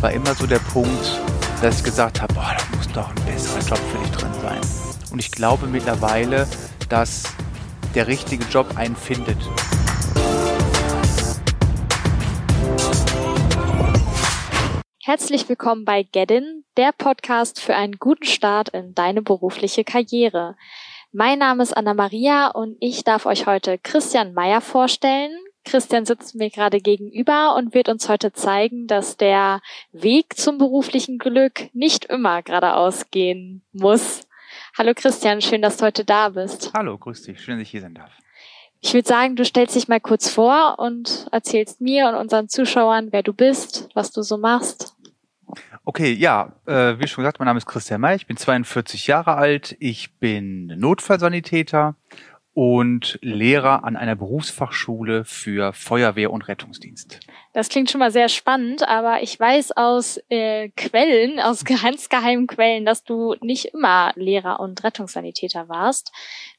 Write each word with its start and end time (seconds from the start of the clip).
war 0.00 0.12
immer 0.12 0.34
so 0.34 0.46
der 0.46 0.58
Punkt, 0.58 1.20
dass 1.62 1.78
ich 1.78 1.84
gesagt 1.84 2.20
habe, 2.20 2.34
boah, 2.34 2.54
da 2.56 2.76
muss 2.76 2.88
doch 2.92 3.08
ein 3.08 3.24
besserer 3.24 3.60
Job 3.60 3.78
für 3.78 3.98
dich 3.98 4.10
drin 4.10 4.32
sein. 4.42 4.60
Und 5.10 5.18
ich 5.18 5.30
glaube 5.30 5.66
mittlerweile, 5.66 6.46
dass 6.88 7.24
der 7.94 8.06
richtige 8.06 8.44
Job 8.44 8.76
einen 8.76 8.94
findet. 8.94 9.38
Herzlich 15.02 15.48
willkommen 15.48 15.84
bei 15.84 16.02
Gedin, 16.02 16.64
der 16.76 16.92
Podcast 16.92 17.60
für 17.60 17.74
einen 17.74 17.94
guten 17.98 18.26
Start 18.26 18.68
in 18.70 18.94
deine 18.94 19.22
berufliche 19.22 19.84
Karriere. 19.84 20.56
Mein 21.12 21.38
Name 21.38 21.62
ist 21.62 21.74
Anna 21.74 21.94
Maria 21.94 22.48
und 22.48 22.76
ich 22.80 23.04
darf 23.04 23.24
euch 23.24 23.46
heute 23.46 23.78
Christian 23.78 24.34
Meyer 24.34 24.60
vorstellen. 24.60 25.30
Christian 25.66 26.06
sitzt 26.06 26.36
mir 26.36 26.48
gerade 26.48 26.80
gegenüber 26.80 27.56
und 27.56 27.74
wird 27.74 27.88
uns 27.88 28.08
heute 28.08 28.32
zeigen, 28.32 28.86
dass 28.86 29.16
der 29.16 29.60
Weg 29.92 30.36
zum 30.36 30.58
beruflichen 30.58 31.18
Glück 31.18 31.68
nicht 31.74 32.04
immer 32.06 32.42
geradeaus 32.42 33.10
gehen 33.10 33.62
muss. 33.72 34.20
Hallo 34.78 34.92
Christian, 34.94 35.42
schön, 35.42 35.62
dass 35.62 35.76
du 35.76 35.86
heute 35.86 36.04
da 36.04 36.30
bist. 36.30 36.70
Hallo, 36.72 36.96
grüß 36.96 37.22
dich, 37.22 37.40
schön, 37.40 37.58
dass 37.58 37.62
ich 37.62 37.70
hier 37.70 37.80
sein 37.80 37.94
darf. 37.94 38.12
Ich 38.80 38.94
würde 38.94 39.08
sagen, 39.08 39.34
du 39.34 39.44
stellst 39.44 39.74
dich 39.74 39.88
mal 39.88 40.00
kurz 40.00 40.30
vor 40.30 40.78
und 40.78 41.26
erzählst 41.32 41.80
mir 41.80 42.08
und 42.08 42.14
unseren 42.14 42.48
Zuschauern, 42.48 43.08
wer 43.10 43.24
du 43.24 43.32
bist, 43.32 43.88
was 43.94 44.12
du 44.12 44.22
so 44.22 44.38
machst. 44.38 44.94
Okay, 45.84 46.12
ja, 46.12 46.52
äh, 46.66 46.98
wie 46.98 47.08
schon 47.08 47.22
gesagt, 47.22 47.40
mein 47.40 47.46
Name 47.46 47.58
ist 47.58 47.66
Christian 47.66 48.00
May, 48.00 48.14
ich 48.14 48.26
bin 48.26 48.36
42 48.36 49.08
Jahre 49.08 49.34
alt, 49.34 49.76
ich 49.80 50.14
bin 50.18 50.66
Notfallsanitäter 50.66 51.96
und 52.56 53.18
Lehrer 53.20 53.84
an 53.84 53.96
einer 53.96 54.16
Berufsfachschule 54.16 55.26
für 55.26 55.74
Feuerwehr 55.74 56.32
und 56.32 56.48
Rettungsdienst. 56.48 57.20
Das 57.52 57.68
klingt 57.68 57.90
schon 57.90 57.98
mal 57.98 58.10
sehr 58.10 58.30
spannend, 58.30 58.88
aber 58.88 59.22
ich 59.22 59.38
weiß 59.38 59.72
aus 59.72 60.18
äh, 60.30 60.70
Quellen, 60.70 61.38
aus 61.38 61.64
ganz 61.66 62.08
geheimen 62.08 62.46
Quellen, 62.46 62.86
dass 62.86 63.04
du 63.04 63.34
nicht 63.42 63.66
immer 63.74 64.14
Lehrer 64.16 64.58
und 64.58 64.82
Rettungssanitäter 64.82 65.68
warst. 65.68 66.12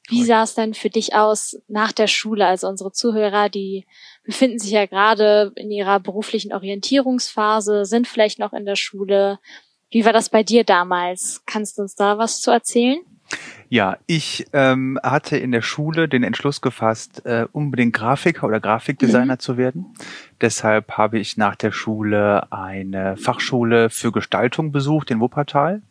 Wie 0.08 0.22
sah 0.22 0.44
es 0.44 0.54
denn 0.54 0.72
für 0.72 0.88
dich 0.88 1.16
aus 1.16 1.60
nach 1.66 1.90
der 1.90 2.06
Schule? 2.06 2.46
Also 2.46 2.68
unsere 2.68 2.92
Zuhörer, 2.92 3.48
die 3.48 3.84
befinden 4.22 4.60
sich 4.60 4.70
ja 4.70 4.86
gerade 4.86 5.50
in 5.56 5.72
ihrer 5.72 5.98
beruflichen 5.98 6.52
Orientierungsphase, 6.52 7.84
sind 7.84 8.06
vielleicht 8.06 8.38
noch 8.38 8.52
in 8.52 8.66
der 8.66 8.76
Schule. 8.76 9.40
Wie 9.90 10.04
war 10.04 10.12
das 10.12 10.28
bei 10.28 10.44
dir 10.44 10.62
damals? 10.62 11.42
Kannst 11.44 11.76
du 11.76 11.82
uns 11.82 11.96
da 11.96 12.18
was 12.18 12.40
zu 12.40 12.52
erzählen? 12.52 13.00
Ja, 13.70 13.98
ich 14.06 14.46
ähm, 14.54 14.98
hatte 15.02 15.36
in 15.36 15.52
der 15.52 15.60
Schule 15.60 16.08
den 16.08 16.22
Entschluss 16.22 16.62
gefasst, 16.62 17.26
äh, 17.26 17.46
unbedingt 17.52 17.92
Grafiker 17.92 18.46
oder 18.46 18.60
Grafikdesigner 18.60 19.34
mhm. 19.34 19.38
zu 19.38 19.56
werden. 19.58 19.86
Deshalb 20.40 20.92
habe 20.92 21.18
ich 21.18 21.36
nach 21.36 21.54
der 21.54 21.72
Schule 21.72 22.50
eine 22.50 23.16
Fachschule 23.18 23.90
für 23.90 24.10
Gestaltung 24.10 24.72
besucht 24.72 25.10
in 25.10 25.20
Wuppertal. 25.20 25.82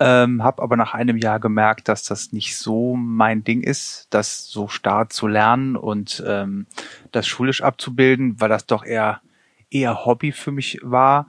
Ähm, 0.00 0.44
habe 0.44 0.62
aber 0.62 0.76
nach 0.76 0.94
einem 0.94 1.18
Jahr 1.18 1.40
gemerkt, 1.40 1.88
dass 1.88 2.04
das 2.04 2.32
nicht 2.32 2.56
so 2.56 2.94
mein 2.94 3.42
Ding 3.42 3.62
ist, 3.62 4.06
das 4.10 4.46
so 4.46 4.68
stark 4.68 5.12
zu 5.12 5.26
lernen 5.26 5.76
und 5.76 6.22
ähm, 6.26 6.66
das 7.10 7.26
schulisch 7.26 7.62
abzubilden, 7.62 8.40
weil 8.40 8.48
das 8.48 8.64
doch 8.64 8.84
eher 8.84 9.20
eher 9.70 10.06
Hobby 10.06 10.32
für 10.32 10.52
mich 10.52 10.78
war. 10.82 11.28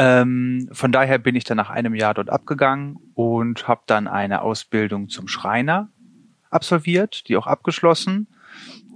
Ähm, 0.00 0.66
von 0.72 0.92
daher 0.92 1.18
bin 1.18 1.36
ich 1.36 1.44
dann 1.44 1.58
nach 1.58 1.68
einem 1.68 1.94
Jahr 1.94 2.14
dort 2.14 2.30
abgegangen 2.30 2.96
und 3.12 3.68
habe 3.68 3.82
dann 3.84 4.08
eine 4.08 4.40
Ausbildung 4.40 5.10
zum 5.10 5.28
Schreiner 5.28 5.90
absolviert, 6.48 7.28
die 7.28 7.36
auch 7.36 7.46
abgeschlossen. 7.46 8.26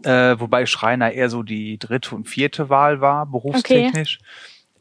Äh, 0.03 0.41
wobei 0.41 0.65
Schreiner 0.65 1.13
eher 1.13 1.29
so 1.29 1.43
die 1.43 1.79
dritte 1.79 2.15
und 2.15 2.27
vierte 2.27 2.71
Wahl 2.71 3.03
war, 3.03 3.27
berufstechnisch. 3.27 4.19
Okay. 4.19 4.29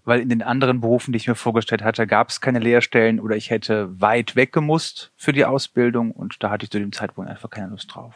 Weil 0.05 0.21
in 0.21 0.29
den 0.29 0.41
anderen 0.41 0.79
Berufen, 0.79 1.11
die 1.11 1.17
ich 1.17 1.27
mir 1.27 1.35
vorgestellt 1.35 1.81
hatte, 1.81 2.07
gab 2.07 2.29
es 2.29 2.39
keine 2.39 2.59
Lehrstellen 2.59 3.19
oder 3.19 3.35
ich 3.35 3.49
hätte 3.49 3.89
weit 3.99 4.37
weg 4.37 4.53
gemusst 4.53 5.11
für 5.17 5.33
die 5.33 5.43
Ausbildung 5.43 6.11
und 6.11 6.41
da 6.41 6.49
hatte 6.49 6.63
ich 6.63 6.71
zu 6.71 6.79
dem 6.79 6.93
Zeitpunkt 6.93 7.29
einfach 7.29 7.49
keine 7.49 7.67
Lust 7.67 7.93
drauf. 7.93 8.13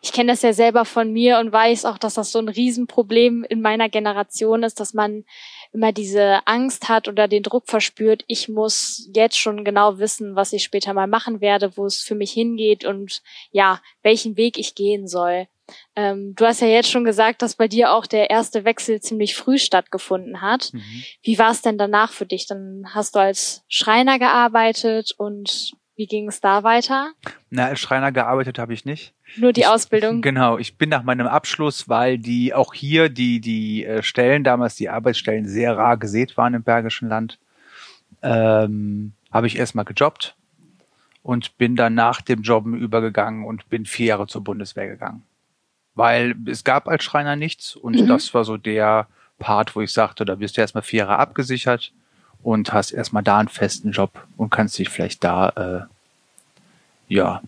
Ich 0.00 0.12
kenne 0.12 0.32
das 0.32 0.42
ja 0.42 0.52
selber 0.52 0.84
von 0.84 1.12
mir 1.12 1.38
und 1.38 1.52
weiß 1.52 1.84
auch, 1.84 1.98
dass 1.98 2.14
das 2.14 2.32
so 2.32 2.38
ein 2.38 2.48
Riesenproblem 2.48 3.44
in 3.48 3.60
meiner 3.60 3.88
Generation 3.88 4.62
ist, 4.62 4.80
dass 4.80 4.94
man 4.94 5.24
immer 5.72 5.92
diese 5.92 6.46
Angst 6.46 6.88
hat 6.88 7.08
oder 7.08 7.28
den 7.28 7.42
Druck 7.42 7.64
verspürt, 7.66 8.24
ich 8.26 8.48
muss 8.48 9.08
jetzt 9.14 9.38
schon 9.38 9.64
genau 9.64 9.98
wissen, 9.98 10.36
was 10.36 10.52
ich 10.52 10.62
später 10.62 10.92
mal 10.92 11.06
machen 11.06 11.40
werde, 11.40 11.76
wo 11.76 11.86
es 11.86 11.98
für 11.98 12.14
mich 12.14 12.32
hingeht 12.32 12.84
und 12.84 13.22
ja, 13.50 13.80
welchen 14.02 14.36
Weg 14.36 14.58
ich 14.58 14.74
gehen 14.74 15.08
soll. 15.08 15.46
Ähm, 15.96 16.34
du 16.34 16.44
hast 16.44 16.60
ja 16.60 16.68
jetzt 16.68 16.90
schon 16.90 17.04
gesagt, 17.04 17.40
dass 17.40 17.56
bei 17.56 17.68
dir 17.68 17.92
auch 17.92 18.06
der 18.06 18.30
erste 18.30 18.64
Wechsel 18.64 19.00
ziemlich 19.00 19.34
früh 19.34 19.58
stattgefunden 19.58 20.42
hat. 20.42 20.70
Mhm. 20.72 21.04
Wie 21.22 21.38
war 21.38 21.50
es 21.50 21.62
denn 21.62 21.78
danach 21.78 22.12
für 22.12 22.26
dich? 22.26 22.46
Dann 22.46 22.84
hast 22.90 23.14
du 23.14 23.20
als 23.20 23.64
Schreiner 23.68 24.18
gearbeitet 24.18 25.12
und 25.16 25.72
wie 25.94 26.06
ging 26.06 26.28
es 26.28 26.40
da 26.40 26.62
weiter? 26.62 27.12
Na, 27.50 27.66
als 27.66 27.80
Schreiner 27.80 28.12
gearbeitet 28.12 28.58
habe 28.58 28.74
ich 28.74 28.84
nicht. 28.84 29.14
Nur 29.36 29.52
die 29.52 29.62
ich, 29.62 29.66
Ausbildung. 29.66 30.20
Genau, 30.20 30.58
ich 30.58 30.76
bin 30.76 30.88
nach 30.88 31.02
meinem 31.02 31.26
Abschluss, 31.26 31.88
weil 31.88 32.18
die 32.18 32.54
auch 32.54 32.74
hier 32.74 33.08
die 33.08 33.40
die 33.40 33.84
äh, 33.84 34.02
Stellen 34.02 34.44
damals 34.44 34.74
die 34.76 34.88
Arbeitsstellen 34.88 35.46
sehr 35.46 35.76
rar 35.76 35.96
gesät 35.96 36.36
waren 36.36 36.54
im 36.54 36.62
Bergischen 36.62 37.08
Land, 37.08 37.38
ähm, 38.22 39.12
habe 39.30 39.46
ich 39.46 39.56
erstmal 39.56 39.84
gejobbt 39.84 40.36
und 41.22 41.56
bin 41.56 41.76
dann 41.76 41.94
nach 41.94 42.20
dem 42.20 42.42
Jobben 42.42 42.76
übergegangen 42.76 43.44
und 43.44 43.68
bin 43.70 43.86
vier 43.86 44.06
Jahre 44.06 44.26
zur 44.26 44.44
Bundeswehr 44.44 44.88
gegangen, 44.88 45.22
weil 45.94 46.34
es 46.46 46.64
gab 46.64 46.88
als 46.88 47.04
Schreiner 47.04 47.36
nichts 47.36 47.76
und 47.76 47.96
mhm. 47.96 48.06
das 48.08 48.34
war 48.34 48.44
so 48.44 48.56
der 48.56 49.06
Part, 49.38 49.74
wo 49.74 49.80
ich 49.80 49.92
sagte, 49.92 50.24
da 50.24 50.36
bist 50.36 50.56
du 50.56 50.60
erstmal 50.60 50.82
vier 50.82 51.00
Jahre 51.00 51.18
abgesichert 51.18 51.92
und 52.42 52.72
hast 52.72 52.92
erstmal 52.92 53.22
da 53.22 53.38
einen 53.38 53.48
festen 53.48 53.92
Job 53.92 54.26
und 54.36 54.50
kannst 54.50 54.78
dich 54.78 54.88
vielleicht 54.88 55.24
da 55.24 55.48
äh, 55.48 55.80
ja 57.08 57.40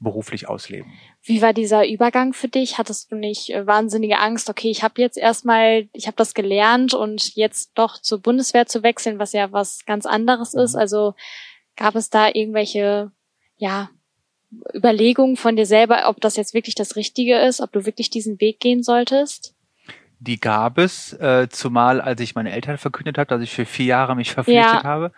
beruflich 0.00 0.48
ausleben. 0.48 0.92
Wie 1.26 1.40
war 1.40 1.54
dieser 1.54 1.88
Übergang 1.88 2.34
für 2.34 2.48
dich? 2.48 2.76
Hattest 2.76 3.10
du 3.10 3.16
nicht 3.16 3.48
äh, 3.48 3.66
wahnsinnige 3.66 4.18
Angst, 4.18 4.50
okay, 4.50 4.70
ich 4.70 4.82
habe 4.82 5.00
jetzt 5.00 5.16
erstmal, 5.16 5.88
ich 5.94 6.06
habe 6.06 6.18
das 6.18 6.34
gelernt 6.34 6.92
und 6.92 7.34
jetzt 7.34 7.72
doch 7.74 7.98
zur 7.98 8.20
Bundeswehr 8.20 8.66
zu 8.66 8.82
wechseln, 8.82 9.18
was 9.18 9.32
ja 9.32 9.50
was 9.50 9.86
ganz 9.86 10.04
anderes 10.04 10.52
mhm. 10.52 10.60
ist? 10.60 10.74
Also 10.74 11.14
gab 11.76 11.94
es 11.94 12.10
da 12.10 12.28
irgendwelche, 12.28 13.10
ja, 13.56 13.90
Überlegungen 14.74 15.36
von 15.36 15.56
dir 15.56 15.66
selber, 15.66 16.08
ob 16.08 16.20
das 16.20 16.36
jetzt 16.36 16.54
wirklich 16.54 16.74
das 16.74 16.94
Richtige 16.94 17.38
ist, 17.38 17.60
ob 17.60 17.72
du 17.72 17.86
wirklich 17.86 18.10
diesen 18.10 18.40
Weg 18.40 18.60
gehen 18.60 18.82
solltest? 18.82 19.53
Die 20.24 20.40
gab 20.40 20.78
es, 20.78 21.12
äh, 21.14 21.48
zumal 21.50 22.00
als 22.00 22.20
ich 22.20 22.34
meine 22.34 22.52
Eltern 22.52 22.78
verkündet 22.78 23.18
habe, 23.18 23.28
dass 23.28 23.42
ich 23.42 23.52
für 23.52 23.66
vier 23.66 23.86
Jahre 23.86 24.16
mich 24.16 24.32
verpflichtet 24.32 24.82
ja. 24.82 24.84
habe. 24.84 25.12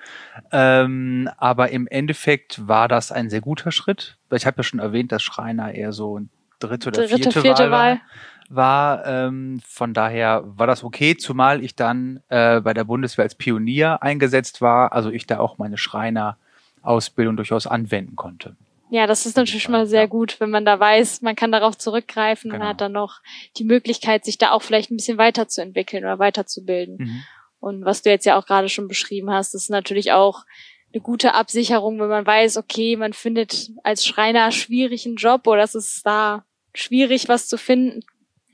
Ähm, 0.53 1.31
aber 1.37 1.71
im 1.71 1.87
Endeffekt 1.87 2.67
war 2.67 2.89
das 2.89 3.13
ein 3.13 3.31
sehr 3.31 3.41
guter 3.41 3.71
Schritt. 3.71 4.19
Ich 4.33 4.47
habe 4.47 4.59
ja 4.59 4.63
schon 4.63 4.81
erwähnt, 4.81 5.13
dass 5.13 5.23
Schreiner 5.23 5.73
eher 5.73 5.93
so 5.93 6.19
ein 6.19 6.31
dritte 6.59 6.89
oder 6.89 7.07
dritte, 7.07 7.17
vierte, 7.17 7.41
vierte 7.41 7.71
Wahl, 7.71 8.01
war. 8.49 9.03
war 9.03 9.07
ähm, 9.07 9.61
von 9.67 9.95
daher 9.95 10.43
war 10.45 10.67
das 10.67 10.83
okay, 10.83 11.17
zumal 11.17 11.63
ich 11.63 11.77
dann 11.77 12.21
äh, 12.29 12.61
bei 12.61 12.75
der 12.75 12.85
Bundeswehr 12.85 13.23
als 13.23 13.35
Pionier 13.35 14.03
eingesetzt 14.03 14.61
war, 14.61 14.93
also 14.93 15.11
ich 15.11 15.27
da 15.27 15.39
auch 15.39 15.59
meine 15.59 15.79
Schreiner-Ausbildung 15.79 17.37
durchaus 17.37 17.67
anwenden 17.67 18.17
konnte. 18.17 18.57
Ja, 18.91 19.07
das 19.07 19.27
ist 19.27 19.37
natürlich 19.37 19.65
schon 19.65 19.73
mal 19.73 19.87
sehr 19.87 20.07
gut, 20.07 20.39
wenn 20.39 20.51
man 20.51 20.65
da 20.65 20.79
weiß, 20.79 21.23
man 21.23 21.35
kann 21.35 21.51
darauf 21.51 21.77
zurückgreifen 21.77 22.51
genau. 22.51 22.63
und 22.63 22.69
hat 22.69 22.81
dann 22.81 22.93
noch 22.93 23.21
die 23.57 23.65
Möglichkeit, 23.65 24.25
sich 24.25 24.39
da 24.39 24.53
auch 24.53 24.63
vielleicht 24.63 24.91
ein 24.91 24.97
bisschen 24.97 25.19
weiterzuentwickeln 25.19 26.05
oder 26.05 26.19
weiterzubilden. 26.19 26.97
Mhm. 26.99 27.25
Und 27.59 27.85
was 27.85 28.03
du 28.03 28.11
jetzt 28.11 28.27
ja 28.27 28.39
auch 28.39 28.47
gerade 28.47 28.69
schon 28.69 28.87
beschrieben 28.87 29.31
hast, 29.31 29.55
ist 29.55 29.71
natürlich 29.71 30.13
auch 30.13 30.45
eine 30.93 31.03
gute 31.03 31.35
Absicherung, 31.35 31.99
wenn 31.99 32.09
man 32.09 32.27
weiß, 32.27 32.57
okay, 32.57 32.97
man 32.97 33.13
findet 33.13 33.71
als 33.83 34.07
Schreiner 34.07 34.53
schwierig 34.53 35.05
einen 35.05 35.17
Job 35.17 35.47
oder 35.47 35.63
es 35.63 35.75
ist 35.75 36.07
da 36.07 36.45
schwierig, 36.75 37.29
was 37.29 37.49
zu 37.49 37.59
finden, 37.59 38.01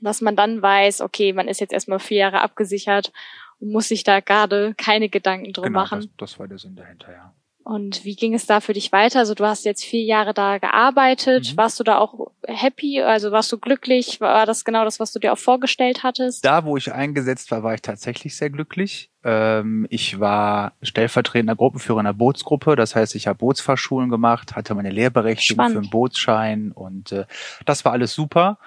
dass 0.01 0.21
man 0.21 0.35
dann 0.35 0.61
weiß, 0.61 1.01
okay, 1.01 1.31
man 1.31 1.47
ist 1.47 1.61
jetzt 1.61 1.73
erstmal 1.73 1.99
vier 1.99 2.17
Jahre 2.17 2.41
abgesichert 2.41 3.11
und 3.59 3.71
muss 3.71 3.87
sich 3.87 4.03
da 4.03 4.19
gerade 4.19 4.73
keine 4.77 5.09
Gedanken 5.09 5.53
drum 5.53 5.65
genau, 5.65 5.79
machen. 5.79 5.99
Das, 6.17 6.31
das 6.31 6.39
war 6.39 6.47
der 6.47 6.57
Sinn 6.57 6.75
dahinter, 6.75 7.11
ja. 7.11 7.33
Und 7.63 8.03
wie 8.03 8.15
ging 8.15 8.33
es 8.33 8.45
da 8.45 8.59
für 8.59 8.73
dich 8.73 8.91
weiter? 8.91 9.19
Also 9.19 9.35
du 9.35 9.45
hast 9.45 9.63
jetzt 9.63 9.85
vier 9.85 10.03
Jahre 10.03 10.33
da 10.33 10.57
gearbeitet. 10.57 11.51
Mhm. 11.51 11.57
Warst 11.57 11.79
du 11.79 11.85
da 11.85 11.97
auch 11.97 12.31
happy? 12.45 13.01
Also 13.01 13.31
warst 13.31 13.51
du 13.53 13.57
glücklich? 13.57 14.19
War 14.19 14.45
das 14.45 14.65
genau 14.65 14.83
das, 14.83 14.99
was 14.99 15.13
du 15.13 15.19
dir 15.19 15.31
auch 15.31 15.37
vorgestellt 15.37 16.03
hattest? 16.03 16.43
Da, 16.43 16.65
wo 16.65 16.75
ich 16.75 16.91
eingesetzt 16.91 17.51
war, 17.51 17.63
war 17.63 17.73
ich 17.73 17.81
tatsächlich 17.81 18.35
sehr 18.35 18.49
glücklich. 18.49 19.11
Ähm, 19.23 19.87
ich 19.89 20.19
war 20.19 20.73
stellvertretender 20.81 21.55
Gruppenführer 21.55 21.99
einer 22.01 22.13
Bootsgruppe. 22.13 22.75
Das 22.75 22.95
heißt, 22.95 23.15
ich 23.15 23.27
habe 23.27 23.39
Bootsfahrschulen 23.39 24.09
gemacht, 24.09 24.57
hatte 24.57 24.75
meine 24.75 24.91
Lehrberechtigung 24.91 25.63
Spannend. 25.63 25.73
für 25.73 25.81
einen 25.83 25.89
Bootsschein 25.89 26.71
und 26.73 27.13
äh, 27.13 27.25
das 27.65 27.85
war 27.85 27.93
alles 27.93 28.13
super. 28.13 28.59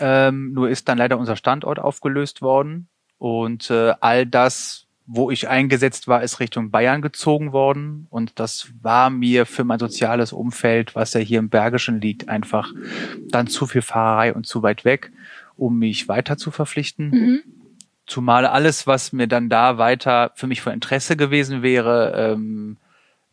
Ähm, 0.00 0.52
nur 0.52 0.68
ist 0.68 0.88
dann 0.88 0.98
leider 0.98 1.18
unser 1.18 1.36
Standort 1.36 1.78
aufgelöst 1.78 2.42
worden. 2.42 2.88
Und 3.16 3.70
äh, 3.70 3.94
all 4.00 4.26
das 4.26 4.83
wo 5.06 5.30
ich 5.30 5.48
eingesetzt 5.48 6.08
war, 6.08 6.22
ist 6.22 6.40
Richtung 6.40 6.70
Bayern 6.70 7.02
gezogen 7.02 7.52
worden. 7.52 8.06
Und 8.10 8.40
das 8.40 8.68
war 8.80 9.10
mir 9.10 9.44
für 9.44 9.64
mein 9.64 9.78
soziales 9.78 10.32
Umfeld, 10.32 10.94
was 10.94 11.12
ja 11.12 11.20
hier 11.20 11.38
im 11.40 11.50
Bergischen 11.50 12.00
liegt, 12.00 12.28
einfach 12.28 12.72
dann 13.28 13.46
zu 13.46 13.66
viel 13.66 13.82
Fahrerei 13.82 14.32
und 14.32 14.46
zu 14.46 14.62
weit 14.62 14.84
weg, 14.84 15.12
um 15.56 15.78
mich 15.78 16.08
weiter 16.08 16.36
zu 16.38 16.50
verpflichten. 16.50 17.10
Mhm. 17.10 17.42
Zumal 18.06 18.46
alles, 18.46 18.86
was 18.86 19.12
mir 19.12 19.28
dann 19.28 19.48
da 19.48 19.78
weiter 19.78 20.32
für 20.34 20.46
mich 20.46 20.60
von 20.60 20.72
Interesse 20.72 21.16
gewesen 21.16 21.62
wäre, 21.62 22.12
ähm, 22.16 22.76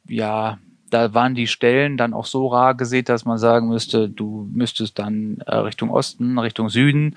ja, 0.07 0.59
da 0.89 1.13
waren 1.13 1.35
die 1.35 1.47
Stellen 1.47 1.95
dann 1.95 2.13
auch 2.13 2.25
so 2.25 2.47
rar 2.47 2.75
gesät, 2.75 3.07
dass 3.07 3.23
man 3.25 3.38
sagen 3.38 3.69
müsste, 3.69 4.09
du 4.09 4.50
müsstest 4.51 5.00
dann 5.00 5.38
äh, 5.45 5.56
Richtung 5.56 5.89
Osten, 5.89 6.38
Richtung 6.38 6.69
Süden 6.69 7.15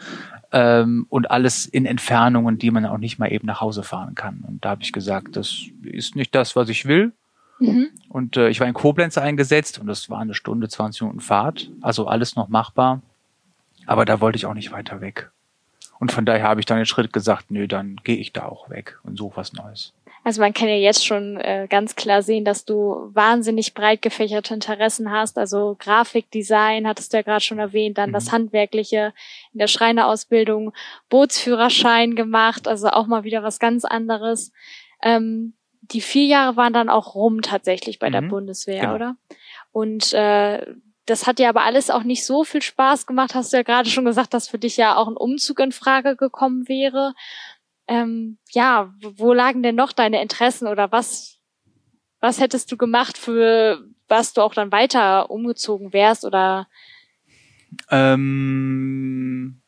ähm, 0.54 1.06
und 1.08 1.32
alles 1.32 1.66
in 1.66 1.84
Entfernungen, 1.84 2.58
die 2.58 2.70
man 2.70 2.86
auch 2.86 2.96
nicht 2.96 3.18
mal 3.18 3.30
eben 3.32 3.44
nach 3.44 3.60
Hause 3.60 3.82
fahren 3.82 4.14
kann. 4.14 4.44
Und 4.46 4.64
da 4.64 4.70
habe 4.70 4.82
ich 4.82 4.92
gesagt, 4.92 5.34
das 5.34 5.64
ist 5.82 6.14
nicht 6.14 6.32
das, 6.32 6.54
was 6.54 6.68
ich 6.68 6.86
will. 6.86 7.12
Mhm. 7.58 7.88
Und 8.08 8.36
äh, 8.36 8.48
ich 8.48 8.60
war 8.60 8.68
in 8.68 8.74
Koblenz 8.74 9.18
eingesetzt 9.18 9.80
und 9.80 9.88
das 9.88 10.08
war 10.10 10.20
eine 10.20 10.34
Stunde, 10.34 10.68
20 10.68 11.02
Minuten 11.02 11.20
Fahrt, 11.20 11.70
also 11.80 12.06
alles 12.06 12.36
noch 12.36 12.48
machbar. 12.48 13.02
Aber 13.84 14.04
da 14.04 14.20
wollte 14.20 14.36
ich 14.36 14.46
auch 14.46 14.54
nicht 14.54 14.70
weiter 14.70 15.00
weg. 15.00 15.30
Und 15.98 16.12
von 16.12 16.24
daher 16.24 16.44
habe 16.44 16.60
ich 16.60 16.66
dann 16.66 16.76
den 16.76 16.86
Schritt 16.86 17.12
gesagt, 17.12 17.50
nö, 17.50 17.66
dann 17.66 17.96
gehe 18.04 18.16
ich 18.16 18.32
da 18.32 18.44
auch 18.44 18.70
weg 18.70 18.98
und 19.02 19.18
suche 19.18 19.36
was 19.36 19.54
Neues. 19.54 19.92
Also 20.24 20.40
man 20.40 20.54
kann 20.54 20.68
ja 20.68 20.74
jetzt 20.74 21.04
schon 21.04 21.36
äh, 21.36 21.66
ganz 21.68 21.96
klar 21.96 22.22
sehen, 22.22 22.46
dass 22.46 22.64
du 22.64 23.10
wahnsinnig 23.12 23.74
breit 23.74 24.00
gefächerte 24.00 24.54
Interessen 24.54 25.10
hast. 25.10 25.36
Also 25.38 25.76
Grafikdesign 25.78 26.88
hattest 26.88 27.12
du 27.12 27.18
ja 27.18 27.22
gerade 27.22 27.44
schon 27.44 27.58
erwähnt, 27.58 27.98
dann 27.98 28.08
mhm. 28.08 28.14
das 28.14 28.32
Handwerkliche 28.32 29.12
in 29.52 29.58
der 29.58 29.66
Schreinerausbildung, 29.66 30.72
Bootsführerschein 31.10 32.16
gemacht, 32.16 32.66
also 32.66 32.88
auch 32.88 33.06
mal 33.06 33.24
wieder 33.24 33.42
was 33.42 33.58
ganz 33.58 33.84
anderes. 33.84 34.50
Ähm, 35.02 35.52
die 35.82 36.00
vier 36.00 36.24
Jahre 36.24 36.56
waren 36.56 36.72
dann 36.72 36.88
auch 36.88 37.14
rum 37.14 37.42
tatsächlich 37.42 37.98
bei 37.98 38.08
mhm. 38.08 38.12
der 38.12 38.22
Bundeswehr, 38.22 38.80
genau. 38.80 38.94
oder? 38.94 39.16
Und 39.72 40.14
äh, 40.14 40.64
das 41.06 41.26
hat 41.26 41.38
dir 41.38 41.50
aber 41.50 41.64
alles 41.64 41.90
auch 41.90 42.02
nicht 42.02 42.24
so 42.24 42.44
viel 42.44 42.62
Spaß 42.62 43.06
gemacht. 43.06 43.34
Hast 43.34 43.52
du 43.52 43.58
ja 43.58 43.62
gerade 43.62 43.90
schon 43.90 44.06
gesagt, 44.06 44.32
dass 44.32 44.48
für 44.48 44.58
dich 44.58 44.78
ja 44.78 44.96
auch 44.96 45.06
ein 45.06 45.18
Umzug 45.18 45.60
in 45.60 45.72
Frage 45.72 46.16
gekommen 46.16 46.66
wäre 46.66 47.12
ähm, 47.88 48.38
ja, 48.50 48.92
wo 49.16 49.32
lagen 49.32 49.62
denn 49.62 49.74
noch 49.74 49.92
deine 49.92 50.22
Interessen 50.22 50.68
oder 50.68 50.92
was, 50.92 51.38
was 52.20 52.40
hättest 52.40 52.70
du 52.72 52.76
gemacht 52.76 53.18
für 53.18 53.84
was 54.08 54.32
du 54.32 54.42
auch 54.42 54.54
dann 54.54 54.72
weiter 54.72 55.30
umgezogen 55.30 55.92
wärst 55.92 56.24
oder? 56.24 56.68
Ähm, 57.90 59.60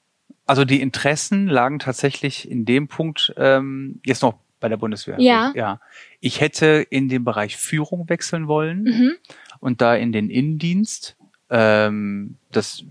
also 0.47 0.65
die 0.65 0.81
Interessen 0.81 1.47
lagen 1.47 1.79
tatsächlich 1.79 2.51
in 2.51 2.65
dem 2.65 2.89
Punkt 2.89 3.35
ähm, 3.37 4.01
jetzt 4.05 4.23
noch 4.23 4.35
bei 4.61 4.69
der 4.69 4.77
Bundeswehr. 4.77 5.21
Ja. 5.21 5.53
ja. 5.55 5.81
Ich 6.21 6.41
hätte 6.41 6.87
in 6.89 7.09
den 7.09 7.25
Bereich 7.25 7.57
Führung 7.57 8.09
wechseln 8.09 8.49
wollen 8.49 8.85
mhm. 8.85 9.13
und 9.61 9.81
da 9.81 9.95
in 9.95 10.13
den 10.13 10.31
Innendienst. 10.31 11.17
Ähm, 11.51 12.37
das 12.51 12.85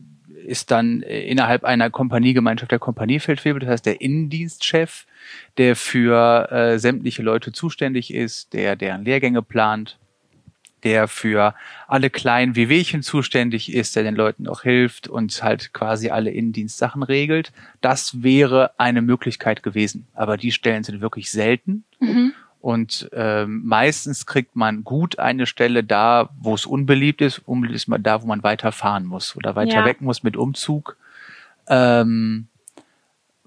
ist 0.45 0.71
dann 0.71 1.01
innerhalb 1.01 1.63
einer 1.63 1.89
Kompaniegemeinschaft 1.89 2.71
der 2.71 2.80
Kompaniefeldwebel, 2.80 3.59
das 3.62 3.69
heißt 3.69 3.86
der 3.86 4.01
Innendienstchef, 4.01 5.06
der 5.57 5.75
für 5.75 6.51
äh, 6.51 6.80
sämtliche 6.80 7.24
Leute 7.24 7.51
zuständig 7.51 8.13
ist, 8.13 8.53
der 8.53 8.75
deren 8.75 9.03
Lehrgänge 9.03 9.42
plant, 9.42 9.97
der 10.86 11.07
für 11.07 11.56
alle 11.88 12.12
kleinen 12.12 12.56
Wehwehchen 12.56 13.01
zuständig 13.01 13.74
ist, 13.74 13.95
der 13.95 14.03
den 14.03 14.15
Leuten 14.15 14.47
auch 14.47 14.62
hilft 14.62 15.07
und 15.07 15.42
halt 15.42 15.74
quasi 15.74 16.09
alle 16.12 16.30
Innendienstsachen 16.30 17.01
regelt. 17.01 17.51
Das 17.81 18.21
wäre 18.21 18.71
eine 18.77 19.01
Möglichkeit 19.01 19.63
gewesen. 19.63 20.07
Aber 20.13 20.38
die 20.38 20.51
Stellen 20.51 20.83
sind 20.83 21.01
wirklich 21.01 21.31
selten. 21.31 21.83
Mhm. 22.00 22.33
Und 22.65 23.12
ähm, 23.13 23.62
meistens 23.63 24.25
kriegt 24.25 24.56
man 24.56 24.83
gut 24.83 25.19
eine 25.19 25.45
Stelle 25.45 25.83
da, 25.83 26.31
wo 26.39 26.56
es 26.56 26.65
unbeliebt 26.65 27.21
ist. 27.21 27.38
Unbeliebt 27.45 27.75
ist 27.75 27.88
mal 27.88 28.00
da, 28.00 28.23
wo 28.23 28.25
man 28.25 28.41
weiter 28.41 28.71
fahren 28.71 29.06
muss 29.06 29.35
oder 29.35 29.56
weiter 29.56 29.81
ja. 29.81 29.85
weg 29.85 30.01
muss 30.01 30.23
mit 30.23 30.35
Umzug. 30.35 30.97
Ähm, 31.67 32.47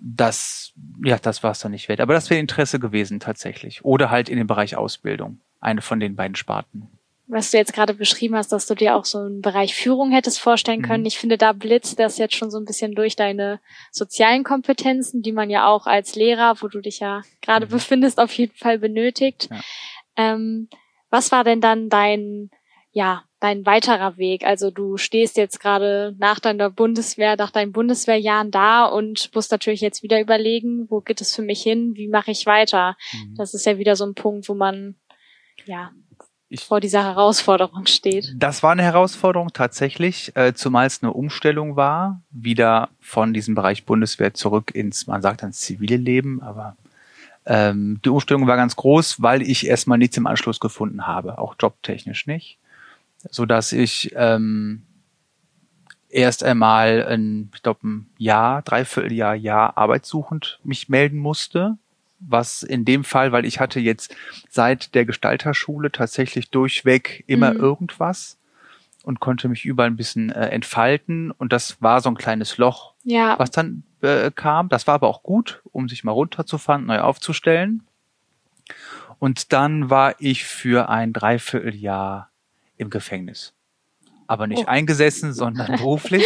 das, 0.01 0.73
ja, 1.03 1.19
das 1.19 1.43
war 1.43 1.51
es 1.51 1.59
dann 1.59 1.73
nicht 1.73 1.89
wert. 1.89 2.01
Aber 2.01 2.15
das 2.15 2.31
wäre 2.31 2.39
Interesse 2.39 2.79
gewesen 2.79 3.19
tatsächlich. 3.19 3.85
Oder 3.85 4.13
halt 4.13 4.29
in 4.29 4.39
dem 4.39 4.47
Bereich 4.47 4.77
Ausbildung. 4.77 5.41
Eine 5.61 5.83
von 5.83 5.99
den 5.99 6.15
beiden 6.15 6.37
Sparten 6.37 6.87
was 7.29 7.51
du 7.51 7.59
jetzt 7.59 7.75
gerade 7.75 7.93
beschrieben 7.93 8.35
hast, 8.35 8.53
dass 8.53 8.67
du 8.67 8.75
dir 8.75 8.97
auch 8.97 9.05
so 9.05 9.19
einen 9.19 9.43
Bereich 9.43 9.75
Führung 9.75 10.11
hättest 10.11 10.41
vorstellen 10.41 10.83
können. 10.83 11.03
Mhm. 11.03 11.09
Ich 11.09 11.19
finde, 11.19 11.37
da 11.37 11.53
blitzt 11.53 11.99
das 11.99 12.17
jetzt 12.17 12.35
schon 12.35 12.51
so 12.51 12.59
ein 12.59 12.65
bisschen 12.65 12.95
durch 12.95 13.17
deine 13.17 13.61
sozialen 13.93 14.45
Kompetenzen, 14.45 15.23
die 15.23 15.33
man 15.33 15.51
ja 15.51 15.67
auch 15.67 15.87
als 15.87 16.17
Lehrer, 16.17 16.57
wo 16.61 16.69
du 16.69 16.81
dich 16.81 17.01
ja 17.01 17.23
gerade 17.43 17.67
mhm. 17.67 17.71
befindest, 17.71 18.19
auf 18.19 18.33
jeden 18.33 18.57
Fall 18.57 18.79
benötigt. 18.79 19.49
Ja. 19.51 19.61
Ähm, 20.17 20.69
was 21.11 21.31
war 21.31 21.45
denn 21.45 21.61
dann 21.61 21.91
dein, 21.91 22.51
ja, 22.93 23.25
dein 23.41 23.67
weiterer 23.67 24.17
Weg? 24.17 24.45
Also 24.45 24.71
du 24.71 24.97
stehst 24.97 25.37
jetzt 25.37 25.61
gerade 25.61 26.17
nach 26.19 26.41
deiner 26.41 26.71
Bundeswehr, 26.71 27.37
nach 27.37 27.51
deinen 27.51 27.73
Bundeswehrjahren 27.73 28.51
da 28.51 28.87
und 28.87 29.31
musst 29.35 29.53
natürlich 29.53 29.83
jetzt 29.83 30.03
wieder 30.03 30.19
überlegen, 30.19 30.87
wo 30.89 31.01
geht 31.03 31.21
es 31.21 31.35
für 31.35 31.43
mich 31.43 31.63
hin? 31.63 31.93
Wie 31.95 32.09
mache 32.09 32.31
ich 32.31 32.47
weiter? 32.47 32.97
Mhm. 33.13 33.35
Das 33.37 33.53
ist 33.53 33.67
ja 33.67 33.77
wieder 33.77 33.97
so 33.97 34.07
ein 34.07 34.15
Punkt, 34.15 34.49
wo 34.49 34.55
man 34.55 34.97
ja 35.67 35.93
ich, 36.49 36.65
vor 36.65 36.81
dieser 36.81 37.05
Herausforderung 37.05 37.87
steht. 37.87 38.35
Das 38.37 38.63
war 38.63 38.73
eine 38.73 38.83
Herausforderung 38.83 39.53
tatsächlich, 39.53 40.35
äh, 40.35 40.55
zumal 40.55 40.87
es 40.87 41.03
eine 41.03 41.13
Umstellung 41.13 41.77
war, 41.77 42.23
wieder 42.31 42.89
von 43.01 43.35
diesem 43.35 43.55
Bereich 43.55 43.85
Bundeswehr 43.85 44.35
zurück 44.35 44.75
ins, 44.75 45.07
man 45.07 45.23
sagt 45.23 45.43
dann 45.43 45.53
zivile 45.53 45.97
Leben, 45.97 46.43
aber 46.43 46.77
ähm, 47.45 48.01
die 48.05 48.09
Umstellung 48.09 48.47
war 48.47 48.57
ganz 48.57 48.77
groß, 48.77 49.23
weil 49.23 49.43
ich 49.43 49.67
erstmal 49.67 49.99
nichts 49.99 50.17
im 50.17 50.27
Anschluss 50.27 50.61
gefunden 50.61 51.07
habe, 51.07 51.39
auch 51.39 51.55
jobtechnisch 51.59 52.27
nicht, 52.27 52.59
so 53.31 53.45
dass 53.45 53.73
ich 53.73 54.13
ähm, 54.17 54.83
erst 56.09 56.43
einmal 56.45 57.05
ein, 57.07 57.51
ich 57.55 57.63
glaube, 57.63 57.87
ein 57.87 58.11
Jahr, 58.17 58.63
Dreivierteljahr, 58.63 59.35
Jahr 59.35 59.77
arbeitssuchend 59.77 60.61
mich 60.65 60.89
melden 60.89 61.19
musste 61.19 61.77
was 62.21 62.63
in 62.63 62.85
dem 62.85 63.05
Fall, 63.05 63.33
weil 63.33 63.45
ich 63.45 63.61
hatte 63.61 63.81
jetzt 63.81 64.15
seit 64.49 64.95
der 64.95 65.05
Gestalterschule 65.05 65.93
tatsächlich 65.93 66.51
durchweg 66.51 67.25
immer 67.27 67.55
mhm. 67.55 67.61
irgendwas 67.61 68.39
und 69.05 69.21
konnte 69.21 69.49
mich 69.49 69.65
überall 69.65 69.91
ein 69.91 69.97
bisschen 69.97 70.31
äh, 70.31 70.49
entfalten 70.49 71.31
und 71.31 71.53
das 71.53 71.81
war 71.81 72.01
so 72.01 72.09
ein 72.11 72.17
kleines 72.17 72.59
Loch, 72.59 72.95
ja. 73.05 73.39
was 73.39 73.51
dann 73.51 73.85
äh, 74.03 74.31
kam. 74.31 74.69
Das 74.69 74.87
war 74.87 74.95
aber 74.95 75.09
auch 75.09 75.23
gut, 75.23 75.63
um 75.73 75.89
sich 75.89 76.05
mal 76.05 76.13
runterzufahren, 76.13 76.87
neu 76.87 77.01
aufzustellen. 77.01 77.85
Und 79.19 79.53
dann 79.53 79.91
war 79.91 80.15
ich 80.19 80.45
für 80.45 80.89
ein 80.89 81.13
Dreivierteljahr 81.13 82.31
im 82.77 82.91
Gefängnis. 82.91 83.55
Aber 84.27 84.47
nicht 84.47 84.65
oh. 84.67 84.71
eingesessen, 84.71 85.33
sondern 85.33 85.79
beruflich. 85.79 86.25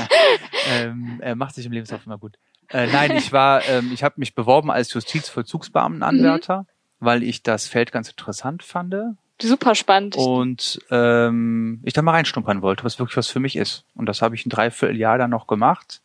ähm, 0.68 1.18
er 1.20 1.34
macht 1.34 1.56
sich 1.56 1.66
im 1.66 1.72
Lebenslauf 1.72 2.06
immer 2.06 2.18
gut. 2.18 2.38
Äh, 2.68 2.86
nein, 2.86 3.16
ich 3.16 3.32
war, 3.32 3.66
ähm, 3.68 3.90
ich 3.92 4.02
habe 4.02 4.14
mich 4.18 4.34
beworben 4.34 4.70
als 4.70 4.92
Justizvollzugsbeamtenanwärter, 4.92 6.60
mhm. 6.60 6.66
weil 7.00 7.22
ich 7.22 7.42
das 7.42 7.66
Feld 7.66 7.92
ganz 7.92 8.08
interessant 8.08 8.62
fand. 8.62 8.94
Super 9.40 9.74
spannend. 9.74 10.16
Und 10.16 10.80
ähm, 10.90 11.80
ich 11.84 11.92
da 11.92 12.02
mal 12.02 12.12
reinstumpern 12.12 12.62
wollte, 12.62 12.84
was 12.84 12.98
wirklich 12.98 13.16
was 13.16 13.28
für 13.28 13.40
mich 13.40 13.56
ist. 13.56 13.84
Und 13.94 14.06
das 14.06 14.22
habe 14.22 14.34
ich 14.34 14.46
ein 14.46 14.50
Dreivierteljahr 14.50 15.18
dann 15.18 15.30
noch 15.30 15.46
gemacht, 15.46 16.00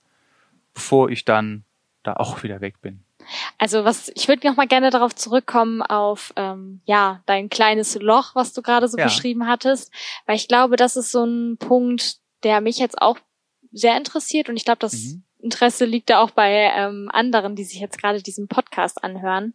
bevor 0.74 1.10
ich 1.10 1.24
dann 1.24 1.64
da 2.04 2.14
auch 2.14 2.44
wieder 2.44 2.62
weg 2.62 2.82
bin. 2.82 3.04
Also 3.58 3.84
was, 3.84 4.10
ich 4.16 4.28
würde 4.28 4.48
noch 4.48 4.56
mal 4.56 4.68
gerne 4.68 4.90
darauf 4.90 5.14
zurückkommen 5.14 5.82
auf 5.82 6.34
ähm, 6.36 6.82
ja 6.86 7.22
dein 7.26 7.50
kleines 7.50 7.96
Loch, 7.96 8.36
was 8.36 8.54
du 8.54 8.62
gerade 8.62 8.88
so 8.88 8.98
ja. 8.98 9.06
beschrieben 9.06 9.48
hattest, 9.48 9.92
weil 10.26 10.36
ich 10.38 10.48
glaube, 10.48 10.76
das 10.76 10.96
ist 10.96 11.12
so 11.12 11.26
ein 11.26 11.58
Punkt, 11.58 12.18
der 12.44 12.62
mich 12.62 12.78
jetzt 12.78 13.02
auch 13.02 13.18
sehr 13.72 13.98
interessiert 13.98 14.50
und 14.50 14.56
ich 14.56 14.66
glaube, 14.66 14.80
das 14.80 14.94
mhm. 14.94 15.24
Interesse 15.40 15.86
liegt 15.86 16.10
da 16.10 16.20
auch 16.20 16.32
bei 16.32 16.72
ähm, 16.76 17.10
anderen, 17.12 17.56
die 17.56 17.64
sich 17.64 17.80
jetzt 17.80 18.00
gerade 18.00 18.22
diesen 18.22 18.48
Podcast 18.48 19.04
anhören, 19.04 19.54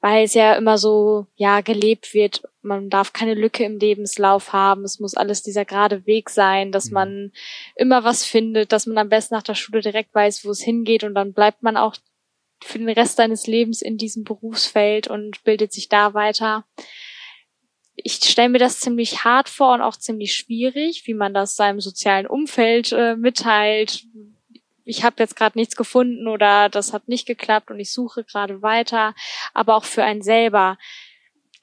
weil 0.00 0.24
es 0.24 0.34
ja 0.34 0.54
immer 0.54 0.78
so 0.78 1.26
ja 1.34 1.60
gelebt 1.60 2.14
wird. 2.14 2.42
Man 2.62 2.90
darf 2.90 3.12
keine 3.12 3.34
Lücke 3.34 3.64
im 3.64 3.78
Lebenslauf 3.78 4.52
haben. 4.52 4.84
Es 4.84 5.00
muss 5.00 5.14
alles 5.14 5.42
dieser 5.42 5.64
gerade 5.64 6.06
Weg 6.06 6.30
sein, 6.30 6.72
dass 6.72 6.86
mhm. 6.86 6.94
man 6.94 7.32
immer 7.76 8.04
was 8.04 8.24
findet, 8.24 8.72
dass 8.72 8.86
man 8.86 8.98
am 8.98 9.08
besten 9.08 9.34
nach 9.34 9.42
der 9.42 9.54
Schule 9.54 9.80
direkt 9.80 10.14
weiß, 10.14 10.44
wo 10.44 10.50
es 10.50 10.60
hingeht 10.60 11.04
und 11.04 11.14
dann 11.14 11.32
bleibt 11.32 11.62
man 11.62 11.76
auch 11.76 11.96
für 12.62 12.78
den 12.78 12.88
Rest 12.88 13.16
seines 13.16 13.46
Lebens 13.46 13.82
in 13.82 13.96
diesem 13.96 14.24
Berufsfeld 14.24 15.08
und 15.08 15.42
bildet 15.44 15.72
sich 15.72 15.88
da 15.88 16.14
weiter. 16.14 16.64
Ich 17.94 18.14
stelle 18.14 18.48
mir 18.48 18.58
das 18.58 18.80
ziemlich 18.80 19.24
hart 19.24 19.48
vor 19.48 19.74
und 19.74 19.82
auch 19.82 19.96
ziemlich 19.96 20.34
schwierig, 20.34 21.06
wie 21.06 21.14
man 21.14 21.34
das 21.34 21.56
seinem 21.56 21.80
sozialen 21.80 22.26
Umfeld 22.26 22.92
äh, 22.92 23.16
mitteilt, 23.16 24.04
ich 24.84 25.04
habe 25.04 25.16
jetzt 25.18 25.36
gerade 25.36 25.58
nichts 25.58 25.76
gefunden 25.76 26.26
oder 26.28 26.68
das 26.68 26.92
hat 26.92 27.08
nicht 27.08 27.26
geklappt 27.26 27.70
und 27.70 27.80
ich 27.80 27.92
suche 27.92 28.24
gerade 28.24 28.62
weiter, 28.62 29.14
aber 29.54 29.76
auch 29.76 29.84
für 29.84 30.04
einen 30.04 30.22
selber. 30.22 30.78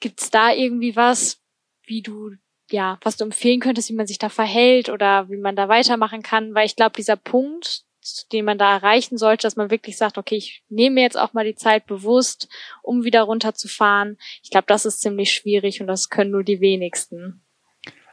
Gibt's 0.00 0.30
da 0.30 0.52
irgendwie 0.52 0.96
was, 0.96 1.40
wie 1.84 2.02
du 2.02 2.32
ja, 2.70 2.98
was 3.02 3.16
du 3.16 3.24
empfehlen 3.24 3.60
könntest, 3.60 3.88
wie 3.88 3.94
man 3.94 4.06
sich 4.06 4.18
da 4.18 4.28
verhält 4.28 4.88
oder 4.88 5.28
wie 5.30 5.36
man 5.36 5.56
da 5.56 5.68
weitermachen 5.68 6.22
kann, 6.22 6.54
weil 6.54 6.66
ich 6.66 6.76
glaube, 6.76 6.96
dieser 6.96 7.16
Punkt, 7.16 7.84
den 8.32 8.44
man 8.44 8.58
da 8.58 8.74
erreichen 8.74 9.18
sollte, 9.18 9.46
dass 9.46 9.56
man 9.56 9.70
wirklich 9.70 9.96
sagt, 9.96 10.18
okay, 10.18 10.36
ich 10.36 10.64
nehme 10.68 10.94
mir 10.94 11.02
jetzt 11.02 11.18
auch 11.18 11.32
mal 11.32 11.44
die 11.44 11.54
Zeit 11.54 11.86
bewusst, 11.86 12.48
um 12.82 13.04
wieder 13.04 13.22
runterzufahren. 13.22 14.18
Ich 14.42 14.50
glaube, 14.50 14.66
das 14.66 14.86
ist 14.86 15.00
ziemlich 15.00 15.32
schwierig 15.32 15.80
und 15.80 15.86
das 15.86 16.08
können 16.08 16.30
nur 16.30 16.44
die 16.44 16.60
wenigsten. 16.60 17.42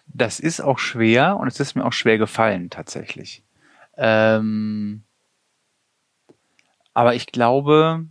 Das 0.08 0.40
ist 0.40 0.62
auch 0.62 0.80
schwer 0.80 1.38
und 1.38 1.48
es 1.48 1.60
ist 1.60 1.76
mir 1.76 1.86
auch 1.86 1.94
schwer 1.94 2.18
gefallen 2.18 2.70
tatsächlich. 2.70 3.44
Ähm, 3.98 5.04
aber 6.94 7.16
ich 7.16 7.28
glaube, 7.28 8.06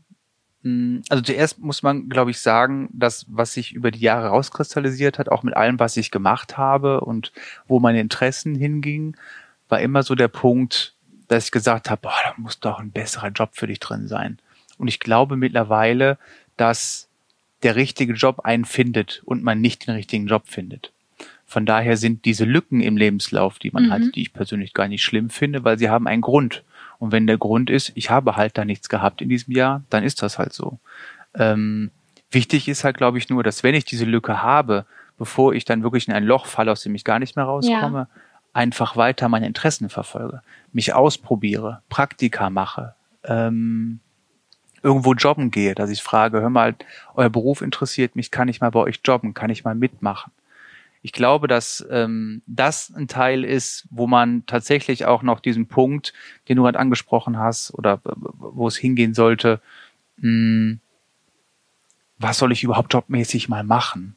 Mm, 0.64 1.00
also 1.10 1.22
zuerst 1.22 1.58
muss 1.60 1.82
man, 1.82 2.08
glaube 2.08 2.32
ich, 2.32 2.40
sagen, 2.40 2.88
dass 2.92 3.26
was 3.28 3.52
sich 3.52 3.72
über 3.74 3.90
die 3.90 4.00
Jahre 4.00 4.28
rauskristallisiert 4.28 5.18
hat, 5.18 5.28
auch 5.28 5.42
mit 5.44 5.56
allem, 5.56 5.78
was 5.78 5.96
ich 5.96 6.10
gemacht 6.10 6.56
habe 6.58 7.02
und 7.02 7.32
wo 7.68 7.78
meine 7.78 8.00
Interessen 8.00 8.56
hingingen, 8.56 9.16
war 9.68 9.80
immer 9.80 10.02
so 10.02 10.14
der 10.14 10.28
Punkt, 10.28 10.94
dass 11.28 11.46
ich 11.46 11.52
gesagt 11.52 11.90
habe, 11.90 12.02
boah, 12.02 12.14
da 12.24 12.34
muss 12.38 12.60
doch 12.60 12.80
ein 12.80 12.90
besserer 12.90 13.28
Job 13.28 13.50
für 13.52 13.66
dich 13.66 13.78
drin 13.78 14.08
sein. 14.08 14.38
Und 14.78 14.88
ich 14.88 15.00
glaube 15.00 15.36
mittlerweile, 15.36 16.18
dass 16.56 17.08
der 17.62 17.76
richtige 17.76 18.14
Job 18.14 18.40
einen 18.40 18.64
findet 18.64 19.22
und 19.24 19.42
man 19.42 19.60
nicht 19.60 19.86
den 19.86 19.94
richtigen 19.94 20.26
Job 20.26 20.48
findet. 20.48 20.92
Von 21.46 21.66
daher 21.66 21.96
sind 21.96 22.24
diese 22.24 22.44
Lücken 22.44 22.80
im 22.80 22.96
Lebenslauf, 22.96 23.58
die 23.58 23.70
man 23.70 23.86
mhm. 23.86 23.92
hat, 23.92 24.02
die 24.14 24.22
ich 24.22 24.32
persönlich 24.32 24.74
gar 24.74 24.88
nicht 24.88 25.02
schlimm 25.02 25.30
finde, 25.30 25.64
weil 25.64 25.78
sie 25.78 25.90
haben 25.90 26.06
einen 26.06 26.22
Grund. 26.22 26.64
Und 26.98 27.12
wenn 27.12 27.26
der 27.26 27.38
Grund 27.38 27.70
ist, 27.70 27.92
ich 27.94 28.10
habe 28.10 28.36
halt 28.36 28.56
da 28.56 28.64
nichts 28.64 28.88
gehabt 28.88 29.20
in 29.20 29.28
diesem 29.28 29.54
Jahr, 29.54 29.82
dann 29.90 30.04
ist 30.04 30.22
das 30.22 30.38
halt 30.38 30.52
so. 30.52 30.78
Ähm, 31.34 31.90
wichtig 32.30 32.68
ist 32.68 32.84
halt, 32.84 32.96
glaube 32.96 33.18
ich, 33.18 33.28
nur, 33.28 33.42
dass 33.42 33.62
wenn 33.62 33.74
ich 33.74 33.84
diese 33.84 34.04
Lücke 34.04 34.42
habe, 34.42 34.86
bevor 35.18 35.54
ich 35.54 35.64
dann 35.64 35.82
wirklich 35.82 36.08
in 36.08 36.14
ein 36.14 36.24
Loch 36.24 36.46
falle, 36.46 36.72
aus 36.72 36.82
dem 36.82 36.94
ich 36.94 37.04
gar 37.04 37.18
nicht 37.18 37.36
mehr 37.36 37.44
rauskomme, 37.44 38.08
ja. 38.10 38.20
einfach 38.52 38.96
weiter 38.96 39.28
meine 39.28 39.46
Interessen 39.46 39.88
verfolge, 39.88 40.42
mich 40.72 40.92
ausprobiere, 40.92 41.82
Praktika 41.88 42.50
mache, 42.50 42.94
ähm, 43.24 44.00
irgendwo 44.82 45.14
jobben 45.14 45.50
gehe, 45.50 45.74
dass 45.74 45.90
ich 45.90 46.02
frage, 46.02 46.40
hör 46.40 46.50
mal, 46.50 46.74
euer 47.14 47.30
Beruf 47.30 47.62
interessiert 47.62 48.16
mich, 48.16 48.30
kann 48.30 48.48
ich 48.48 48.60
mal 48.60 48.70
bei 48.70 48.80
euch 48.80 49.00
jobben, 49.04 49.34
kann 49.34 49.50
ich 49.50 49.64
mal 49.64 49.74
mitmachen? 49.74 50.30
Ich 51.04 51.12
glaube, 51.12 51.49
dass 51.49 51.87
ähm, 51.90 52.40
das 52.46 52.90
ein 52.96 53.08
Teil 53.08 53.44
ist, 53.44 53.87
wo 53.90 54.06
man 54.06 54.46
tatsächlich 54.46 55.04
auch 55.04 55.23
noch 55.23 55.40
diesen 55.40 55.66
Punkt, 55.66 56.14
den 56.49 56.56
du 56.56 56.62
gerade 56.62 56.78
angesprochen 56.78 57.38
hast, 57.38 57.75
oder 57.75 58.00
wo 58.02 58.66
es 58.66 58.78
hingehen 58.78 59.12
sollte, 59.12 59.61
mh, 60.16 60.23
hm, 60.23 60.80
was 62.16 62.38
soll 62.38 62.52
ich 62.52 62.64
überhaupt 62.64 62.94
jobmäßig 62.94 63.50
mal 63.50 63.64
machen? 63.64 64.16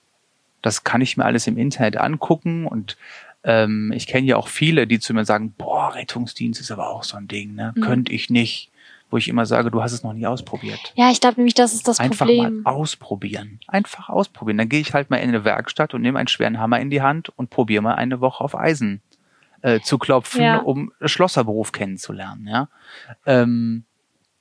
Das 0.61 0.85
kann 0.85 1.01
ich 1.01 1.17
mir 1.17 1.25
alles 1.25 1.45
im 1.45 1.57
Internet 1.57 1.97
angucken 1.97 2.65
und 2.65 2.95
ähm, 3.43 3.91
ich 3.93 4.07
kenne 4.07 4.25
ja 4.25 4.37
auch 4.37 4.47
viele, 4.47 4.87
die 4.87 4.99
zu 4.99 5.13
mir 5.13 5.25
sagen, 5.25 5.53
boah, 5.57 5.93
Rettungsdienst 5.93 6.61
ist 6.61 6.71
aber 6.71 6.89
auch 6.89 7.03
so 7.03 7.17
ein 7.17 7.27
Ding, 7.27 7.53
ne? 7.53 7.73
Mhm. 7.75 7.81
Könnte 7.81 8.13
ich 8.13 8.29
nicht 8.29 8.71
wo 9.09 9.17
ich 9.17 9.27
immer 9.27 9.45
sage, 9.45 9.71
du 9.71 9.81
hast 9.81 9.93
es 9.93 10.03
noch 10.03 10.13
nie 10.13 10.25
ausprobiert. 10.25 10.93
Ja, 10.95 11.09
ich 11.11 11.21
glaube 11.21 11.37
nämlich, 11.37 11.53
das 11.53 11.73
ist 11.73 11.87
das 11.87 11.99
Einfach 11.99 12.25
Problem. 12.25 12.45
Einfach 12.45 12.63
mal 12.63 12.71
ausprobieren. 12.71 13.59
Einfach 13.67 14.09
ausprobieren. 14.09 14.57
Dann 14.57 14.69
gehe 14.69 14.81
ich 14.81 14.93
halt 14.93 15.09
mal 15.09 15.17
in 15.17 15.29
eine 15.29 15.43
Werkstatt 15.43 15.93
und 15.93 16.01
nehme 16.01 16.19
einen 16.19 16.27
schweren 16.27 16.59
Hammer 16.59 16.79
in 16.79 16.89
die 16.89 17.01
Hand 17.01 17.29
und 17.29 17.49
probiere 17.49 17.81
mal 17.81 17.95
eine 17.95 18.19
Woche 18.19 18.43
auf 18.43 18.55
Eisen 18.55 19.01
äh, 19.61 19.79
zu 19.79 19.97
klopfen, 19.97 20.41
ja. 20.41 20.57
um 20.57 20.91
Schlosserberuf 21.01 21.71
kennenzulernen. 21.71 22.47
Ja. 22.47 22.69
Ähm, 23.25 23.85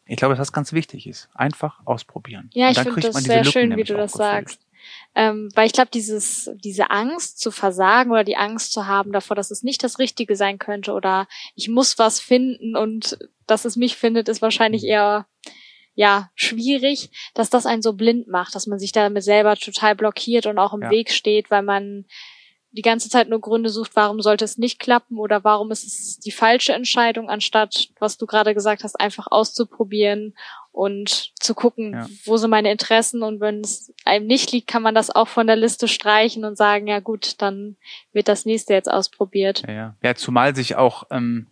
ich 0.07 0.17
glaube, 0.17 0.35
dass 0.35 0.39
das 0.39 0.53
ganz 0.53 0.73
wichtig 0.73 1.07
ist. 1.07 1.29
Einfach 1.35 1.81
ausprobieren. 1.85 2.51
Ja, 2.53 2.71
ich 2.71 2.79
finde 2.79 3.01
das 3.01 3.17
sehr 3.17 3.39
Lücken 3.39 3.53
schön, 3.53 3.77
wie 3.77 3.85
du 3.85 3.97
das 3.97 4.13
sagst. 4.13 4.61
Ähm, 5.17 5.49
weil 5.55 5.67
ich 5.67 5.73
glaube, 5.73 5.91
dieses, 5.93 6.51
diese 6.63 6.91
Angst 6.91 7.41
zu 7.41 7.51
versagen 7.51 8.11
oder 8.13 8.23
die 8.23 8.37
Angst 8.37 8.73
zu 8.73 8.87
haben 8.87 9.13
davor, 9.13 9.35
dass 9.35 9.51
es 9.51 9.63
nicht 9.63 9.83
das 9.83 9.99
Richtige 9.99 10.37
sein 10.37 10.59
könnte 10.59 10.93
oder 10.93 11.27
ich 11.55 11.69
muss 11.69 11.99
was 11.99 12.21
finden 12.21 12.77
und 12.77 13.19
dass 13.47 13.65
es 13.65 13.77
mich 13.77 13.97
findet, 13.97 14.29
ist 14.29 14.43
wahrscheinlich 14.43 14.83
mhm. 14.83 14.89
eher 14.89 15.27
ja 15.95 16.31
schwierig, 16.35 17.11
dass 17.35 17.51
das 17.51 17.67
einen 17.67 17.83
so 17.83 17.95
blind 17.95 18.29
macht, 18.29 18.55
dass 18.55 18.67
man 18.67 18.79
sich 18.79 18.93
damit 18.93 19.25
selber 19.25 19.57
total 19.57 19.97
blockiert 19.97 20.47
und 20.47 20.59
auch 20.59 20.75
im 20.75 20.83
ja. 20.83 20.91
Weg 20.91 21.11
steht, 21.11 21.51
weil 21.51 21.63
man 21.63 22.05
die 22.77 22.83
ganze 22.83 23.09
Zeit 23.09 23.31
nur 23.31 23.41
Gründe 23.41 23.71
sucht, 23.71 23.93
warum 23.95 24.21
sollte 24.21 24.45
es 24.45 24.59
nicht 24.59 24.79
klappen 24.79 25.19
oder 25.19 25.45
warum 25.45 25.71
ist 25.71 25.85
es 25.87 26.19
die 26.19 26.31
falsche 26.31 26.75
Entscheidung, 26.75 27.31
anstatt, 27.31 27.89
was 27.99 28.19
du 28.19 28.27
gerade 28.27 28.53
gesagt 28.53 28.85
hast, 28.85 29.01
einfach 29.01 29.29
auszuprobieren 29.31 30.35
und 30.73 31.33
zu 31.41 31.55
gucken, 31.55 31.95
ja. 31.95 32.07
wo 32.27 32.37
sind 32.37 32.51
meine 32.51 32.71
Interessen 32.71 33.23
und 33.23 33.41
wenn 33.41 33.63
es 33.63 33.95
einem 34.05 34.27
nicht 34.27 34.53
liegt, 34.53 34.69
kann 34.69 34.83
man 34.83 34.95
das 34.95 35.09
auch 35.09 35.29
von 35.29 35.47
der 35.47 35.57
Liste 35.57 35.89
streichen 35.89 36.45
und 36.45 36.57
sagen, 36.57 36.87
ja 36.87 37.01
gut, 37.01 37.41
dann 37.41 37.77
wird 38.13 38.29
das 38.29 38.45
nächste 38.45 38.75
jetzt 38.75 38.91
ausprobiert. 38.91 39.63
Ja, 39.67 39.73
ja. 39.73 39.97
ja 40.03 40.15
zumal 40.15 40.55
sich 40.55 40.77
auch, 40.77 41.05
ähm, 41.11 41.47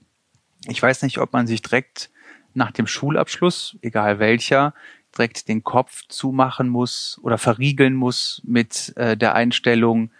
ich 0.67 0.83
weiß 0.83 1.03
nicht, 1.03 1.19
ob 1.19 1.33
man 1.33 1.47
sich 1.47 1.63
direkt 1.63 2.11
nach 2.55 2.71
dem 2.71 2.87
Schulabschluss, 2.87 3.77
egal 3.83 4.19
welcher, 4.19 4.75
direkt 5.17 5.49
den 5.49 5.65
Kopf 5.65 6.03
zumachen 6.09 6.69
muss 6.69 7.19
oder 7.23 7.39
verriegeln 7.39 7.95
muss 7.95 8.43
mit 8.45 8.93
äh, 8.97 9.17
der 9.17 9.35
Einstellung, 9.35 10.11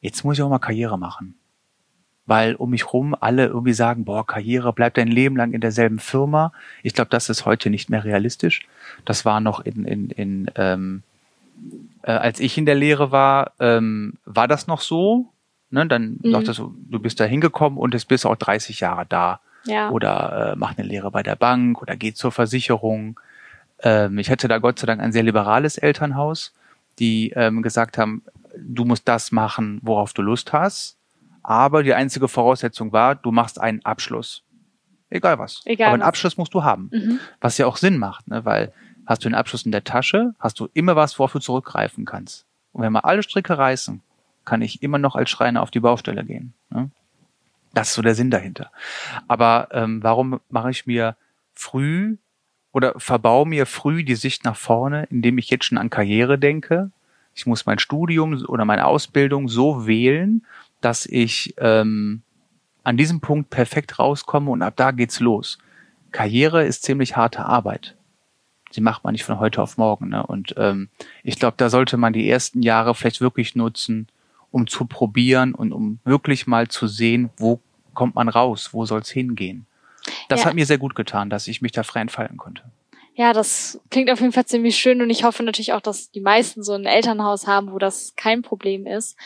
jetzt 0.00 0.24
muss 0.24 0.36
ich 0.36 0.42
auch 0.42 0.50
mal 0.50 0.58
Karriere 0.58 0.98
machen 0.98 1.34
weil 2.26 2.54
um 2.54 2.70
mich 2.70 2.92
rum 2.92 3.14
alle 3.18 3.46
irgendwie 3.46 3.74
sagen, 3.74 4.04
boah, 4.04 4.26
Karriere 4.26 4.72
bleibt 4.72 4.96
dein 4.96 5.08
Leben 5.08 5.36
lang 5.36 5.52
in 5.52 5.60
derselben 5.60 5.98
Firma. 5.98 6.52
Ich 6.82 6.94
glaube, 6.94 7.10
das 7.10 7.28
ist 7.28 7.44
heute 7.44 7.70
nicht 7.70 7.90
mehr 7.90 8.04
realistisch. 8.04 8.66
Das 9.04 9.24
war 9.24 9.40
noch 9.40 9.60
in, 9.60 9.84
in, 9.84 10.10
in 10.10 10.50
ähm, 10.56 11.02
äh, 12.02 12.12
als 12.12 12.40
ich 12.40 12.56
in 12.56 12.66
der 12.66 12.74
Lehre 12.74 13.12
war, 13.12 13.52
ähm, 13.60 14.14
war 14.24 14.48
das 14.48 14.66
noch 14.66 14.80
so. 14.80 15.26
Ne? 15.70 15.86
Dann 15.86 16.18
mhm. 16.22 16.32
dachtest 16.32 16.58
du, 16.60 16.74
du 16.88 16.98
bist 16.98 17.20
da 17.20 17.24
hingekommen 17.24 17.78
und 17.78 17.94
jetzt 17.94 18.08
bist 18.08 18.24
du 18.24 18.30
auch 18.30 18.36
30 18.36 18.80
Jahre 18.80 19.04
da. 19.06 19.40
Ja. 19.66 19.90
Oder 19.90 20.52
äh, 20.52 20.56
mach 20.56 20.76
eine 20.76 20.86
Lehre 20.86 21.10
bei 21.10 21.22
der 21.22 21.36
Bank 21.36 21.80
oder 21.80 21.96
geh 21.96 22.12
zur 22.12 22.32
Versicherung. 22.32 23.18
Ähm, 23.82 24.18
ich 24.18 24.30
hatte 24.30 24.48
da 24.48 24.58
Gott 24.58 24.78
sei 24.78 24.86
Dank 24.86 25.00
ein 25.00 25.12
sehr 25.12 25.22
liberales 25.22 25.78
Elternhaus, 25.78 26.52
die 26.98 27.30
ähm, 27.30 27.62
gesagt 27.62 27.98
haben, 27.98 28.22
du 28.56 28.84
musst 28.84 29.08
das 29.08 29.32
machen, 29.32 29.80
worauf 29.82 30.12
du 30.12 30.22
Lust 30.22 30.52
hast 30.52 30.98
aber 31.44 31.82
die 31.82 31.94
einzige 31.94 32.26
Voraussetzung 32.26 32.92
war, 32.92 33.14
du 33.14 33.30
machst 33.30 33.60
einen 33.60 33.84
Abschluss. 33.84 34.42
Egal 35.10 35.38
was. 35.38 35.60
Egal 35.66 35.88
aber 35.88 35.94
einen 35.94 36.00
was. 36.00 36.08
Abschluss 36.08 36.36
musst 36.38 36.54
du 36.54 36.64
haben. 36.64 36.90
Mhm. 36.90 37.20
Was 37.40 37.58
ja 37.58 37.66
auch 37.66 37.76
Sinn 37.76 37.98
macht, 37.98 38.26
ne? 38.28 38.44
weil 38.44 38.72
hast 39.06 39.24
du 39.24 39.28
einen 39.28 39.34
Abschluss 39.34 39.64
in 39.66 39.70
der 39.70 39.84
Tasche, 39.84 40.34
hast 40.40 40.58
du 40.58 40.68
immer 40.72 40.96
was, 40.96 41.18
worauf 41.18 41.32
du 41.32 41.38
zurückgreifen 41.38 42.06
kannst. 42.06 42.46
Und 42.72 42.82
wenn 42.82 42.92
wir 42.92 43.04
alle 43.04 43.22
Stricke 43.22 43.56
reißen, 43.56 44.00
kann 44.46 44.62
ich 44.62 44.82
immer 44.82 44.98
noch 44.98 45.14
als 45.14 45.30
Schreiner 45.30 45.62
auf 45.62 45.70
die 45.70 45.80
Baustelle 45.80 46.24
gehen. 46.24 46.54
Ne? 46.70 46.90
Das 47.74 47.88
ist 47.88 47.94
so 47.94 48.02
der 48.02 48.14
Sinn 48.14 48.30
dahinter. 48.30 48.70
Aber 49.28 49.68
ähm, 49.72 50.02
warum 50.02 50.40
mache 50.48 50.70
ich 50.70 50.86
mir 50.86 51.16
früh 51.54 52.16
oder 52.72 52.94
verbau 52.98 53.44
mir 53.44 53.66
früh 53.66 54.04
die 54.04 54.14
Sicht 54.14 54.44
nach 54.44 54.56
vorne, 54.56 55.06
indem 55.10 55.38
ich 55.38 55.50
jetzt 55.50 55.66
schon 55.66 55.78
an 55.78 55.90
Karriere 55.90 56.38
denke? 56.38 56.90
Ich 57.34 57.46
muss 57.46 57.66
mein 57.66 57.78
Studium 57.78 58.44
oder 58.46 58.64
meine 58.64 58.86
Ausbildung 58.86 59.48
so 59.48 59.86
wählen, 59.86 60.46
dass 60.80 61.04
ich 61.04 61.54
ähm, 61.58 62.22
an 62.84 62.96
diesem 62.96 63.20
Punkt 63.20 63.50
perfekt 63.50 63.98
rauskomme 63.98 64.50
und 64.50 64.62
ab 64.62 64.74
da 64.76 64.92
geht's 64.92 65.18
los. 65.18 65.58
Karriere 66.12 66.64
ist 66.64 66.84
ziemlich 66.84 67.16
harte 67.16 67.44
Arbeit. 67.44 67.96
Sie 68.70 68.80
macht 68.80 69.04
man 69.04 69.12
nicht 69.12 69.24
von 69.24 69.40
heute 69.40 69.62
auf 69.62 69.78
morgen. 69.78 70.08
Ne? 70.08 70.24
Und 70.24 70.54
ähm, 70.56 70.88
ich 71.22 71.38
glaube, 71.38 71.54
da 71.56 71.70
sollte 71.70 71.96
man 71.96 72.12
die 72.12 72.28
ersten 72.28 72.62
Jahre 72.62 72.94
vielleicht 72.94 73.20
wirklich 73.20 73.56
nutzen, 73.56 74.08
um 74.54 74.68
zu 74.68 74.84
probieren 74.84 75.52
und 75.52 75.72
um 75.72 75.98
wirklich 76.04 76.46
mal 76.46 76.68
zu 76.68 76.86
sehen, 76.86 77.30
wo 77.38 77.58
kommt 77.92 78.14
man 78.14 78.28
raus, 78.28 78.70
wo 78.72 78.86
soll's 78.86 79.10
hingehen. 79.10 79.66
Das 80.28 80.40
ja. 80.40 80.46
hat 80.46 80.54
mir 80.54 80.64
sehr 80.64 80.78
gut 80.78 80.94
getan, 80.94 81.28
dass 81.28 81.48
ich 81.48 81.60
mich 81.60 81.72
da 81.72 81.82
frei 81.82 82.02
entfalten 82.02 82.36
konnte. 82.36 82.62
Ja, 83.16 83.32
das 83.32 83.80
klingt 83.90 84.10
auf 84.10 84.20
jeden 84.20 84.32
Fall 84.32 84.44
ziemlich 84.44 84.76
schön 84.76 85.02
und 85.02 85.10
ich 85.10 85.24
hoffe 85.24 85.42
natürlich 85.42 85.72
auch, 85.72 85.80
dass 85.80 86.12
die 86.12 86.20
meisten 86.20 86.62
so 86.62 86.72
ein 86.72 86.84
Elternhaus 86.84 87.48
haben, 87.48 87.72
wo 87.72 87.78
das 87.78 88.14
kein 88.16 88.42
Problem 88.42 88.86
ist. 88.86 89.16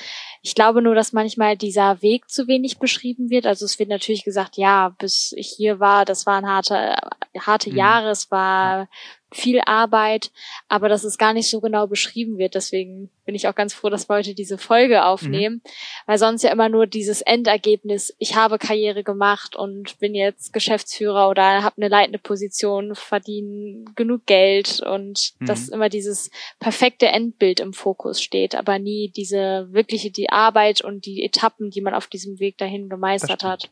Ich 0.43 0.55
glaube 0.55 0.81
nur, 0.81 0.95
dass 0.95 1.13
manchmal 1.13 1.59
dieser 1.59 2.01
Weg 2.01 2.31
zu 2.31 2.49
wenig 2.49 2.79
beschrieben 2.79 3.29
wird. 3.29 3.47
Also 3.47 3.67
es 3.67 3.79
wird 3.79 3.91
natürlich 3.91 4.25
gesagt, 4.25 4.57
ja, 4.57 4.95
bis 4.99 5.33
ich 5.37 5.49
hier 5.49 5.79
war, 5.79 6.07
das 6.07 6.25
waren 6.25 6.47
harte, 6.47 6.97
harte 7.39 7.71
mhm. 7.71 7.77
Jahre, 7.77 8.11
es 8.11 8.31
war 8.31 8.89
viel 9.31 9.61
Arbeit, 9.67 10.31
aber 10.69 10.89
dass 10.89 11.05
es 11.05 11.19
gar 11.19 11.33
nicht 11.33 11.51
so 11.51 11.61
genau 11.61 11.87
beschrieben 11.87 12.39
wird. 12.39 12.55
Deswegen 12.55 13.11
bin 13.27 13.35
ich 13.35 13.47
auch 13.47 13.55
ganz 13.55 13.75
froh, 13.75 13.91
dass 13.91 14.09
wir 14.09 14.17
heute 14.17 14.35
diese 14.35 14.57
Folge 14.57 15.05
aufnehmen, 15.05 15.57
mhm. 15.57 15.71
weil 16.07 16.19
sonst 16.19 16.43
ja 16.45 16.51
immer 16.51 16.71
nur 16.71 16.87
dieses 16.87 17.21
Endergebnis, 17.21 18.15
ich 18.19 18.37
habe 18.37 18.59
Karriere 18.59 19.05
gemacht 19.05 19.55
und 19.55 19.99
bin 19.99 20.15
jetzt 20.15 20.55
Geschäftsführer 20.55 21.29
oder 21.29 21.63
habe 21.63 21.77
eine 21.77 21.89
leitende 21.89 22.19
Position, 22.19 22.95
verdiene 22.95 23.85
genug 23.95 24.25
Geld 24.25 24.81
und 24.81 25.35
mhm. 25.41 25.47
dass 25.47 25.69
immer 25.69 25.91
dieses 25.91 26.31
perfekte 26.59 27.09
Endbild 27.09 27.61
im 27.61 27.75
Fokus 27.75 28.23
steht, 28.23 28.55
aber 28.55 28.79
nie 28.79 29.13
diese 29.15 29.69
wirkliche 29.71 30.11
die 30.11 30.31
Arbeit 30.31 30.81
und 30.81 31.05
die 31.05 31.23
Etappen, 31.23 31.71
die 31.71 31.83
man 31.83 31.95
auf 31.95 32.07
diesem 32.07 32.41
Weg 32.41 32.57
dahin 32.57 32.89
gemeistert 32.89 33.45
hat. 33.45 33.71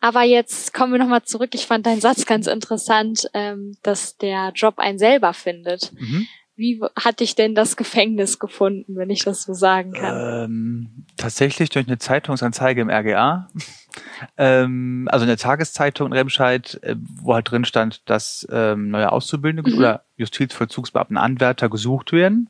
Aber 0.00 0.22
jetzt 0.22 0.74
kommen 0.74 0.92
wir 0.92 0.98
nochmal 0.98 1.22
zurück. 1.22 1.50
Ich 1.54 1.66
fand 1.66 1.86
deinen 1.86 2.00
Satz 2.00 2.26
ganz 2.26 2.46
interessant, 2.46 3.28
ähm, 3.34 3.76
dass 3.82 4.16
der 4.16 4.52
Job 4.54 4.78
einen 4.78 4.98
selber 4.98 5.32
findet. 5.32 5.92
Mhm. 5.92 6.26
Wie 6.56 6.80
hat 6.94 7.18
dich 7.18 7.34
denn 7.34 7.56
das 7.56 7.76
Gefängnis 7.76 8.38
gefunden, 8.38 8.94
wenn 8.94 9.10
ich 9.10 9.24
das 9.24 9.42
so 9.42 9.54
sagen 9.54 9.92
kann? 9.92 10.44
Ähm, 10.44 11.06
tatsächlich 11.16 11.68
durch 11.70 11.88
eine 11.88 11.98
Zeitungsanzeige 11.98 12.80
im 12.80 12.90
RGA. 12.90 13.48
ähm, 14.38 15.08
also 15.10 15.24
eine 15.24 15.36
Tageszeitung 15.36 16.08
in 16.08 16.12
Remscheid, 16.12 16.78
äh, 16.82 16.94
wo 16.98 17.34
halt 17.34 17.50
drin 17.50 17.64
stand, 17.64 18.08
dass 18.08 18.46
ähm, 18.52 18.90
neue 18.90 19.10
Auszubildende 19.10 19.68
mhm. 19.68 19.78
oder 19.78 20.04
Justizvollzugsbeamten 20.16 21.16
Anwärter 21.16 21.68
gesucht 21.68 22.12
werden. 22.12 22.48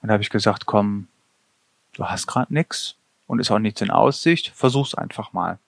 Und 0.00 0.08
da 0.08 0.14
habe 0.14 0.22
ich 0.22 0.30
gesagt, 0.30 0.66
komm, 0.66 1.06
du 1.94 2.06
hast 2.06 2.26
gerade 2.26 2.52
nix 2.52 2.96
und 3.28 3.38
ist 3.38 3.52
auch 3.52 3.60
nichts 3.60 3.80
in 3.80 3.90
Aussicht, 3.90 4.50
versuch's 4.52 4.96
einfach 4.96 5.32
mal 5.32 5.58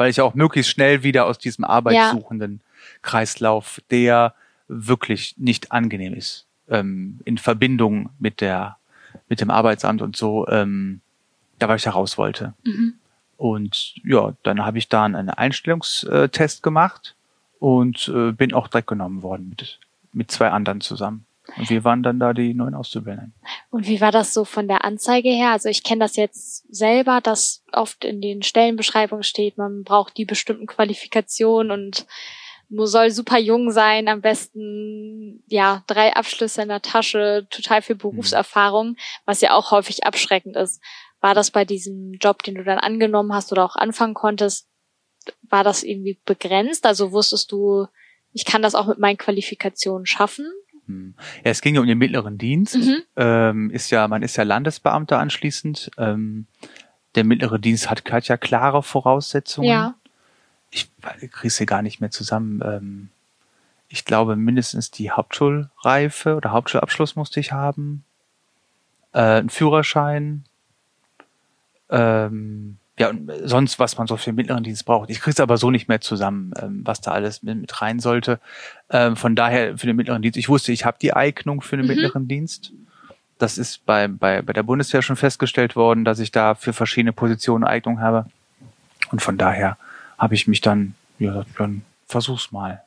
weil 0.00 0.08
ich 0.08 0.22
auch 0.22 0.32
möglichst 0.32 0.72
schnell 0.72 1.02
wieder 1.02 1.26
aus 1.26 1.36
diesem 1.36 1.62
arbeitssuchenden. 1.62 2.62
Kreislauf, 3.02 3.82
der 3.90 4.32
wirklich 4.66 5.34
nicht 5.36 5.72
angenehm 5.72 6.14
ist. 6.14 6.46
Ähm, 6.70 7.20
in 7.26 7.36
Verbindung 7.36 8.08
mit 8.18 8.40
der, 8.40 8.78
mit 9.28 9.42
dem 9.42 9.50
Arbeitsamt 9.50 10.00
und 10.00 10.16
so, 10.16 10.48
ähm, 10.48 11.02
da 11.58 11.68
weil 11.68 11.76
ich 11.76 11.82
da 11.82 11.90
raus 11.90 12.16
wollte. 12.16 12.54
Mhm. 12.64 12.94
Und 13.36 13.96
ja, 14.02 14.32
dann 14.42 14.64
habe 14.64 14.78
ich 14.78 14.88
da 14.88 15.04
einen 15.04 15.28
Einstellungstest 15.28 16.62
gemacht 16.62 17.14
und 17.58 18.08
äh, 18.08 18.32
bin 18.32 18.54
auch 18.54 18.68
direkt 18.68 18.88
genommen 18.88 19.22
worden 19.22 19.50
mit, 19.50 19.80
mit 20.14 20.30
zwei 20.30 20.48
anderen 20.48 20.80
zusammen. 20.80 21.26
Und 21.56 21.70
wir 21.70 21.84
waren 21.84 22.02
dann 22.02 22.18
da 22.18 22.32
die 22.32 22.54
neuen 22.54 22.74
Auszubildenden. 22.74 23.34
Und 23.70 23.86
wie 23.86 24.00
war 24.00 24.12
das 24.12 24.34
so 24.34 24.44
von 24.44 24.68
der 24.68 24.84
Anzeige 24.84 25.30
her? 25.30 25.50
Also 25.50 25.68
ich 25.68 25.82
kenne 25.82 26.00
das 26.00 26.16
jetzt 26.16 26.72
selber, 26.74 27.20
dass 27.20 27.64
oft 27.72 28.04
in 28.04 28.20
den 28.20 28.42
Stellenbeschreibungen 28.42 29.22
steht, 29.22 29.58
man 29.58 29.84
braucht 29.84 30.16
die 30.16 30.24
bestimmten 30.24 30.66
Qualifikationen 30.66 31.70
und 31.70 32.06
soll 32.70 33.10
super 33.10 33.38
jung 33.38 33.70
sein, 33.72 34.08
am 34.08 34.20
besten 34.20 35.42
ja 35.48 35.82
drei 35.86 36.14
Abschlüsse 36.14 36.62
in 36.62 36.68
der 36.68 36.82
Tasche, 36.82 37.46
total 37.50 37.82
viel 37.82 37.96
Berufserfahrung, 37.96 38.96
was 39.24 39.40
ja 39.40 39.54
auch 39.54 39.72
häufig 39.72 40.04
abschreckend 40.04 40.56
ist. 40.56 40.80
War 41.20 41.34
das 41.34 41.50
bei 41.50 41.64
diesem 41.64 42.12
Job, 42.14 42.42
den 42.42 42.54
du 42.54 42.64
dann 42.64 42.78
angenommen 42.78 43.34
hast 43.34 43.52
oder 43.52 43.64
auch 43.64 43.76
anfangen 43.76 44.14
konntest, 44.14 44.68
war 45.42 45.64
das 45.64 45.82
irgendwie 45.82 46.18
begrenzt? 46.24 46.86
Also 46.86 47.12
wusstest 47.12 47.52
du, 47.52 47.86
ich 48.32 48.44
kann 48.44 48.62
das 48.62 48.74
auch 48.74 48.86
mit 48.86 48.98
meinen 48.98 49.18
Qualifikationen 49.18 50.06
schaffen? 50.06 50.46
Hm. 50.90 51.14
Ja, 51.44 51.50
es 51.50 51.60
ging 51.60 51.74
ja 51.74 51.80
um 51.80 51.86
den 51.86 51.98
mittleren 51.98 52.38
Dienst. 52.38 52.76
Mhm. 52.76 53.02
Ähm, 53.16 53.70
ist 53.70 53.90
ja, 53.90 54.06
man 54.08 54.22
ist 54.22 54.36
ja 54.36 54.44
Landesbeamter 54.44 55.18
anschließend. 55.18 55.90
Ähm, 55.98 56.46
der 57.14 57.24
mittlere 57.24 57.58
Dienst 57.58 57.90
hat, 57.90 58.10
hat 58.10 58.28
ja 58.28 58.36
klare 58.36 58.82
Voraussetzungen. 58.82 59.68
Ja. 59.68 59.94
Ich 60.70 60.88
kriege 61.32 61.50
sie 61.50 61.66
gar 61.66 61.82
nicht 61.82 62.00
mehr 62.00 62.10
zusammen. 62.10 62.60
Ähm, 62.64 63.08
ich 63.88 64.04
glaube, 64.04 64.36
mindestens 64.36 64.92
die 64.92 65.10
Hauptschulreife 65.10 66.36
oder 66.36 66.52
Hauptschulabschluss 66.52 67.16
musste 67.16 67.40
ich 67.40 67.50
haben. 67.50 68.04
Äh, 69.12 69.40
ein 69.40 69.50
Führerschein. 69.50 70.44
Ähm, 71.88 72.76
ja, 73.00 73.08
und 73.08 73.32
sonst, 73.44 73.78
was 73.78 73.96
man 73.96 74.06
so 74.06 74.18
für 74.18 74.30
den 74.30 74.36
mittleren 74.36 74.62
Dienst 74.62 74.84
braucht. 74.84 75.08
Ich 75.08 75.20
kriege 75.20 75.32
es 75.32 75.40
aber 75.40 75.56
so 75.56 75.70
nicht 75.70 75.88
mehr 75.88 76.02
zusammen, 76.02 76.52
ähm, 76.60 76.82
was 76.84 77.00
da 77.00 77.12
alles 77.12 77.42
mit, 77.42 77.58
mit 77.58 77.80
rein 77.80 77.98
sollte. 77.98 78.40
Ähm, 78.90 79.16
von 79.16 79.34
daher 79.34 79.78
für 79.78 79.86
den 79.86 79.96
mittleren 79.96 80.20
Dienst. 80.20 80.36
Ich 80.36 80.50
wusste, 80.50 80.70
ich 80.70 80.84
habe 80.84 80.98
die 81.00 81.14
Eignung 81.14 81.62
für 81.62 81.78
den 81.78 81.86
mhm. 81.86 81.94
mittleren 81.94 82.28
Dienst. 82.28 82.72
Das 83.38 83.56
ist 83.56 83.86
bei, 83.86 84.06
bei, 84.06 84.42
bei 84.42 84.52
der 84.52 84.64
Bundeswehr 84.64 85.00
schon 85.00 85.16
festgestellt 85.16 85.76
worden, 85.76 86.04
dass 86.04 86.18
ich 86.18 86.30
da 86.30 86.54
für 86.54 86.74
verschiedene 86.74 87.14
Positionen 87.14 87.64
Eignung 87.64 88.00
habe. 88.00 88.26
Und 89.10 89.22
von 89.22 89.38
daher 89.38 89.78
habe 90.18 90.34
ich 90.34 90.46
mich 90.46 90.60
dann, 90.60 90.94
ja, 91.18 91.46
dann 91.56 91.80
versuch's 92.06 92.52
mal. 92.52 92.82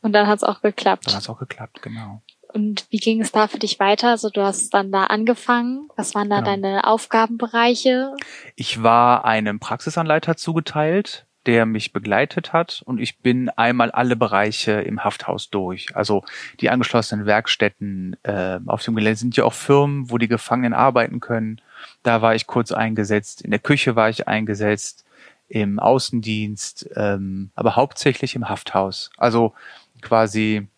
Und 0.00 0.12
dann 0.12 0.26
hat's 0.26 0.42
auch 0.42 0.60
geklappt. 0.60 1.06
Dann 1.06 1.14
hat's 1.14 1.28
auch 1.28 1.38
geklappt, 1.38 1.82
genau. 1.82 2.20
Und 2.52 2.86
wie 2.90 2.98
ging 2.98 3.20
es 3.20 3.32
da 3.32 3.48
für 3.48 3.58
dich 3.58 3.80
weiter? 3.80 4.10
Also 4.10 4.30
du 4.30 4.42
hast 4.42 4.74
dann 4.74 4.92
da 4.92 5.04
angefangen. 5.04 5.88
Was 5.96 6.14
waren 6.14 6.30
da 6.30 6.40
genau. 6.40 6.50
deine 6.50 6.86
Aufgabenbereiche? 6.86 8.14
Ich 8.56 8.82
war 8.82 9.24
einem 9.24 9.58
Praxisanleiter 9.58 10.36
zugeteilt, 10.36 11.26
der 11.46 11.66
mich 11.66 11.92
begleitet 11.92 12.52
hat 12.52 12.82
und 12.84 12.98
ich 12.98 13.18
bin 13.18 13.48
einmal 13.50 13.90
alle 13.90 14.14
Bereiche 14.14 14.72
im 14.72 15.02
Hafthaus 15.02 15.50
durch. 15.50 15.96
Also 15.96 16.24
die 16.60 16.70
angeschlossenen 16.70 17.26
Werkstätten. 17.26 18.16
Äh, 18.22 18.60
auf 18.66 18.82
dem 18.82 18.94
Gelände 18.94 19.18
sind 19.18 19.36
ja 19.36 19.44
auch 19.44 19.54
Firmen, 19.54 20.10
wo 20.10 20.18
die 20.18 20.28
Gefangenen 20.28 20.72
arbeiten 20.72 21.20
können. 21.20 21.60
Da 22.02 22.22
war 22.22 22.34
ich 22.34 22.46
kurz 22.46 22.70
eingesetzt. 22.70 23.42
In 23.42 23.50
der 23.50 23.60
Küche 23.60 23.96
war 23.96 24.08
ich 24.08 24.28
eingesetzt, 24.28 25.04
im 25.48 25.78
Außendienst, 25.78 26.90
ähm, 26.96 27.50
aber 27.54 27.76
hauptsächlich 27.76 28.36
im 28.36 28.48
Hafthaus. 28.48 29.10
Also 29.16 29.52
quasi 30.00 30.68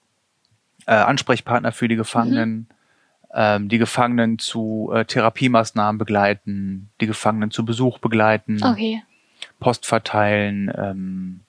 äh, 0.86 0.92
Ansprechpartner 0.92 1.72
für 1.72 1.88
die 1.88 1.96
Gefangenen, 1.96 2.50
mhm. 2.50 2.66
ähm, 3.34 3.68
die 3.68 3.78
Gefangenen 3.78 4.38
zu 4.38 4.90
äh, 4.94 5.04
Therapiemaßnahmen 5.04 5.98
begleiten, 5.98 6.90
die 7.00 7.06
Gefangenen 7.06 7.50
zu 7.50 7.64
Besuch 7.64 7.98
begleiten, 7.98 8.62
okay. 8.62 9.02
Post 9.60 9.86
verteilen. 9.86 10.72
Ähm, 10.76 11.40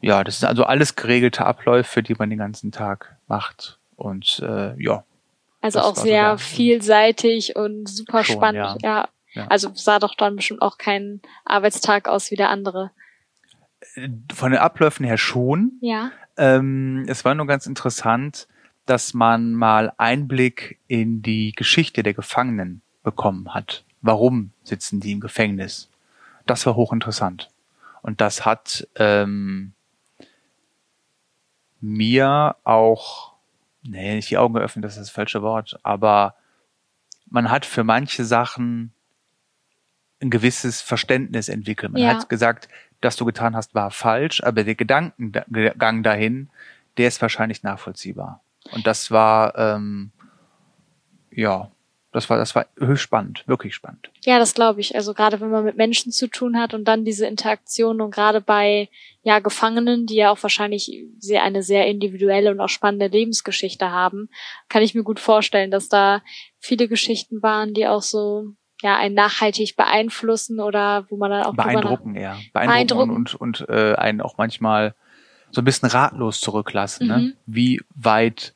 ja, 0.00 0.24
das 0.24 0.40
sind 0.40 0.48
also 0.48 0.64
alles 0.64 0.94
geregelte 0.96 1.44
Abläufe, 1.44 2.02
die 2.02 2.14
man 2.14 2.30
den 2.30 2.38
ganzen 2.38 2.70
Tag 2.70 3.16
macht. 3.28 3.78
Und 3.96 4.40
äh, 4.40 4.80
ja. 4.80 5.04
Also 5.62 5.80
auch 5.80 5.96
sehr 5.96 6.32
so 6.32 6.44
vielseitig 6.44 7.56
und 7.56 7.88
super 7.88 8.22
schon, 8.22 8.36
spannend. 8.36 8.82
Ja. 8.82 9.00
ja. 9.00 9.08
Ja. 9.36 9.46
Also 9.48 9.70
sah 9.74 9.98
doch 9.98 10.14
dann 10.14 10.36
bestimmt 10.36 10.62
auch 10.62 10.78
kein 10.78 11.20
Arbeitstag 11.44 12.08
aus 12.08 12.30
wie 12.30 12.36
der 12.36 12.48
andere. 12.48 12.90
Von 14.34 14.50
den 14.50 14.60
Abläufen 14.60 15.04
her 15.04 15.18
schon. 15.18 15.72
Ja. 15.82 16.10
Ähm, 16.36 17.04
es 17.08 17.24
war 17.24 17.34
nur 17.34 17.46
ganz 17.46 17.66
interessant, 17.66 18.46
dass 18.84 19.14
man 19.14 19.52
mal 19.52 19.92
Einblick 19.96 20.78
in 20.86 21.22
die 21.22 21.52
Geschichte 21.52 22.02
der 22.02 22.14
Gefangenen 22.14 22.82
bekommen 23.02 23.54
hat. 23.54 23.84
Warum 24.02 24.52
sitzen 24.62 25.00
die 25.00 25.12
im 25.12 25.20
Gefängnis? 25.20 25.90
Das 26.46 26.64
war 26.66 26.76
hochinteressant. 26.76 27.50
Und 28.02 28.20
das 28.20 28.44
hat 28.44 28.86
ähm, 28.94 29.72
mir 31.80 32.56
auch, 32.64 33.32
nee, 33.82 34.14
nicht 34.14 34.30
die 34.30 34.38
Augen 34.38 34.54
geöffnet, 34.54 34.84
das 34.84 34.92
ist 34.92 35.00
das 35.00 35.10
falsche 35.10 35.42
Wort, 35.42 35.78
aber 35.82 36.36
man 37.28 37.50
hat 37.50 37.66
für 37.66 37.82
manche 37.82 38.24
Sachen 38.24 38.92
ein 40.20 40.30
gewisses 40.30 40.80
Verständnis 40.80 41.48
entwickelt. 41.48 41.92
Man 41.92 42.02
ja. 42.02 42.10
hat 42.10 42.28
gesagt, 42.28 42.68
das 43.00 43.16
du 43.16 43.24
getan 43.24 43.56
hast, 43.56 43.74
war 43.74 43.90
falsch, 43.90 44.42
aber 44.42 44.64
der 44.64 44.74
Gedankengang 44.74 46.02
dahin, 46.02 46.48
der 46.96 47.08
ist 47.08 47.20
wahrscheinlich 47.22 47.62
nachvollziehbar. 47.62 48.42
Und 48.72 48.86
das 48.86 49.10
war, 49.10 49.56
ähm, 49.56 50.10
ja, 51.30 51.70
das 52.16 52.30
war, 52.30 52.38
das 52.38 52.54
war 52.54 52.66
höchst 52.78 53.02
spannend, 53.02 53.44
wirklich 53.46 53.74
spannend. 53.74 54.10
Ja, 54.24 54.38
das 54.38 54.54
glaube 54.54 54.80
ich. 54.80 54.94
Also 54.94 55.12
gerade 55.12 55.38
wenn 55.40 55.50
man 55.50 55.64
mit 55.64 55.76
Menschen 55.76 56.12
zu 56.12 56.28
tun 56.28 56.58
hat 56.58 56.72
und 56.72 56.84
dann 56.84 57.04
diese 57.04 57.26
Interaktion 57.26 58.00
und 58.00 58.10
gerade 58.10 58.40
bei 58.40 58.88
ja 59.22 59.38
Gefangenen, 59.40 60.06
die 60.06 60.14
ja 60.14 60.30
auch 60.30 60.42
wahrscheinlich 60.42 61.04
sehr 61.18 61.42
eine 61.42 61.62
sehr 61.62 61.86
individuelle 61.86 62.50
und 62.50 62.60
auch 62.60 62.70
spannende 62.70 63.08
Lebensgeschichte 63.08 63.90
haben, 63.90 64.30
kann 64.70 64.82
ich 64.82 64.94
mir 64.94 65.02
gut 65.02 65.20
vorstellen, 65.20 65.70
dass 65.70 65.90
da 65.90 66.22
viele 66.58 66.88
Geschichten 66.88 67.42
waren, 67.42 67.74
die 67.74 67.86
auch 67.86 68.02
so 68.02 68.54
ja 68.86 68.96
einen 68.96 69.14
nachhaltig 69.14 69.76
beeinflussen 69.76 70.60
oder 70.60 71.06
wo 71.10 71.16
man 71.16 71.30
dann 71.30 71.44
auch 71.44 71.54
beeindrucken, 71.54 72.16
ja, 72.16 72.38
beeindrucken, 72.52 73.10
und 73.10 73.34
und, 73.34 73.60
und 73.60 73.68
äh, 73.68 73.94
einen 73.94 74.20
auch 74.20 74.38
manchmal 74.38 74.94
so 75.50 75.60
ein 75.60 75.64
bisschen 75.64 75.88
ratlos 75.88 76.40
zurücklassen, 76.40 77.06
ne? 77.06 77.16
mhm. 77.16 77.24
ne? 77.24 77.36
wie 77.46 77.80
weit 77.94 78.54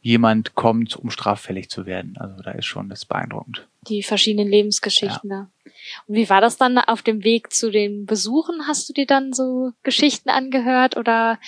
jemand 0.00 0.54
kommt, 0.54 0.96
um 0.96 1.10
straffällig 1.10 1.70
zu 1.70 1.86
werden. 1.86 2.16
Also 2.18 2.42
da 2.42 2.50
ist 2.52 2.66
schon 2.66 2.88
das 2.88 3.04
beeindruckend. 3.04 3.68
Die 3.88 4.02
verschiedenen 4.02 4.48
Lebensgeschichten 4.48 5.30
ja. 5.30 5.48
da. 5.64 5.72
Und 6.06 6.14
wie 6.16 6.28
war 6.28 6.40
das 6.40 6.56
dann 6.56 6.78
auf 6.78 7.02
dem 7.02 7.24
Weg 7.24 7.52
zu 7.52 7.70
den 7.70 8.06
Besuchen? 8.06 8.66
Hast 8.66 8.88
du 8.88 8.92
dir 8.92 9.06
dann 9.06 9.32
so 9.32 9.72
Geschichten 9.84 10.28
angehört 10.28 10.96
oder 10.96 11.38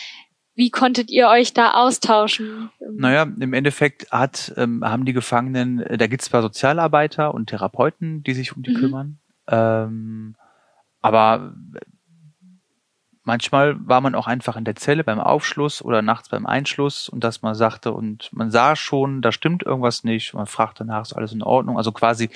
wie 0.54 0.70
konntet 0.70 1.10
ihr 1.10 1.28
euch 1.28 1.52
da 1.52 1.72
austauschen? 1.72 2.70
Naja, 2.80 3.22
im 3.22 3.52
Endeffekt 3.52 4.10
hat, 4.12 4.52
ähm, 4.56 4.84
haben 4.84 5.04
die 5.04 5.12
Gefangenen, 5.12 5.80
äh, 5.80 5.98
da 5.98 6.06
gibt 6.06 6.22
es 6.22 6.28
zwar 6.28 6.42
Sozialarbeiter 6.42 7.34
und 7.34 7.46
Therapeuten, 7.46 8.22
die 8.22 8.34
sich 8.34 8.56
um 8.56 8.62
die 8.62 8.70
mhm. 8.70 8.76
kümmern, 8.76 9.18
ähm, 9.48 10.36
aber 11.00 11.54
manchmal 13.24 13.76
war 13.86 14.00
man 14.00 14.14
auch 14.14 14.26
einfach 14.26 14.56
in 14.56 14.64
der 14.64 14.76
Zelle 14.76 15.02
beim 15.02 15.18
Aufschluss 15.18 15.82
oder 15.82 16.02
nachts 16.02 16.28
beim 16.28 16.46
Einschluss 16.46 17.08
und 17.08 17.24
dass 17.24 17.42
man 17.42 17.54
sagte 17.54 17.92
und 17.92 18.30
man 18.32 18.50
sah 18.50 18.76
schon, 18.76 19.22
da 19.22 19.32
stimmt 19.32 19.62
irgendwas 19.64 20.04
nicht, 20.04 20.34
man 20.34 20.46
fragt 20.46 20.80
danach, 20.80 21.02
ist 21.02 21.14
alles 21.14 21.32
in 21.32 21.42
Ordnung? 21.42 21.78
Also 21.78 21.90
quasi 21.90 22.30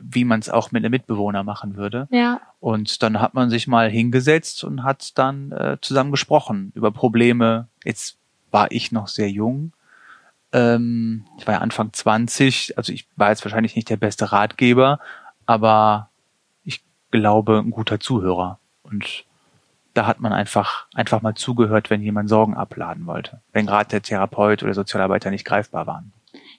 wie 0.00 0.24
man 0.24 0.40
es 0.40 0.48
auch 0.48 0.72
mit 0.72 0.82
einem 0.82 0.90
Mitbewohner 0.90 1.42
machen 1.42 1.76
würde. 1.76 2.08
Ja. 2.10 2.40
Und 2.60 3.02
dann 3.02 3.20
hat 3.20 3.34
man 3.34 3.50
sich 3.50 3.66
mal 3.66 3.90
hingesetzt 3.90 4.64
und 4.64 4.82
hat 4.82 5.18
dann 5.18 5.52
äh, 5.52 5.76
zusammen 5.80 6.10
gesprochen 6.10 6.72
über 6.74 6.90
Probleme. 6.90 7.68
Jetzt 7.84 8.16
war 8.50 8.70
ich 8.70 8.92
noch 8.92 9.08
sehr 9.08 9.30
jung. 9.30 9.72
Ähm, 10.52 11.26
ich 11.38 11.46
war 11.46 11.54
ja 11.54 11.60
Anfang 11.60 11.92
20, 11.92 12.78
also 12.78 12.92
ich 12.92 13.06
war 13.16 13.30
jetzt 13.30 13.44
wahrscheinlich 13.44 13.76
nicht 13.76 13.90
der 13.90 13.96
beste 13.96 14.32
Ratgeber, 14.32 15.00
aber 15.46 16.08
ich 16.64 16.82
glaube 17.10 17.58
ein 17.58 17.70
guter 17.70 18.00
Zuhörer. 18.00 18.58
Und 18.84 19.24
da 19.92 20.06
hat 20.06 20.20
man 20.20 20.32
einfach, 20.32 20.86
einfach 20.94 21.22
mal 21.22 21.34
zugehört, 21.34 21.90
wenn 21.90 22.02
jemand 22.02 22.28
Sorgen 22.28 22.54
abladen 22.54 23.06
wollte. 23.06 23.40
Wenn 23.52 23.66
gerade 23.66 23.90
der 23.90 24.02
Therapeut 24.02 24.62
oder 24.62 24.74
Sozialarbeiter 24.74 25.30
nicht 25.30 25.44
greifbar 25.44 25.86
waren. 25.86 26.12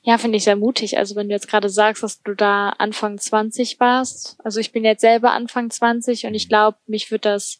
Ja, 0.06 0.20
finde 0.20 0.38
ich 0.38 0.44
sehr 0.44 0.56
mutig. 0.56 1.00
Also 1.00 1.16
wenn 1.16 1.30
du 1.30 1.34
jetzt 1.34 1.48
gerade 1.48 1.68
sagst, 1.68 2.04
dass 2.04 2.22
du 2.22 2.36
da 2.36 2.70
Anfang 2.70 3.18
20 3.18 3.80
warst. 3.80 4.38
Also 4.44 4.60
ich 4.60 4.72
bin 4.72 4.86
jetzt 4.86 5.02
selber 5.02 5.32
Anfang 5.32 5.72
20 5.72 6.28
und 6.28 6.36
ich 6.36 6.48
glaube, 6.48 6.78
mich 6.86 7.10
wird 7.10 7.26
das 7.26 7.60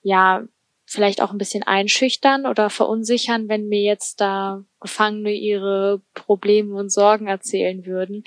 ja 0.00 0.44
vielleicht 0.86 1.20
auch 1.20 1.32
ein 1.32 1.38
bisschen 1.38 1.64
einschüchtern 1.64 2.46
oder 2.46 2.70
verunsichern, 2.70 3.48
wenn 3.48 3.66
mir 3.66 3.82
jetzt 3.82 4.20
da 4.20 4.62
Gefangene 4.80 5.32
ihre 5.32 6.00
Probleme 6.14 6.76
und 6.76 6.92
Sorgen 6.92 7.26
erzählen 7.26 7.84
würden. 7.86 8.22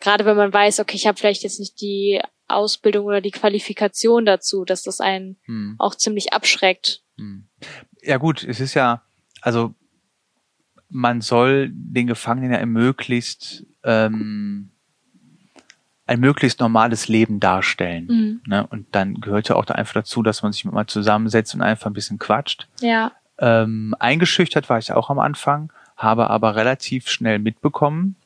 Gerade 0.00 0.24
wenn 0.24 0.36
man 0.36 0.52
weiß, 0.52 0.80
okay, 0.80 0.96
ich 0.96 1.06
habe 1.06 1.18
vielleicht 1.18 1.42
jetzt 1.42 1.60
nicht 1.60 1.78
die 1.82 2.22
Ausbildung 2.48 3.04
oder 3.04 3.20
die 3.20 3.30
Qualifikation 3.30 4.24
dazu, 4.24 4.64
dass 4.64 4.82
das 4.82 5.00
einen 5.00 5.36
hm. 5.44 5.74
auch 5.78 5.94
ziemlich 5.94 6.32
abschreckt. 6.32 7.02
Hm. 7.18 7.46
Ja 8.00 8.16
gut, 8.16 8.42
es 8.42 8.60
ist 8.60 8.72
ja, 8.72 9.02
also 9.42 9.74
man 10.88 11.20
soll 11.20 11.70
den 11.72 12.06
Gefangenen 12.06 12.52
ja 12.52 12.64
möglichst 12.64 13.64
ähm, 13.82 14.70
ein 16.06 16.20
möglichst 16.20 16.60
normales 16.60 17.08
Leben 17.08 17.40
darstellen. 17.40 18.06
Mhm. 18.06 18.40
Ne? 18.46 18.66
Und 18.66 18.86
dann 18.92 19.20
gehört 19.20 19.48
ja 19.48 19.56
auch 19.56 19.64
da 19.64 19.74
einfach 19.74 19.94
dazu, 19.94 20.22
dass 20.22 20.42
man 20.42 20.52
sich 20.52 20.64
mal 20.64 20.86
zusammensetzt 20.86 21.54
und 21.54 21.62
einfach 21.62 21.86
ein 21.86 21.94
bisschen 21.94 22.18
quatscht. 22.18 22.68
Ja. 22.80 23.12
Ähm, 23.38 23.94
eingeschüchtert 23.98 24.70
war 24.70 24.78
ich 24.78 24.92
auch 24.92 25.10
am 25.10 25.18
Anfang, 25.18 25.72
habe 25.96 26.30
aber 26.30 26.54
relativ 26.54 27.08
schnell 27.08 27.38
mitbekommen, 27.38 28.16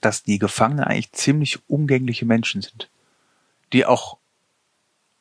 dass 0.00 0.24
die 0.24 0.38
Gefangenen 0.38 0.84
eigentlich 0.84 1.12
ziemlich 1.12 1.58
umgängliche 1.68 2.26
Menschen 2.26 2.60
sind, 2.60 2.88
die 3.72 3.86
auch, 3.86 4.18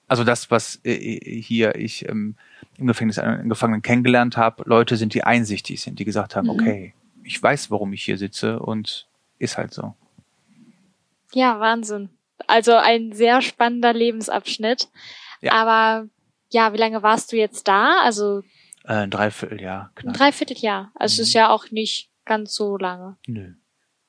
also 0.07 0.23
das, 0.23 0.51
was 0.51 0.79
äh, 0.83 1.41
hier 1.41 1.75
ich 1.75 2.07
ähm, 2.07 2.35
im 2.77 2.87
Gefängnis 2.87 3.19
einen 3.19 3.49
Gefangenen 3.49 3.81
kennengelernt 3.81 4.37
habe, 4.37 4.63
Leute 4.65 4.97
sind, 4.97 5.13
die 5.13 5.23
einsichtig 5.23 5.81
sind, 5.81 5.99
die 5.99 6.05
gesagt 6.05 6.35
haben, 6.35 6.45
mhm. 6.45 6.51
okay, 6.51 6.93
ich 7.23 7.41
weiß, 7.41 7.71
warum 7.71 7.93
ich 7.93 8.03
hier 8.03 8.17
sitze 8.17 8.59
und 8.59 9.07
ist 9.39 9.57
halt 9.57 9.73
so. 9.73 9.95
Ja, 11.33 11.59
Wahnsinn. 11.59 12.09
Also 12.47 12.75
ein 12.75 13.11
sehr 13.13 13.41
spannender 13.41 13.93
Lebensabschnitt. 13.93 14.89
Ja. 15.41 15.53
Aber 15.53 16.07
ja, 16.51 16.73
wie 16.73 16.77
lange 16.77 17.01
warst 17.01 17.31
du 17.31 17.37
jetzt 17.37 17.67
da? 17.67 17.99
Also 18.03 18.41
äh, 18.83 18.93
ein 18.93 19.11
Dreivierteljahr. 19.11 19.91
Knapp. 19.95 20.13
Ein 20.13 20.17
Dreivierteljahr. 20.17 20.91
Also 20.95 21.13
mhm. 21.13 21.21
es 21.21 21.27
ist 21.27 21.33
ja 21.33 21.49
auch 21.49 21.71
nicht 21.71 22.09
ganz 22.25 22.53
so 22.53 22.77
lange. 22.77 23.17
Nö. 23.27 23.53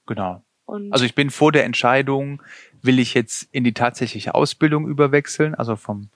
Genau. 0.06 0.42
Und 0.66 0.92
also 0.92 1.04
ich 1.04 1.14
bin 1.14 1.30
vor 1.30 1.52
der 1.52 1.64
Entscheidung, 1.64 2.42
will 2.82 2.98
ich 2.98 3.14
jetzt 3.14 3.48
in 3.52 3.64
die 3.64 3.72
tatsächliche 3.72 4.34
Ausbildung 4.34 4.88
überwechseln, 4.88 5.54
also 5.54 5.76
vom 5.76 6.08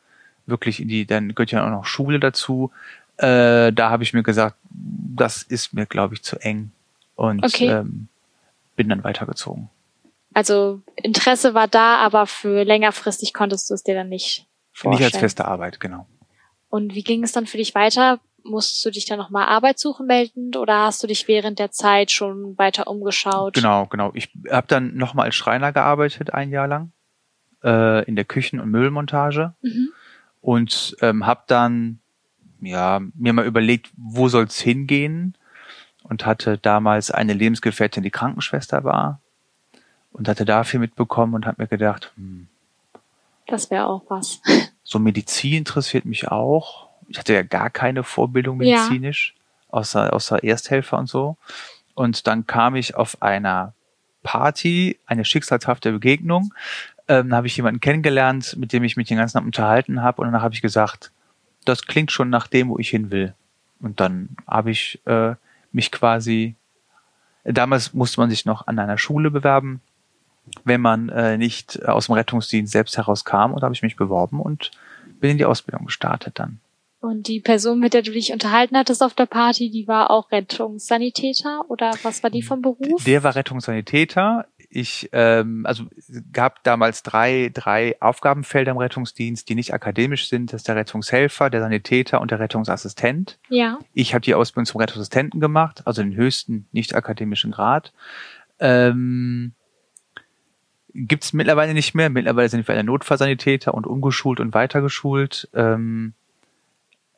wirklich 0.46 0.80
in 0.80 0.88
die, 0.88 1.06
dann 1.06 1.34
gehört 1.34 1.52
ja 1.52 1.64
auch 1.64 1.70
noch 1.70 1.86
Schule 1.86 2.20
dazu. 2.20 2.70
Äh, 3.16 3.72
da 3.72 3.90
habe 3.90 4.02
ich 4.02 4.12
mir 4.12 4.22
gesagt, 4.22 4.56
das 4.70 5.42
ist 5.42 5.72
mir, 5.72 5.86
glaube 5.86 6.14
ich, 6.14 6.22
zu 6.22 6.36
eng. 6.38 6.72
Und 7.14 7.44
okay. 7.44 7.68
ähm, 7.68 8.08
bin 8.76 8.88
dann 8.88 9.04
weitergezogen. 9.04 9.68
Also 10.32 10.80
Interesse 10.96 11.54
war 11.54 11.68
da, 11.68 11.96
aber 11.96 12.26
für 12.26 12.64
längerfristig 12.64 13.34
konntest 13.34 13.68
du 13.68 13.74
es 13.74 13.82
dir 13.82 13.94
dann 13.94 14.08
nicht 14.08 14.46
vorstellen. 14.72 15.06
Nicht 15.06 15.14
als 15.14 15.20
feste 15.20 15.44
Arbeit, 15.44 15.80
genau. 15.80 16.06
Und 16.68 16.94
wie 16.94 17.02
ging 17.02 17.24
es 17.24 17.32
dann 17.32 17.46
für 17.46 17.58
dich 17.58 17.74
weiter? 17.74 18.20
Musstest 18.44 18.85
du 18.85 18.90
dich 18.90 19.07
dann 19.07 19.18
nochmal 19.18 19.46
Arbeit 19.46 19.79
suchen 19.79 20.07
melden 20.07 20.55
oder 20.57 20.85
hast 20.85 21.03
du 21.03 21.07
dich 21.07 21.29
während 21.29 21.59
der 21.59 21.70
Zeit 21.70 22.11
schon 22.11 22.57
weiter 22.59 22.87
umgeschaut? 22.87 23.55
Genau, 23.55 23.87
genau. 23.87 24.11
Ich 24.14 24.31
habe 24.50 24.66
dann 24.66 24.96
nochmal 24.96 25.26
als 25.26 25.35
Schreiner 25.35 25.72
gearbeitet, 25.72 26.33
ein 26.33 26.50
Jahr 26.50 26.66
lang, 26.66 26.92
äh, 27.62 28.05
in 28.05 28.16
der 28.16 28.24
Küchen- 28.24 28.61
und 28.61 28.70
Müllmontage. 28.70 29.55
Mhm. 29.62 29.90
Und 30.40 30.96
ähm, 31.00 31.26
habe 31.26 31.42
dann 31.46 32.00
ja 32.61 33.00
mir 33.14 33.33
mal 33.33 33.46
überlegt, 33.46 33.90
wo 33.96 34.29
soll's 34.29 34.59
hingehen 34.61 35.37
und 36.03 36.24
hatte 36.26 36.59
damals 36.59 37.11
eine 37.11 37.35
Lebensgefährtin, 37.35 38.03
die 38.03 38.11
Krankenschwester 38.11 38.85
war 38.85 39.20
und 40.12 40.29
hatte 40.29 40.44
da 40.44 40.64
viel 40.64 40.81
mitbekommen 40.81 41.35
und 41.35 41.46
habe 41.46 41.62
mir 41.62 41.68
gedacht, 41.68 42.12
hm, 42.16 42.48
das 43.50 43.70
wäre 43.70 43.87
auch 43.87 44.05
was. 44.09 44.40
So 44.83 44.98
Medizin 44.98 45.59
interessiert 45.59 46.05
mich 46.05 46.29
auch. 46.29 46.88
Ich 47.10 47.18
hatte 47.18 47.34
ja 47.34 47.42
gar 47.42 47.70
keine 47.70 48.04
Vorbildung 48.04 48.58
medizinisch, 48.58 49.34
ja. 49.36 49.78
außer, 49.78 50.12
außer 50.12 50.42
Ersthelfer 50.42 50.98
und 50.98 51.08
so. 51.08 51.36
Und 51.94 52.26
dann 52.26 52.46
kam 52.46 52.76
ich 52.76 52.94
auf 52.94 53.20
einer 53.20 53.74
Party, 54.22 54.98
eine 55.06 55.24
schicksalshafte 55.24 55.92
Begegnung. 55.92 56.54
Ähm, 57.08 57.34
habe 57.34 57.46
ich 57.48 57.56
jemanden 57.56 57.80
kennengelernt, 57.80 58.56
mit 58.56 58.72
dem 58.72 58.84
ich 58.84 58.96
mich 58.96 59.08
den 59.08 59.18
ganzen 59.18 59.38
Abend 59.38 59.48
unterhalten 59.48 60.02
habe. 60.02 60.22
Und 60.22 60.28
danach 60.28 60.42
habe 60.42 60.54
ich 60.54 60.62
gesagt, 60.62 61.10
das 61.64 61.82
klingt 61.82 62.12
schon 62.12 62.30
nach 62.30 62.46
dem, 62.46 62.68
wo 62.68 62.78
ich 62.78 62.88
hin 62.88 63.10
will. 63.10 63.34
Und 63.80 64.00
dann 64.00 64.30
habe 64.46 64.70
ich 64.70 65.00
äh, 65.06 65.34
mich 65.72 65.90
quasi, 65.90 66.54
damals 67.44 67.92
musste 67.92 68.20
man 68.20 68.30
sich 68.30 68.44
noch 68.44 68.66
an 68.66 68.78
einer 68.78 68.98
Schule 68.98 69.30
bewerben 69.30 69.80
wenn 70.64 70.80
man 70.80 71.08
äh, 71.10 71.38
nicht 71.38 71.86
aus 71.86 72.06
dem 72.06 72.14
Rettungsdienst 72.14 72.72
selbst 72.72 72.96
herauskam. 72.96 73.52
Und 73.52 73.60
da 73.60 73.64
habe 73.64 73.74
ich 73.74 73.82
mich 73.82 73.96
beworben 73.96 74.40
und 74.40 74.70
bin 75.20 75.32
in 75.32 75.38
die 75.38 75.44
Ausbildung 75.44 75.86
gestartet 75.86 76.38
dann. 76.38 76.60
Und 77.00 77.28
die 77.28 77.40
Person, 77.40 77.80
mit 77.80 77.94
der 77.94 78.02
du 78.02 78.12
dich 78.12 78.30
unterhalten 78.30 78.76
hattest 78.76 79.02
auf 79.02 79.14
der 79.14 79.24
Party, 79.24 79.70
die 79.70 79.88
war 79.88 80.10
auch 80.10 80.30
Rettungssanitäter 80.30 81.64
oder 81.68 81.92
was 82.02 82.22
war 82.22 82.28
die 82.28 82.42
vom 82.42 82.60
Beruf? 82.60 83.02
Der 83.04 83.22
war 83.22 83.34
Rettungssanitäter. 83.34 84.46
Ich, 84.68 85.08
ähm, 85.12 85.64
also 85.64 85.84
gab 86.30 86.62
damals 86.62 87.02
drei, 87.02 87.50
drei 87.54 87.96
Aufgabenfelder 88.00 88.72
im 88.72 88.78
Rettungsdienst, 88.78 89.48
die 89.48 89.54
nicht 89.54 89.72
akademisch 89.72 90.28
sind. 90.28 90.52
Das 90.52 90.60
ist 90.60 90.68
der 90.68 90.76
Rettungshelfer, 90.76 91.48
der 91.48 91.62
Sanitäter 91.62 92.20
und 92.20 92.30
der 92.30 92.38
Rettungsassistent. 92.38 93.38
Ja. 93.48 93.78
Ich 93.94 94.12
habe 94.12 94.20
die 94.20 94.34
Ausbildung 94.34 94.66
zum 94.66 94.80
Rettungsassistenten 94.80 95.40
gemacht, 95.40 95.86
also 95.86 96.02
den 96.02 96.14
höchsten 96.14 96.68
nicht 96.70 96.94
akademischen 96.94 97.50
Grad. 97.50 97.94
Ähm, 98.58 99.54
gibt's 100.92 101.32
mittlerweile 101.32 101.72
nicht 101.72 101.94
mehr. 101.94 102.10
Mittlerweile 102.10 102.50
sind 102.50 102.68
wir 102.68 102.74
alle 102.74 102.84
Notfallsanitäter 102.84 103.72
und 103.72 103.86
umgeschult 103.86 104.38
und 104.38 104.52
weitergeschult. 104.52 105.48
Ähm, 105.54 106.12
äh, 106.12 106.19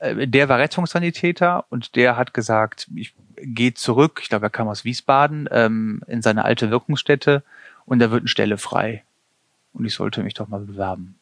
der 0.03 0.49
war 0.49 0.59
Rettungssanitäter 0.59 1.65
und 1.71 1.95
der 1.97 2.17
hat 2.17 2.35
gesagt, 2.35 2.89
ich 2.95 3.15
gehe 3.37 3.75
zurück, 3.75 4.21
ich 4.23 4.29
glaube, 4.29 4.47
er 4.47 4.51
kam 4.51 4.69
aus 4.69 4.85
Wiesbaden, 4.85 5.49
ähm, 5.53 6.03
in 6.07 6.23
seine 6.23 6.45
alte 6.45 6.71
Wirkungsstätte 6.71 7.43
und 7.87 7.99
da 8.01 8.11
wird 8.11 8.23
eine 8.23 8.29
Stelle 8.29 8.59
frei. 8.59 9.05
Und 9.73 9.85
ich 9.85 9.95
sollte 9.95 10.23
mich 10.23 10.35
doch 10.35 10.49
mal 10.49 10.61
bewerben. 10.61 11.19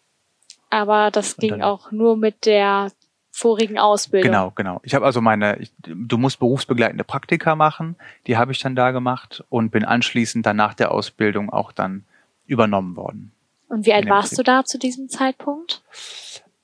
Aber 0.71 1.11
das 1.11 1.37
ging 1.37 1.51
dann, 1.51 1.63
auch 1.63 1.93
nur 1.93 2.17
mit 2.17 2.47
der 2.47 2.91
vorigen 3.31 3.79
Ausbildung. 3.79 4.31
Genau, 4.31 4.53
genau. 4.55 4.81
Ich 4.83 4.95
habe 4.95 5.05
also 5.05 5.21
meine, 5.21 5.59
ich, 5.59 5.73
du 5.79 6.19
musst 6.19 6.39
berufsbegleitende 6.39 7.05
Praktika 7.05 7.55
machen, 7.55 7.97
die 8.27 8.37
habe 8.37 8.53
ich 8.53 8.61
dann 8.61 8.75
da 8.75 8.91
gemacht 8.91 9.45
und 9.51 9.71
bin 9.71 9.85
anschließend 9.85 10.45
dann 10.45 10.57
nach 10.57 10.75
der 10.75 10.91
Ausbildung 10.91 11.51
auch 11.51 11.73
dann 11.73 12.05
übernommen 12.47 12.97
worden. 12.97 13.33
Und 13.69 13.87
wie 13.87 13.93
alt 13.93 14.09
warst 14.09 14.37
du 14.37 14.43
da 14.43 14.65
zu 14.65 14.79
diesem 14.79 15.09
Zeitpunkt? 15.09 15.83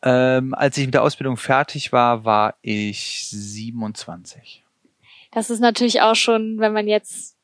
Ähm, 0.02 0.54
als 0.54 0.76
ich 0.76 0.86
mit 0.86 0.94
der 0.94 1.02
Ausbildung 1.02 1.36
fertig 1.36 1.92
war, 1.92 2.24
war 2.24 2.56
ich 2.62 3.28
27. 3.30 4.64
Das 5.32 5.50
ist 5.50 5.60
natürlich 5.60 6.02
auch 6.02 6.14
schon, 6.14 6.58
wenn 6.58 6.72
man 6.72 6.86
jetzt 6.86 7.36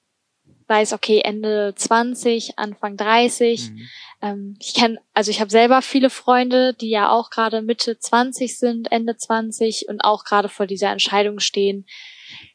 weiß, 0.68 0.92
okay, 0.92 1.20
Ende 1.22 1.74
20, 1.76 2.58
Anfang 2.58 2.96
30. 2.96 3.70
Mhm. 3.70 3.88
Ähm, 4.22 4.56
ich 4.60 4.74
kenne, 4.74 4.98
also 5.12 5.30
ich 5.30 5.40
habe 5.40 5.50
selber 5.50 5.82
viele 5.82 6.08
Freunde, 6.08 6.74
die 6.74 6.90
ja 6.90 7.10
auch 7.10 7.30
gerade 7.30 7.62
Mitte 7.62 7.98
20 7.98 8.58
sind, 8.58 8.90
Ende 8.90 9.16
20 9.16 9.88
und 9.88 10.00
auch 10.00 10.24
gerade 10.24 10.48
vor 10.48 10.66
dieser 10.66 10.90
Entscheidung 10.90 11.40
stehen, 11.40 11.86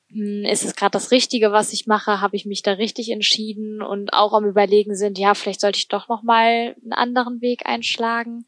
hm, 0.09 0.45
ist 0.45 0.63
es 0.63 0.75
gerade 0.75 0.91
das 0.91 1.11
Richtige, 1.11 1.51
was 1.51 1.73
ich 1.73 1.85
mache? 1.85 2.21
Habe 2.21 2.35
ich 2.35 2.45
mich 2.45 2.61
da 2.61 2.73
richtig 2.73 3.11
entschieden? 3.11 3.81
Und 3.81 4.13
auch 4.13 4.33
am 4.33 4.45
Überlegen 4.45 4.95
sind, 4.95 5.19
ja, 5.19 5.33
vielleicht 5.33 5.61
sollte 5.61 5.79
ich 5.79 5.89
doch 5.89 6.07
noch 6.07 6.23
mal 6.23 6.75
einen 6.81 6.93
anderen 6.93 7.41
Weg 7.41 7.65
einschlagen. 7.65 8.45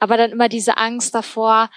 Aber 0.00 0.16
dann 0.16 0.32
immer 0.32 0.48
diese 0.48 0.76
Angst 0.76 1.14
davor, 1.14 1.70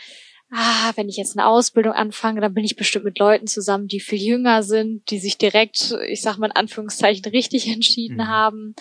ah, 0.51 0.91
wenn 0.95 1.09
ich 1.09 1.17
jetzt 1.17 1.37
eine 1.37 1.47
Ausbildung 1.47 1.93
anfange, 1.93 2.41
dann 2.41 2.53
bin 2.53 2.63
ich 2.63 2.75
bestimmt 2.75 3.05
mit 3.05 3.19
Leuten 3.19 3.47
zusammen, 3.47 3.87
die 3.87 3.99
viel 3.99 4.21
jünger 4.21 4.63
sind, 4.63 5.09
die 5.09 5.19
sich 5.19 5.37
direkt, 5.37 5.95
ich 6.07 6.21
sag 6.21 6.37
mal 6.37 6.47
in 6.47 6.55
Anführungszeichen, 6.55 7.25
richtig 7.25 7.67
entschieden 7.67 8.17
mhm. 8.17 8.27
haben. 8.27 8.75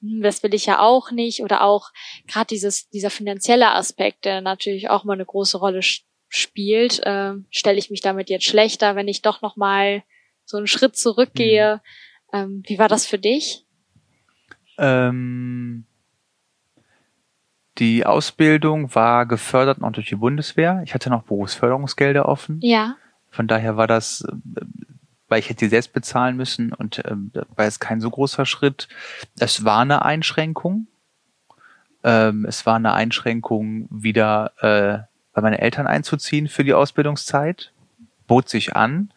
Hm, 0.00 0.22
das 0.22 0.42
will 0.42 0.54
ich 0.54 0.66
ja 0.66 0.80
auch 0.80 1.10
nicht. 1.10 1.42
Oder 1.42 1.62
auch 1.62 1.90
gerade 2.26 2.46
dieses, 2.46 2.88
dieser 2.88 3.10
finanzielle 3.10 3.72
Aspekt, 3.72 4.24
der 4.24 4.40
natürlich 4.40 4.88
auch 4.88 5.04
mal 5.04 5.14
eine 5.14 5.26
große 5.26 5.58
Rolle 5.58 5.80
spielt, 6.28 7.00
äh, 7.04 7.34
stelle 7.50 7.78
ich 7.78 7.90
mich 7.90 8.00
damit 8.00 8.30
jetzt 8.30 8.46
schlechter, 8.46 8.96
wenn 8.96 9.08
ich 9.08 9.22
doch 9.22 9.42
noch 9.42 9.56
mal 9.56 10.02
so 10.44 10.56
einen 10.56 10.66
Schritt 10.66 10.96
zurückgehe. 10.96 11.80
Mhm. 12.32 12.38
Ähm, 12.38 12.62
wie 12.66 12.78
war 12.78 12.88
das 12.88 13.06
für 13.06 13.18
dich? 13.18 13.64
Ähm, 14.78 15.84
die 17.80 18.06
Ausbildung 18.06 18.94
war 18.94 19.26
gefördert 19.26 19.80
noch 19.80 19.90
durch 19.92 20.08
die 20.08 20.16
Bundeswehr. 20.16 20.82
Ich 20.84 20.94
hatte 20.94 21.10
noch 21.10 21.22
Berufsförderungsgelder 21.22 22.28
offen. 22.28 22.58
Ja. 22.62 22.96
Von 23.30 23.48
daher 23.48 23.76
war 23.76 23.86
das, 23.86 24.22
äh, 24.22 24.60
weil 25.28 25.40
ich 25.40 25.48
hätte 25.48 25.64
sie 25.64 25.70
selbst 25.70 25.92
bezahlen 25.92 26.36
müssen 26.36 26.72
und 26.72 27.02
ähm, 27.06 27.32
war 27.56 27.64
es 27.64 27.80
kein 27.80 28.00
so 28.00 28.10
großer 28.10 28.44
Schritt. 28.44 28.88
Es 29.38 29.64
war 29.64 29.80
eine 29.80 30.04
Einschränkung. 30.04 30.88
Ähm, 32.04 32.44
es 32.44 32.66
war 32.66 32.76
eine 32.76 32.92
Einschränkung, 32.92 33.88
wieder 33.90 34.52
äh, 34.60 35.06
bei 35.32 35.42
meinen 35.42 35.58
Eltern 35.58 35.86
einzuziehen 35.86 36.48
für 36.48 36.64
die 36.64 36.74
Ausbildungszeit. 36.74 37.72
Bot 38.26 38.48
sich 38.48 38.76
an. 38.76 39.12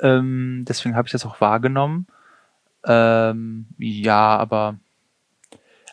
Ähm, 0.00 0.64
deswegen 0.66 0.96
habe 0.96 1.06
ich 1.06 1.12
das 1.12 1.26
auch 1.26 1.40
wahrgenommen. 1.40 2.06
Ähm, 2.84 3.66
ja, 3.78 4.36
aber 4.36 4.76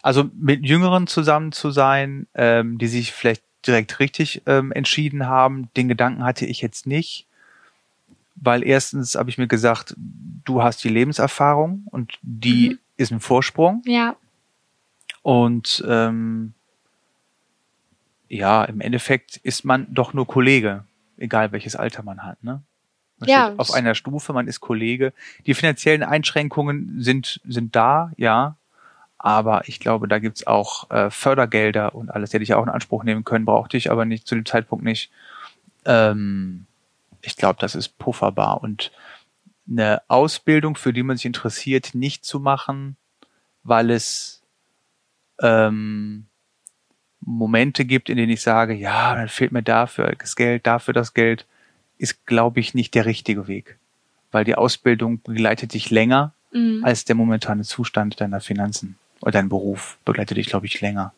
also 0.07 0.29
mit 0.39 0.65
Jüngeren 0.65 1.05
zusammen 1.05 1.51
zu 1.51 1.69
sein, 1.69 2.27
ähm, 2.33 2.77
die 2.77 2.87
sich 2.87 3.11
vielleicht 3.11 3.43
direkt 3.67 3.99
richtig 3.99 4.41
ähm, 4.45 4.71
entschieden 4.71 5.27
haben, 5.27 5.67
den 5.75 5.89
Gedanken 5.89 6.23
hatte 6.23 6.45
ich 6.45 6.61
jetzt 6.61 6.87
nicht, 6.87 7.27
weil 8.35 8.65
erstens 8.65 9.15
habe 9.15 9.29
ich 9.29 9.37
mir 9.37 9.47
gesagt, 9.47 9.95
du 9.97 10.63
hast 10.63 10.81
die 10.85 10.87
Lebenserfahrung 10.87 11.83
und 11.91 12.19
die 12.21 12.69
mhm. 12.69 12.79
ist 12.95 13.11
ein 13.11 13.19
Vorsprung. 13.19 13.81
Ja. 13.85 14.15
Und 15.23 15.83
ähm, 15.85 16.53
ja, 18.29 18.63
im 18.63 18.79
Endeffekt 18.79 19.35
ist 19.43 19.65
man 19.65 19.93
doch 19.93 20.13
nur 20.13 20.25
Kollege, 20.25 20.85
egal 21.17 21.51
welches 21.51 21.75
Alter 21.75 22.03
man 22.03 22.23
hat, 22.23 22.41
ne? 22.45 22.61
Man 23.19 23.29
Ja, 23.29 23.47
steht 23.47 23.59
auf 23.59 23.73
einer 23.73 23.93
Stufe, 23.93 24.31
man 24.31 24.47
ist 24.47 24.61
Kollege. 24.61 25.11
Die 25.47 25.53
finanziellen 25.53 26.03
Einschränkungen 26.03 27.01
sind, 27.01 27.41
sind 27.45 27.75
da, 27.75 28.13
ja. 28.15 28.55
Aber 29.19 29.67
ich 29.67 29.79
glaube, 29.79 30.07
da 30.07 30.19
gibt's 30.19 30.45
auch 30.45 30.89
äh, 30.91 31.09
Fördergelder 31.09 31.95
und 31.95 32.09
alles. 32.09 32.29
Die 32.29 32.35
hätte 32.35 32.43
ich 32.43 32.53
auch 32.53 32.63
in 32.63 32.69
Anspruch 32.69 33.03
nehmen 33.03 33.23
können, 33.23 33.45
brauchte 33.45 33.77
ich 33.77 33.89
aber 33.91 34.05
nicht 34.05 34.27
zu 34.27 34.35
dem 34.35 34.45
Zeitpunkt 34.45 34.85
nicht. 34.85 35.11
Ähm, 35.85 36.65
ich 37.21 37.35
glaube, 37.35 37.57
das 37.59 37.75
ist 37.75 37.97
pufferbar. 37.97 38.61
Und 38.61 38.91
eine 39.69 40.01
Ausbildung, 40.07 40.75
für 40.75 40.93
die 40.93 41.03
man 41.03 41.17
sich 41.17 41.25
interessiert, 41.25 41.95
nicht 41.95 42.25
zu 42.25 42.39
machen, 42.39 42.95
weil 43.63 43.89
es 43.89 44.43
ähm, 45.41 46.27
Momente 47.19 47.85
gibt, 47.85 48.09
in 48.09 48.17
denen 48.17 48.31
ich 48.31 48.41
sage, 48.41 48.73
ja, 48.73 49.15
dann 49.15 49.29
fehlt 49.29 49.51
mir 49.51 49.63
dafür 49.63 50.15
das 50.17 50.35
Geld, 50.35 50.67
dafür 50.67 50.93
das 50.93 51.13
Geld, 51.13 51.45
ist, 51.97 52.25
glaube 52.27 52.59
ich, 52.59 52.75
nicht 52.75 52.93
der 52.93 53.05
richtige 53.05 53.47
Weg. 53.47 53.77
Weil 54.31 54.43
die 54.43 54.55
Ausbildung 54.55 55.21
begleitet 55.21 55.73
dich 55.73 55.89
länger 55.89 56.33
Mhm. 56.51 56.83
als 56.83 57.05
der 57.05 57.15
momentane 57.15 57.63
Zustand 57.63 58.21
deiner 58.21 58.39
Finanzen. 58.39 58.97
Oder 59.21 59.31
dein 59.31 59.49
Beruf 59.49 59.97
begleitet 60.05 60.37
dich, 60.37 60.47
glaube 60.47 60.65
ich, 60.65 60.79
länger. 60.81 61.13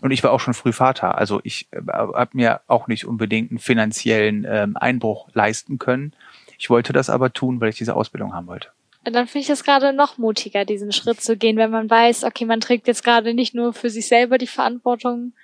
Und 0.00 0.10
ich 0.10 0.22
war 0.22 0.32
auch 0.32 0.40
schon 0.40 0.54
früh 0.54 0.72
Vater. 0.72 1.16
Also 1.16 1.40
ich 1.44 1.68
äh, 1.70 1.80
habe 1.86 2.30
mir 2.34 2.60
auch 2.66 2.88
nicht 2.88 3.06
unbedingt 3.06 3.50
einen 3.50 3.58
finanziellen 3.58 4.46
ähm, 4.48 4.76
Einbruch 4.76 5.28
leisten 5.34 5.78
können. 5.78 6.14
Ich 6.58 6.70
wollte 6.70 6.92
das 6.92 7.10
aber 7.10 7.32
tun, 7.32 7.60
weil 7.60 7.70
ich 7.70 7.78
diese 7.78 7.96
Ausbildung 7.96 8.34
haben 8.34 8.46
wollte. 8.46 8.68
Und 9.06 9.14
dann 9.14 9.26
finde 9.26 9.44
ich 9.44 9.50
es 9.50 9.64
gerade 9.64 9.92
noch 9.92 10.18
mutiger, 10.18 10.64
diesen 10.64 10.92
Schritt 10.92 11.20
zu 11.20 11.36
gehen, 11.36 11.56
wenn 11.56 11.70
man 11.70 11.90
weiß, 11.90 12.24
okay, 12.24 12.46
man 12.46 12.60
trägt 12.60 12.86
jetzt 12.86 13.04
gerade 13.04 13.34
nicht 13.34 13.54
nur 13.54 13.72
für 13.74 13.90
sich 13.90 14.06
selber 14.06 14.38
die 14.38 14.46
Verantwortung, 14.46 15.34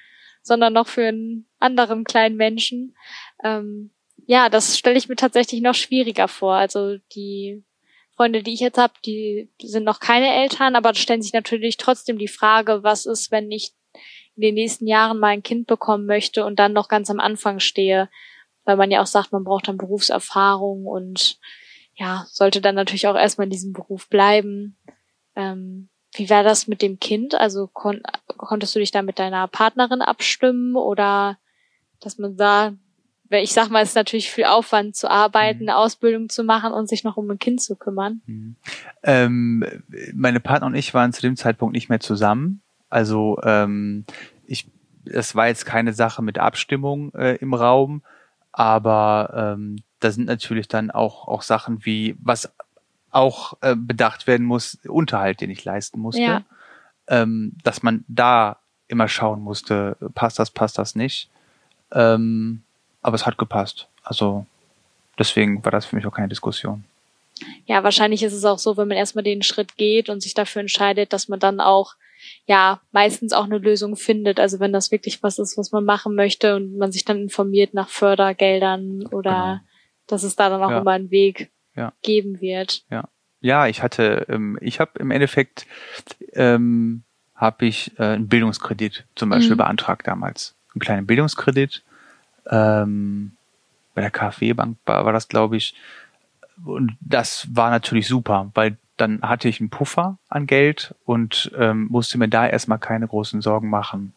sondern 0.43 0.73
noch 0.73 0.89
für 0.89 1.07
einen 1.07 1.47
anderen 1.59 2.05
kleinen 2.05 2.37
Menschen. 2.37 2.95
Ähm, 3.45 3.91
ja, 4.27 4.49
das 4.49 4.79
stelle 4.79 4.97
ich 4.97 5.09
mir 5.09 5.17
tatsächlich 5.17 5.61
noch 5.61 5.75
schwieriger 5.75 6.29
vor. 6.29 6.55
Also 6.55 6.97
die 7.15 7.63
Freunde, 8.21 8.43
die 8.43 8.53
ich 8.53 8.61
jetzt 8.61 8.77
habe, 8.77 8.93
die 9.07 9.49
sind 9.63 9.85
noch 9.85 9.99
keine 9.99 10.35
Eltern, 10.35 10.77
aber 10.77 10.93
stellen 10.93 11.23
sich 11.23 11.33
natürlich 11.33 11.79
trotzdem 11.79 12.19
die 12.19 12.29
Frage, 12.29 12.83
was 12.83 13.07
ist, 13.07 13.31
wenn 13.31 13.51
ich 13.51 13.73
in 14.37 14.43
den 14.43 14.57
nächsten 14.57 14.87
Jahren 14.87 15.19
mal 15.19 15.29
ein 15.29 15.43
Kind 15.43 15.67
bekommen 15.67 16.05
möchte 16.05 16.45
und 16.45 16.59
dann 16.59 16.75
noch 16.75 16.89
ganz 16.89 17.09
am 17.09 17.19
Anfang 17.19 17.61
stehe, 17.61 18.11
weil 18.67 18.77
man 18.77 18.91
ja 18.91 19.01
auch 19.01 19.07
sagt, 19.07 19.33
man 19.33 19.45
braucht 19.45 19.69
dann 19.69 19.79
Berufserfahrung 19.79 20.85
und 20.85 21.39
ja, 21.95 22.27
sollte 22.29 22.61
dann 22.61 22.75
natürlich 22.75 23.07
auch 23.07 23.17
erstmal 23.17 23.47
in 23.47 23.53
diesem 23.53 23.73
Beruf 23.73 24.07
bleiben. 24.11 24.77
Ähm, 25.35 25.89
wie 26.13 26.29
war 26.29 26.43
das 26.43 26.67
mit 26.67 26.83
dem 26.83 26.99
Kind? 27.01 27.35
Also 27.35 27.69
kon 27.69 28.03
konntest 28.37 28.75
du 28.75 28.81
dich 28.81 28.91
da 28.91 29.01
mit 29.01 29.19
deiner 29.19 29.49
Partnerin 29.49 30.03
abstimmen 30.03 30.77
oder 30.77 31.39
dass 32.01 32.19
man 32.19 32.37
da, 32.37 32.75
ich 33.31 33.53
sag 33.53 33.71
mal, 33.71 33.83
es 33.83 33.91
ist 33.91 33.95
natürlich 33.95 34.31
viel 34.31 34.45
Aufwand 34.45 34.97
zu 34.97 35.09
arbeiten, 35.11 35.63
Mhm. 35.63 35.69
eine 35.69 35.77
Ausbildung 35.79 36.29
zu 36.29 36.43
machen 36.45 36.73
und 36.73 36.89
sich 36.89 37.05
noch 37.05 37.17
um 37.17 37.31
ein 37.31 37.39
Kind 37.39 37.63
zu 37.63 37.77
kümmern. 37.77 38.21
Mhm. 38.27 38.57
Ähm, 39.03 39.65
meine 40.15 40.41
Partner 40.41 40.67
und 40.67 40.75
ich 40.75 40.93
waren 40.95 41.13
zu 41.13 41.23
dem 41.23 41.37
Zeitpunkt 41.37 41.73
nicht 41.75 41.89
mehr 41.89 42.01
zusammen. 42.01 42.61
Also 42.89 43.39
ähm, 43.45 44.05
ich, 44.47 44.67
das 45.05 45.35
war 45.37 45.47
jetzt 45.47 45.65
keine 45.65 45.93
Sache 45.93 46.23
mit 46.23 46.39
Abstimmung 46.39 47.15
äh, 47.15 47.37
im 47.37 47.55
Raum, 47.55 48.03
aber 48.53 49.55
ähm, 49.57 49.77
da 50.01 50.11
sind 50.11 50.27
natürlich 50.27 50.67
dann 50.67 50.91
auch 50.91 51.29
auch 51.29 51.43
Sachen 51.43 51.85
wie 51.85 52.17
was 52.21 52.53
auch 53.13 53.55
äh, 53.61 53.75
bedacht 53.77 54.27
werden 54.27 54.47
muss, 54.47 54.79
Unterhalt, 54.89 55.41
den 55.41 55.51
ich 55.51 55.65
leisten 55.65 56.01
musste, 56.01 56.21
Ja. 56.23 56.43
ähm, 57.09 57.53
dass 57.65 57.83
man 57.83 58.05
da 58.09 58.59
immer 58.89 59.09
schauen 59.09 59.41
musste, 59.41 59.97
passt 60.15 60.39
das, 60.39 60.51
passt 60.51 60.79
das 60.79 60.95
nicht. 60.97 61.29
Ähm, 61.93 62.63
aber 63.03 63.15
es 63.15 63.27
hat 63.27 63.39
gepasst. 63.39 63.89
Also 64.03 64.47
deswegen 65.19 65.65
war 65.65 65.73
das 65.73 65.87
für 65.87 65.97
mich 65.97 66.07
auch 66.07 66.13
keine 66.15 66.29
Diskussion. 66.29 66.85
Ja, 67.67 67.83
wahrscheinlich 67.85 68.23
ist 68.23 68.33
es 68.35 68.45
auch 68.45 68.59
so, 68.59 68.77
wenn 68.77 68.89
man 68.89 68.97
erstmal 68.99 69.25
den 69.25 69.43
Schritt 69.43 69.77
geht 69.77 70.09
und 70.11 70.23
sich 70.23 70.35
dafür 70.35 70.61
entscheidet, 70.61 71.13
dass 71.13 71.29
man 71.29 71.41
dann 71.41 71.61
auch 71.61 71.95
ja 72.47 72.81
meistens 72.93 73.33
auch 73.33 73.45
eine 73.45 73.59
Lösung 73.59 73.97
findet. 73.97 74.39
Also 74.39 74.61
wenn 74.61 74.73
das 74.75 74.91
wirklich 74.91 75.23
was 75.23 75.39
ist, 75.39 75.57
was 75.57 75.73
man 75.73 75.85
machen 75.85 76.15
möchte 76.15 76.55
und 76.57 76.77
man 76.77 76.93
sich 76.93 77.05
dann 77.07 77.19
informiert 77.23 77.73
nach 77.73 77.89
Fördergeldern 77.89 79.07
oder 79.07 79.61
Genau. 79.61 79.61
dass 80.07 80.23
es 80.23 80.37
da 80.37 80.51
dann 80.51 80.63
auch 80.63 80.71
Ja. 80.71 80.79
immer 80.81 80.91
einen 80.91 81.11
Weg 81.11 81.51
Ja. 81.77 81.93
geben 82.03 82.41
wird. 82.41 82.85
Ja, 83.43 83.69
ich 83.69 83.83
hatte, 83.83 84.27
ähm, 84.29 84.59
ich 84.61 84.81
habe 84.81 84.99
im 84.99 85.11
Endeffekt 85.11 85.67
ähm, 86.35 87.05
habe 87.35 87.65
ich 87.65 87.99
äh, 87.99 88.03
einen 88.03 88.29
Bildungskredit 88.29 89.07
zum 89.15 89.31
Beispiel 89.31 89.55
Mhm. 89.55 89.59
beantragt 89.59 90.07
damals, 90.07 90.55
einen 90.75 90.81
kleinen 90.81 91.07
Bildungskredit 91.07 91.83
ähm, 92.51 93.33
bei 93.95 94.03
der 94.03 94.11
KfW 94.11 94.53
Bank 94.53 94.77
war, 94.87 95.05
war 95.05 95.13
das, 95.13 95.29
glaube 95.29 95.57
ich. 95.57 95.75
Und 96.65 96.97
das 97.01 97.47
war 97.51 97.71
natürlich 97.71 98.07
super, 98.07 98.51
weil 98.55 98.77
dann 98.97 99.23
hatte 99.23 99.49
ich 99.49 99.61
einen 99.61 99.71
Puffer 99.71 100.19
an 100.29 100.47
Geld 100.47 100.95
und 101.07 101.51
ähm, 101.57 101.87
musste 101.91 102.19
mir 102.19 102.29
da 102.29 102.47
erstmal 102.47 102.79
keine 102.79 103.09
großen 103.09 103.41
Sorgen 103.41 103.71
machen, 103.71 104.13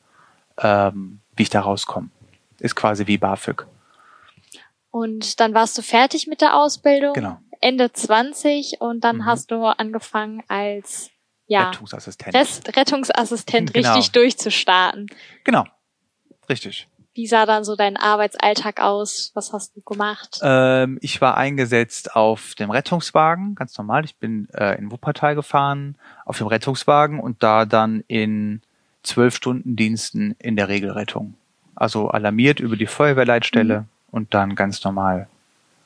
ähm, 0.57 1.21
wie 1.35 1.43
ich 1.43 1.49
da 1.49 1.61
rauskomme. 1.61 2.09
Ist 2.59 2.75
quasi 2.75 3.07
wie 3.07 3.17
BAföG. 3.17 3.65
Und 4.91 5.39
dann 5.39 5.53
warst 5.53 5.77
du 5.77 5.81
fertig 5.81 6.27
mit 6.27 6.41
der 6.41 6.55
Ausbildung, 6.55 7.13
Genau. 7.13 7.39
Ende 7.61 7.91
20 7.93 8.81
und 8.81 9.03
dann 9.05 9.17
Mhm. 9.19 9.25
hast 9.25 9.51
du 9.51 9.63
angefangen 9.65 10.43
als 10.49 11.09
ja, 11.47 11.69
Rettungsassistent. 11.69 12.35
Rest 12.35 12.75
Rettungsassistent 12.77 13.73
Genau. 13.73 13.93
richtig 13.93 14.11
durchzustarten. 14.11 15.07
Genau. 15.45 15.65
Richtig. 16.49 16.87
Wie 17.15 17.27
sah 17.27 17.45
dann 17.45 17.63
so 17.63 17.75
dein 17.75 17.95
Arbeitsalltag 17.95 18.81
aus? 18.81 19.31
Was 19.35 19.53
hast 19.53 19.75
du 19.75 19.81
gemacht? 19.81 20.39
Ähm, 20.41 20.97
ich 21.01 21.21
war 21.21 21.37
eingesetzt 21.37 22.15
auf 22.15 22.55
dem 22.55 22.71
Rettungswagen, 22.71 23.53
ganz 23.53 23.77
normal. 23.77 24.03
Ich 24.03 24.15
bin 24.15 24.47
äh, 24.53 24.77
in 24.79 24.91
Wuppertal 24.91 25.35
gefahren 25.35 25.95
auf 26.25 26.39
dem 26.39 26.47
Rettungswagen 26.47 27.19
und 27.19 27.43
da 27.43 27.65
dann 27.65 28.03
in 28.07 28.61
zwölf 29.03 29.35
Stunden 29.35 29.75
Diensten 29.75 30.35
in 30.39 30.55
der 30.55 30.69
Regelrettung. 30.69 31.35
Also 31.75 32.07
alarmiert 32.07 32.59
über 32.59 32.77
die 32.77 32.87
Feuerwehrleitstelle 32.87 33.85
und 34.09 34.33
dann 34.33 34.55
ganz 34.55 34.83
normal 34.83 35.27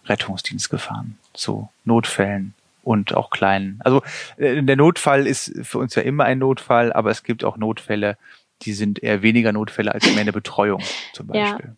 Rettungsdienst 0.06 0.70
gefahren 0.70 1.18
zu 1.34 1.70
Notfällen 1.84 2.54
und 2.84 3.14
auch 3.14 3.32
kleinen. 3.32 3.82
Also 3.84 4.02
äh, 4.38 4.64
der 4.64 4.78
Notfall 4.78 5.28
ist 5.28 5.52
für 5.64 5.80
uns 5.80 5.94
ja 5.96 6.04
immer 6.04 6.24
ein 6.24 6.40
Notfall, 6.40 6.94
aber 6.94 7.12
es 7.12 7.24
gibt 7.24 7.44
auch 7.44 7.58
Notfälle, 7.58 8.18
die 8.64 8.74
sind 8.74 9.02
eher 9.04 9.22
weniger 9.22 9.52
Notfälle 9.52 9.94
als 9.94 10.06
mehr 10.12 10.22
eine 10.22 10.34
Betreuung 10.34 10.82
zum 11.14 11.34
Ja. 11.34 11.52
Beispiel. 11.52 11.76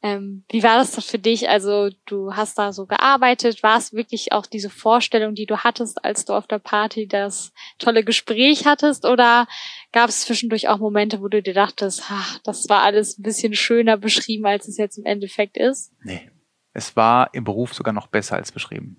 Ähm, 0.00 0.44
wie 0.50 0.62
war 0.62 0.76
das 0.78 1.04
für 1.04 1.18
dich? 1.18 1.48
Also 1.48 1.90
du 2.06 2.32
hast 2.34 2.56
da 2.56 2.72
so 2.72 2.86
gearbeitet, 2.86 3.64
war 3.64 3.76
es 3.78 3.92
wirklich 3.92 4.30
auch 4.32 4.46
diese 4.46 4.70
Vorstellung, 4.70 5.34
die 5.34 5.46
du 5.46 5.58
hattest, 5.58 6.04
als 6.04 6.24
du 6.24 6.34
auf 6.34 6.46
der 6.46 6.60
Party 6.60 7.08
das 7.08 7.52
tolle 7.78 8.04
Gespräch 8.04 8.64
hattest? 8.64 9.04
Oder 9.04 9.48
gab 9.90 10.08
es 10.08 10.20
zwischendurch 10.20 10.68
auch 10.68 10.78
Momente, 10.78 11.20
wo 11.20 11.26
du 11.26 11.42
dir 11.42 11.54
dachtest, 11.54 12.04
ach, 12.08 12.38
das 12.44 12.68
war 12.68 12.82
alles 12.82 13.18
ein 13.18 13.22
bisschen 13.22 13.54
schöner 13.54 13.96
beschrieben, 13.96 14.46
als 14.46 14.68
es 14.68 14.76
jetzt 14.76 14.98
im 14.98 15.04
Endeffekt 15.04 15.56
ist? 15.56 15.92
Nee. 16.04 16.30
Es 16.72 16.94
war 16.94 17.34
im 17.34 17.42
Beruf 17.42 17.74
sogar 17.74 17.92
noch 17.92 18.06
besser 18.06 18.36
als 18.36 18.52
beschrieben. 18.52 18.96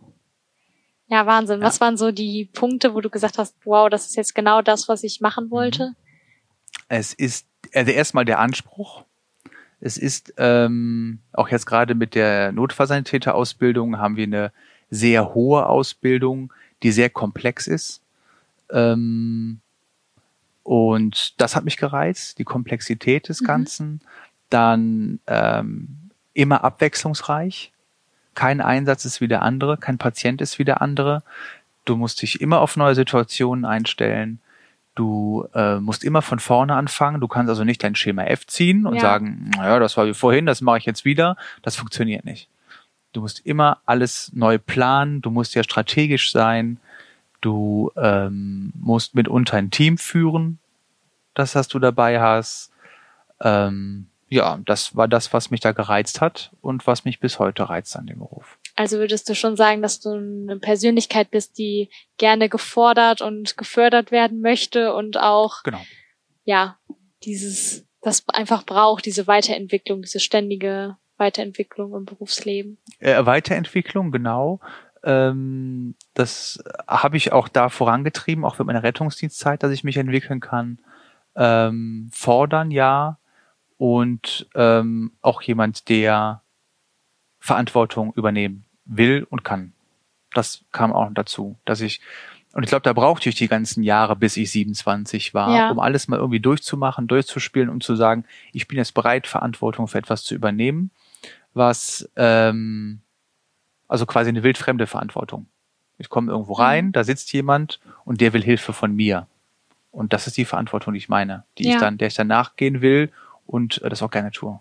Ja, 1.08 1.26
Wahnsinn. 1.26 1.62
Ja. 1.62 1.66
Was 1.66 1.80
waren 1.80 1.96
so 1.96 2.12
die 2.12 2.50
Punkte, 2.52 2.94
wo 2.94 3.00
du 3.00 3.10
gesagt 3.10 3.38
hast, 3.38 3.56
wow, 3.64 3.90
das 3.90 4.06
ist 4.08 4.18
jetzt 4.18 4.36
genau 4.36 4.62
das, 4.62 4.90
was 4.90 5.06
ich 5.06 5.22
machen 5.22 5.50
wollte? 5.50 5.96
Es 6.90 7.14
ist 7.14 7.48
also 7.74 7.92
erstmal 7.92 8.26
der 8.26 8.40
Anspruch. 8.40 9.06
Es 9.80 9.98
ist 9.98 10.34
ähm, 10.38 11.20
auch 11.32 11.48
jetzt 11.50 11.66
gerade 11.66 11.96
mit 11.96 12.16
der 12.16 12.52
Notfallsanitäterausbildung 12.52 13.98
haben 13.98 14.18
wir 14.18 14.26
eine 14.26 14.52
sehr 14.90 15.34
hohe 15.34 15.66
Ausbildung, 15.68 16.52
die 16.84 16.92
sehr 16.92 17.10
komplex 17.10 17.68
ist. 17.68 18.02
Ähm, 18.72 19.62
und 20.64 21.40
das 21.40 21.56
hat 21.56 21.64
mich 21.64 21.78
gereizt, 21.78 22.40
die 22.40 22.44
Komplexität 22.44 23.30
des 23.30 23.42
Mhm. 23.42 23.46
Ganzen. 23.46 24.02
Dann 24.50 25.20
ähm, 25.28 26.10
immer 26.34 26.64
abwechslungsreich. 26.64 27.72
Kein 28.36 28.62
Einsatz 28.62 29.06
ist 29.06 29.22
wie 29.22 29.28
der 29.28 29.44
andere, 29.44 29.78
kein 29.78 29.98
Patient 29.98 30.42
ist 30.42 30.60
wie 30.60 30.66
der 30.66 30.82
andere. 30.82 31.24
Du 31.86 31.96
musst 31.96 32.22
dich 32.22 32.42
immer 32.42 32.62
auf 32.62 32.78
neue 32.78 32.96
Situationen 32.96 33.66
einstellen. 33.66 34.40
Du 35.00 35.48
äh, 35.54 35.80
musst 35.80 36.04
immer 36.04 36.22
von 36.22 36.40
vorne 36.40 36.76
anfangen. 36.76 37.22
Du 37.22 37.30
kannst 37.30 37.50
also 37.50 37.64
nicht 37.64 37.82
dein 37.82 37.96
Schema 37.96 38.24
F 38.26 38.46
ziehen 38.46 38.86
und 38.86 38.96
Ja. 38.96 39.00
sagen, 39.00 39.50
naja, 39.56 39.80
das 39.80 39.96
war 39.96 40.06
wie 40.06 40.14
vorhin, 40.14 40.46
das 40.46 40.60
mache 40.60 40.80
ich 40.80 40.86
jetzt 40.86 41.06
wieder. 41.06 41.38
Das 41.62 41.78
funktioniert 41.78 42.26
nicht. 42.26 42.50
Du 43.14 43.22
musst 43.22 43.46
immer 43.46 43.78
alles 43.86 44.30
neu 44.34 44.58
planen. 44.58 45.22
Du 45.22 45.32
musst 45.32 45.56
ja 45.56 45.64
strategisch 45.64 46.34
sein. 46.34 46.82
Du 47.40 47.94
ähm, 47.96 48.74
musst 48.76 49.16
mitunter 49.16 49.56
ein 49.56 49.72
Team 49.72 49.98
führen, 49.98 50.60
das 51.34 51.56
was 51.56 51.70
du 51.70 51.80
dabei 51.80 52.20
hast. 52.20 52.70
Ähm, 53.40 54.08
ja, 54.28 54.60
das 54.66 54.98
war 54.98 55.08
das, 55.08 55.32
was 55.32 55.50
mich 55.50 55.62
da 55.62 55.72
gereizt 55.72 56.20
hat 56.20 56.52
und 56.60 56.86
was 56.88 57.06
mich 57.06 57.22
bis 57.22 57.40
heute 57.40 57.70
reizt 57.70 57.96
an 57.96 58.06
dem 58.06 58.20
Beruf. 58.20 58.58
Also 58.80 58.98
würdest 58.98 59.28
du 59.28 59.36
schon 59.36 59.58
sagen, 59.58 59.82
dass 59.82 60.00
du 60.00 60.12
eine 60.12 60.58
Persönlichkeit 60.58 61.32
bist, 61.32 61.58
die 61.58 61.90
gerne 62.18 62.48
gefordert 62.48 63.22
und 63.22 63.58
gefördert 63.58 64.10
werden 64.10 64.40
möchte 64.40 64.94
und 64.94 65.20
auch, 65.20 65.64
Genau. 65.64 65.82
ja, 66.46 66.80
dieses, 67.24 67.86
das 68.02 68.24
einfach 68.30 68.66
braucht, 68.66 69.06
diese 69.06 69.28
Weiterentwicklung, 69.28 70.04
diese 70.04 70.22
ständige 70.22 70.96
Weiterentwicklung 71.18 71.94
im 71.94 72.06
Berufsleben. 72.06 72.78
Äh, 73.00 73.26
Weiterentwicklung, 73.26 74.12
genau. 74.12 74.62
Ähm, 75.04 75.96
das 76.14 76.64
habe 76.88 77.18
ich 77.18 77.34
auch 77.34 77.50
da 77.50 77.68
vorangetrieben, 77.68 78.46
auch 78.46 78.60
mit 78.60 78.68
meiner 78.68 78.84
Rettungsdienstzeit, 78.84 79.62
dass 79.62 79.74
ich 79.74 79.84
mich 79.84 79.98
entwickeln 79.98 80.40
kann. 80.40 80.80
Ähm, 81.36 82.10
fordern, 82.14 82.72
ja. 82.72 83.20
Und 83.76 84.48
ähm, 84.56 85.12
auch 85.22 85.42
jemand, 85.42 85.90
der 85.90 86.44
Verantwortung 87.40 88.14
übernehmen 88.14 88.64
will 88.90 89.26
und 89.30 89.44
kann. 89.44 89.74
Das 90.34 90.64
kam 90.72 90.92
auch 90.94 91.10
dazu, 91.14 91.58
dass 91.66 91.82
ich 91.82 92.02
und 92.54 92.64
ich 92.64 92.70
glaube, 92.70 92.82
da 92.82 92.94
brauchte 92.94 93.30
ich 93.30 93.36
die 93.36 93.48
ganzen 93.48 93.84
Jahre, 93.84 94.16
bis 94.16 94.36
ich 94.36 94.50
27 94.52 95.36
war, 95.36 95.56
ja. 95.56 95.70
um 95.70 95.80
alles 95.80 96.08
mal 96.08 96.18
irgendwie 96.18 96.40
durchzumachen, 96.40 97.08
durchzuspielen, 97.08 97.70
um 97.70 97.80
zu 97.80 97.96
sagen, 97.96 98.26
ich 98.54 98.68
bin 98.68 98.78
jetzt 98.78 98.96
bereit, 98.96 99.28
Verantwortung 99.28 99.88
für 99.88 100.00
etwas 100.00 100.24
zu 100.24 100.34
übernehmen, 100.34 100.90
was 101.54 102.10
ähm, 102.16 103.02
also 103.88 104.08
quasi 104.08 104.30
eine 104.30 104.42
wildfremde 104.42 104.88
Verantwortung. 104.88 105.46
Ich 106.00 106.10
komme 106.10 106.32
irgendwo 106.32 106.54
rein, 106.54 106.88
mhm. 106.88 106.92
da 106.94 107.04
sitzt 107.04 107.32
jemand 107.34 107.80
und 108.04 108.20
der 108.20 108.34
will 108.34 108.44
Hilfe 108.44 108.74
von 108.74 108.96
mir. 108.96 109.28
Und 109.92 110.14
das 110.14 110.26
ist 110.26 110.38
die 110.38 110.46
Verantwortung, 110.46 110.94
die 110.94 111.00
ich 111.00 111.10
meine, 111.10 111.44
die 111.58 111.66
ja. 111.66 111.74
ich 111.74 111.80
dann, 111.80 111.98
der 111.98 112.08
ich 112.08 112.16
dann 112.16 112.28
nachgehen 112.28 112.82
will 112.82 113.12
und 113.46 113.82
äh, 113.84 113.90
das 113.90 114.02
auch 114.02 114.12
gerne 114.12 114.32
tue. 114.32 114.60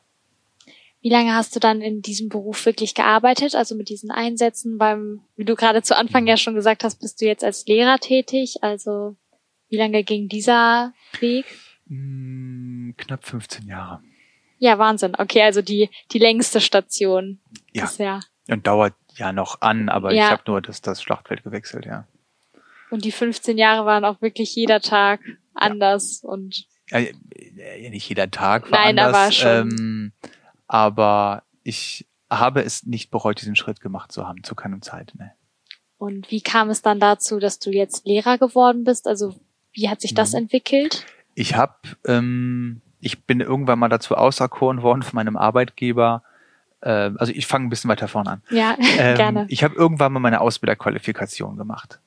Wie 1.01 1.11
lange 1.11 1.35
hast 1.35 1.55
du 1.55 1.61
dann 1.61 1.81
in 1.81 2.03
diesem 2.03 2.29
Beruf 2.29 2.67
wirklich 2.67 2.95
gearbeitet, 2.95 3.55
also 3.55 3.75
mit 3.77 3.89
diesen 3.89 4.11
Einsätzen? 4.11 4.79
Beim, 4.79 5.21
wie 5.37 5.45
du 5.45 5.55
gerade 5.55 5.83
zu 5.83 5.97
Anfang 5.97 6.27
ja 6.27 6.37
schon 6.37 6.55
gesagt 6.55 6.83
hast, 6.83 7.01
bist 7.01 7.21
du 7.21 7.27
jetzt 7.27 7.45
als 7.45 7.67
Lehrer 7.67 7.99
tätig. 7.99 8.57
Also 8.63 9.17
wie 9.69 9.77
lange 9.77 10.03
ging 10.03 10.29
dieser 10.29 10.93
Weg? 11.21 11.45
Hm, 11.87 12.95
knapp 12.97 13.25
15 13.25 13.67
Jahre. 13.67 14.03
Ja, 14.59 14.79
Wahnsinn. 14.79 15.15
Okay, 15.17 15.43
also 15.43 15.63
die, 15.63 15.89
die 16.11 16.19
längste 16.19 16.61
Station. 16.61 17.39
Ja. 17.73 17.85
Bisher. 17.85 18.21
Und 18.49 18.67
dauert 18.67 18.95
ja 19.17 19.33
noch 19.33 19.61
an, 19.61 19.89
aber 19.89 20.13
ja. 20.13 20.25
ich 20.25 20.31
habe 20.31 20.43
nur 20.47 20.61
das, 20.61 20.81
das 20.81 21.03
Schlachtfeld 21.03 21.45
gewechselt, 21.45 21.87
ja. 21.87 22.07
Und 22.91 23.05
die 23.05 23.13
15 23.13 23.59
Jahre 23.59 23.85
waren 23.87 24.05
auch 24.05 24.21
wirklich 24.23 24.55
jeder 24.55 24.81
Tag 24.81 25.21
anders 25.55 26.23
ja. 26.23 26.31
und. 26.31 26.67
Ja, 26.91 27.01
nicht 27.91 28.09
jeder 28.09 28.31
Tag 28.31 28.71
war 28.71 28.79
Nein, 28.79 28.99
anders. 28.99 29.15
aber 29.15 29.33
schon. 29.33 29.71
Ähm, 29.71 30.13
aber 30.69 31.43
ich 31.65 32.07
habe 32.31 32.63
es 32.63 32.85
nicht 32.85 33.11
bereut, 33.11 33.41
diesen 33.41 33.57
Schritt 33.57 33.81
gemacht 33.81 34.13
zu 34.13 34.29
haben, 34.29 34.45
zu 34.45 34.55
keiner 34.55 34.81
Zeit. 34.81 35.13
Ne. 35.19 35.33
Und 35.97 36.31
wie 36.31 36.43
kam 36.43 36.71
es 36.71 36.83
dann 36.83 37.01
dazu, 37.01 37.41
dass 37.41 37.59
du 37.59 37.71
jetzt 37.71 38.07
Lehrer 38.07 38.39
geworden 38.39 38.85
bist? 38.85 39.09
Also 39.09 39.35
wie 39.73 39.89
hat 39.89 40.01
sich 40.01 40.15
das 40.15 40.33
mhm. 40.33 40.39
entwickelt? 40.39 41.07
Ich 41.35 41.57
habe, 41.57 41.75
ähm, 42.07 42.81
ich 43.01 43.25
bin 43.25 43.41
irgendwann 43.41 43.79
mal 43.79 43.89
dazu 43.89 44.15
auserkoren 44.15 44.83
worden 44.83 45.03
von 45.03 45.17
meinem 45.17 45.37
Arbeitgeber. 45.37 46.23
Äh, 46.81 47.11
also 47.17 47.33
ich 47.33 47.47
fange 47.47 47.67
ein 47.67 47.71
bisschen 47.71 47.91
weiter 47.91 48.09
vorne 48.09 48.31
an. 48.31 48.43
Ja, 48.51 48.77
ähm, 48.99 49.17
gerne. 49.17 49.47
Ich 49.49 49.65
habe 49.65 49.75
irgendwann 49.75 50.13
mal 50.13 50.21
meine 50.21 50.41
Ausbilderqualifikation 50.41 51.57
gemacht 51.57 52.01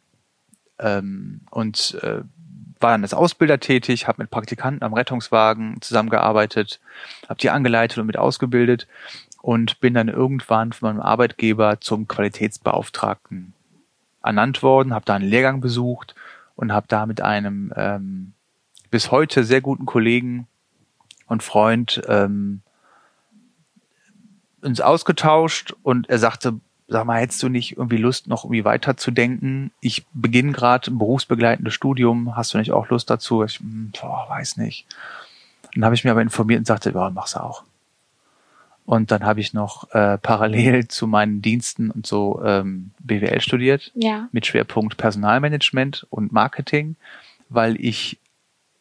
ähm, 0.80 1.42
und 1.52 1.98
äh, 2.02 2.22
war 2.82 2.92
dann 2.92 3.04
als 3.04 3.14
Ausbilder 3.14 3.60
tätig, 3.60 4.08
habe 4.08 4.22
mit 4.24 4.32
Praktikanten 4.32 4.84
am 4.84 4.94
Rettungswagen 4.94 5.82
zusammengearbeitet, 5.82 6.80
habe 7.28 7.40
die 7.40 7.50
angeleitet 7.50 7.98
und 8.00 8.08
mit 8.08 8.18
ausgebildet 8.18 8.88
und 9.42 9.80
bin 9.80 9.94
dann 9.94 10.08
irgendwann 10.08 10.74
von 10.74 10.90
meinem 10.90 11.02
Arbeitgeber 11.02 11.82
zum 11.82 12.08
Qualitätsbeauftragten 12.08 13.54
ernannt 14.24 14.62
worden, 14.62 14.94
habe 14.94 15.06
da 15.06 15.16
einen 15.16 15.28
Lehrgang 15.28 15.62
besucht 15.62 16.16
und 16.56 16.72
habe 16.72 16.88
da 16.88 17.06
mit 17.06 17.22
einem 17.22 17.74
ähm, 17.76 18.34
bis 18.92 19.10
heute 19.10 19.44
sehr 19.44 19.62
guten 19.62 19.86
Kollegen 19.86 20.48
und 21.26 21.42
Freund 21.42 22.02
ähm, 22.08 22.62
uns 24.62 24.80
ausgetauscht 24.80 25.74
und 25.82 26.10
er 26.10 26.20
sagte, 26.20 26.60
sag 26.92 27.06
mal, 27.06 27.22
hättest 27.22 27.42
du 27.42 27.48
nicht 27.48 27.78
irgendwie 27.78 27.98
Lust, 27.98 28.28
noch 28.28 28.44
irgendwie 28.44 28.66
weiterzudenken? 28.66 29.72
Ich 29.80 30.06
beginne 30.14 30.52
gerade 30.52 30.92
ein 30.92 30.98
berufsbegleitendes 30.98 31.74
Studium, 31.74 32.36
hast 32.36 32.54
du 32.54 32.58
nicht 32.58 32.74
auch 32.74 32.90
Lust 32.90 33.10
dazu? 33.10 33.44
Ich, 33.44 33.60
hm, 33.60 33.94
boah, 34.00 34.26
weiß 34.28 34.58
nicht. 34.58 34.86
Dann 35.74 35.86
habe 35.86 35.96
ich 35.96 36.04
mich 36.04 36.12
aber 36.12 36.22
informiert 36.22 36.60
und 36.60 36.68
sagte, 36.68 36.92
ja, 36.92 37.10
mach's 37.10 37.38
auch. 37.38 37.64
Und 38.86 39.10
dann 39.12 39.24
habe 39.24 39.40
ich 39.40 39.54
noch 39.54 39.90
äh, 39.92 40.18
parallel 40.18 40.88
zu 40.90 41.08
meinen 41.08 41.42
Diensten 41.42 41.92
und 41.92 42.06
so 42.06 42.42
ähm, 42.44 42.92
BWL 43.00 43.40
studiert, 43.40 43.92
ja. 43.96 44.28
mit 44.34 44.46
Schwerpunkt 44.46 44.98
Personalmanagement 44.98 46.06
und 46.10 46.34
Marketing, 46.34 46.98
weil 47.48 47.80
ich 47.80 48.20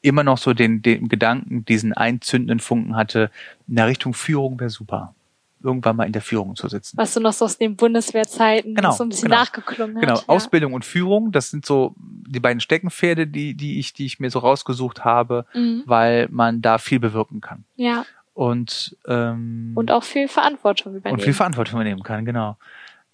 immer 0.03 0.25
noch 0.25 0.39
so 0.39 0.53
den, 0.53 0.83
den 0.83 1.09
Gedanken, 1.09 1.65
diesen 1.65 1.93
einzündenden 1.93 2.59
Funken 2.59 2.97
hatte, 2.97 3.31
in 3.69 3.77
der 3.77 3.87
Richtung 3.87 4.15
Führung 4.15 4.59
wäre 4.59 4.71
super 4.71 5.15
irgendwann 5.63 5.97
mal 5.97 6.05
in 6.05 6.13
der 6.13 6.23
Führung 6.23 6.57
zu 6.57 6.69
sitzen. 6.69 6.97
Was 6.97 7.15
du 7.15 7.21
noch 7.21 7.33
so 7.33 7.45
aus 7.45 7.59
den 7.59 7.77
Bundeswehrzeiten 7.77 8.75
genau, 8.75 8.93
so 8.93 9.05
ein 9.05 9.11
bisschen 9.11 9.29
genau, 9.29 9.41
nachgeklungen 9.41 9.97
hast. 9.97 10.03
Genau, 10.03 10.17
ja. 10.17 10.25
Ausbildung 10.27 10.73
und 10.73 10.85
Führung, 10.85 11.33
das 11.33 11.51
sind 11.51 11.67
so 11.67 11.95
die 11.97 12.41
beiden 12.41 12.61
Steckenpferde, 12.61 13.27
die, 13.27 13.55
die 13.55 13.79
ich, 13.79 13.93
die 13.93 14.07
ich 14.07 14.21
mir 14.21 14.31
so 14.31 14.39
rausgesucht 14.39 15.05
habe, 15.05 15.47
mhm. 15.55 15.83
weil 15.87 16.29
man 16.31 16.63
da 16.63 16.79
viel 16.79 17.01
bewirken 17.01 17.41
kann. 17.41 17.65
Ja. 17.77 18.05
Und, 18.35 18.97
ähm, 19.07 19.73
und 19.75 19.91
auch 19.91 20.05
viel 20.05 20.29
Verantwortung 20.29 20.95
übernehmen. 20.95 21.19
Und 21.19 21.25
viel 21.25 21.35
Verantwortung 21.35 21.75
übernehmen 21.75 22.03
kann, 22.03 22.25
genau. 22.25 22.57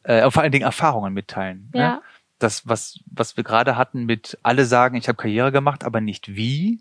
Äh, 0.03 0.25
und 0.25 0.31
vor 0.31 0.43
allen 0.43 0.53
Dingen 0.53 0.65
Erfahrungen 0.65 1.13
mitteilen. 1.13 1.71
Ne? 1.73 1.81
Ja. 1.81 1.91
Ne? 1.95 2.03
Das, 2.39 2.69
was, 2.69 3.01
was 3.07 3.37
wir 3.37 3.45
gerade 3.45 3.77
hatten 3.77 4.05
mit 4.05 4.39
alle 4.43 4.67
sagen, 4.67 4.97
ich 4.97 5.09
habe 5.09 5.17
Karriere 5.17 5.53
gemacht, 5.53 5.85
aber 5.85 6.03
nicht 6.03 6.37
wie, 6.37 6.81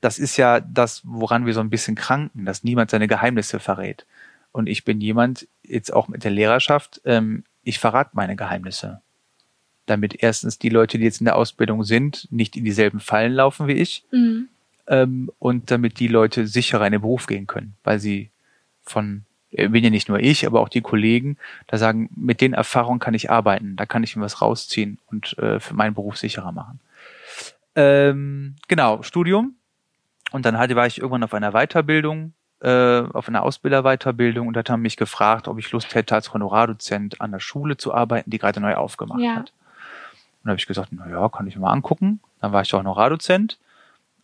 das 0.00 0.18
ist 0.18 0.36
ja 0.36 0.60
das, 0.60 1.02
woran 1.04 1.46
wir 1.46 1.54
so 1.54 1.60
ein 1.60 1.70
bisschen 1.70 1.94
kranken, 1.94 2.44
dass 2.44 2.64
niemand 2.64 2.90
seine 2.90 3.08
Geheimnisse 3.08 3.60
verrät. 3.60 4.06
Und 4.52 4.68
ich 4.68 4.84
bin 4.84 5.00
jemand, 5.00 5.46
jetzt 5.62 5.92
auch 5.92 6.08
mit 6.08 6.24
der 6.24 6.30
Lehrerschaft, 6.30 7.00
ähm, 7.04 7.44
ich 7.62 7.78
verrate 7.78 8.10
meine 8.14 8.36
Geheimnisse. 8.36 9.00
Damit 9.86 10.22
erstens 10.22 10.58
die 10.58 10.68
Leute, 10.68 10.98
die 10.98 11.04
jetzt 11.04 11.20
in 11.20 11.26
der 11.26 11.36
Ausbildung 11.36 11.84
sind, 11.84 12.26
nicht 12.30 12.56
in 12.56 12.64
dieselben 12.64 13.00
Fallen 13.00 13.32
laufen 13.32 13.68
wie 13.68 13.72
ich. 13.72 14.04
Mhm. 14.10 14.48
Ähm, 14.86 15.30
und 15.38 15.70
damit 15.70 16.00
die 16.00 16.08
Leute 16.08 16.46
sicherer 16.46 16.86
in 16.86 16.92
den 16.92 17.02
Beruf 17.02 17.26
gehen 17.26 17.46
können, 17.46 17.74
weil 17.84 17.98
sie 17.98 18.30
von, 18.82 19.24
äh, 19.50 19.68
bin 19.68 19.84
ja 19.84 19.90
nicht 19.90 20.08
nur 20.08 20.18
ich, 20.18 20.46
aber 20.46 20.60
auch 20.60 20.70
die 20.70 20.80
Kollegen, 20.80 21.36
da 21.66 21.76
sagen, 21.76 22.08
mit 22.16 22.40
den 22.40 22.54
Erfahrungen 22.54 22.98
kann 22.98 23.12
ich 23.12 23.30
arbeiten, 23.30 23.76
da 23.76 23.84
kann 23.84 24.02
ich 24.02 24.16
mir 24.16 24.22
was 24.22 24.40
rausziehen 24.40 24.98
und 25.10 25.36
äh, 25.38 25.60
für 25.60 25.74
meinen 25.74 25.94
Beruf 25.94 26.16
sicherer 26.16 26.52
machen. 26.52 26.80
Ähm, 27.76 28.56
genau, 28.66 29.02
Studium. 29.02 29.56
Und 30.30 30.44
dann 30.46 30.58
hatte, 30.58 30.74
war 30.74 30.86
ich 30.86 30.98
irgendwann 30.98 31.22
auf 31.22 31.34
einer 31.34 31.52
Weiterbildung 31.52 32.32
äh, 32.60 33.02
auf 33.12 33.28
einer 33.28 33.42
Ausbilderweiterbildung 33.42 34.48
und 34.48 34.56
hat 34.56 34.70
haben 34.70 34.82
mich 34.82 34.96
gefragt, 34.96 35.48
ob 35.48 35.58
ich 35.58 35.70
Lust 35.70 35.94
hätte, 35.94 36.14
als 36.14 36.32
Honorardozent 36.34 37.20
an 37.20 37.32
der 37.32 37.40
Schule 37.40 37.76
zu 37.76 37.94
arbeiten, 37.94 38.30
die 38.30 38.38
gerade 38.38 38.60
neu 38.60 38.74
aufgemacht 38.74 39.20
ja. 39.20 39.36
hat. 39.36 39.52
Und 40.42 40.44
da 40.44 40.50
habe 40.50 40.58
ich 40.58 40.66
gesagt, 40.66 40.88
na 40.92 41.08
ja, 41.08 41.28
kann 41.28 41.46
ich 41.46 41.56
mir 41.56 41.62
mal 41.62 41.72
angucken. 41.72 42.20
Dann 42.40 42.52
war 42.52 42.62
ich 42.62 42.72
auch 42.74 42.78
Honorardozent. 42.78 43.58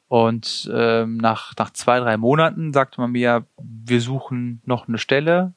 Und 0.09 0.71
ähm, 0.73 1.17
nach, 1.17 1.55
nach 1.59 1.71
zwei, 1.71 1.99
drei 1.99 2.17
Monaten 2.17 2.73
sagte 2.73 3.01
man 3.01 3.13
mir, 3.13 3.45
wir 3.59 4.01
suchen 4.01 4.61
noch 4.65 4.87
eine 4.87 4.99
Stelle, 4.99 5.53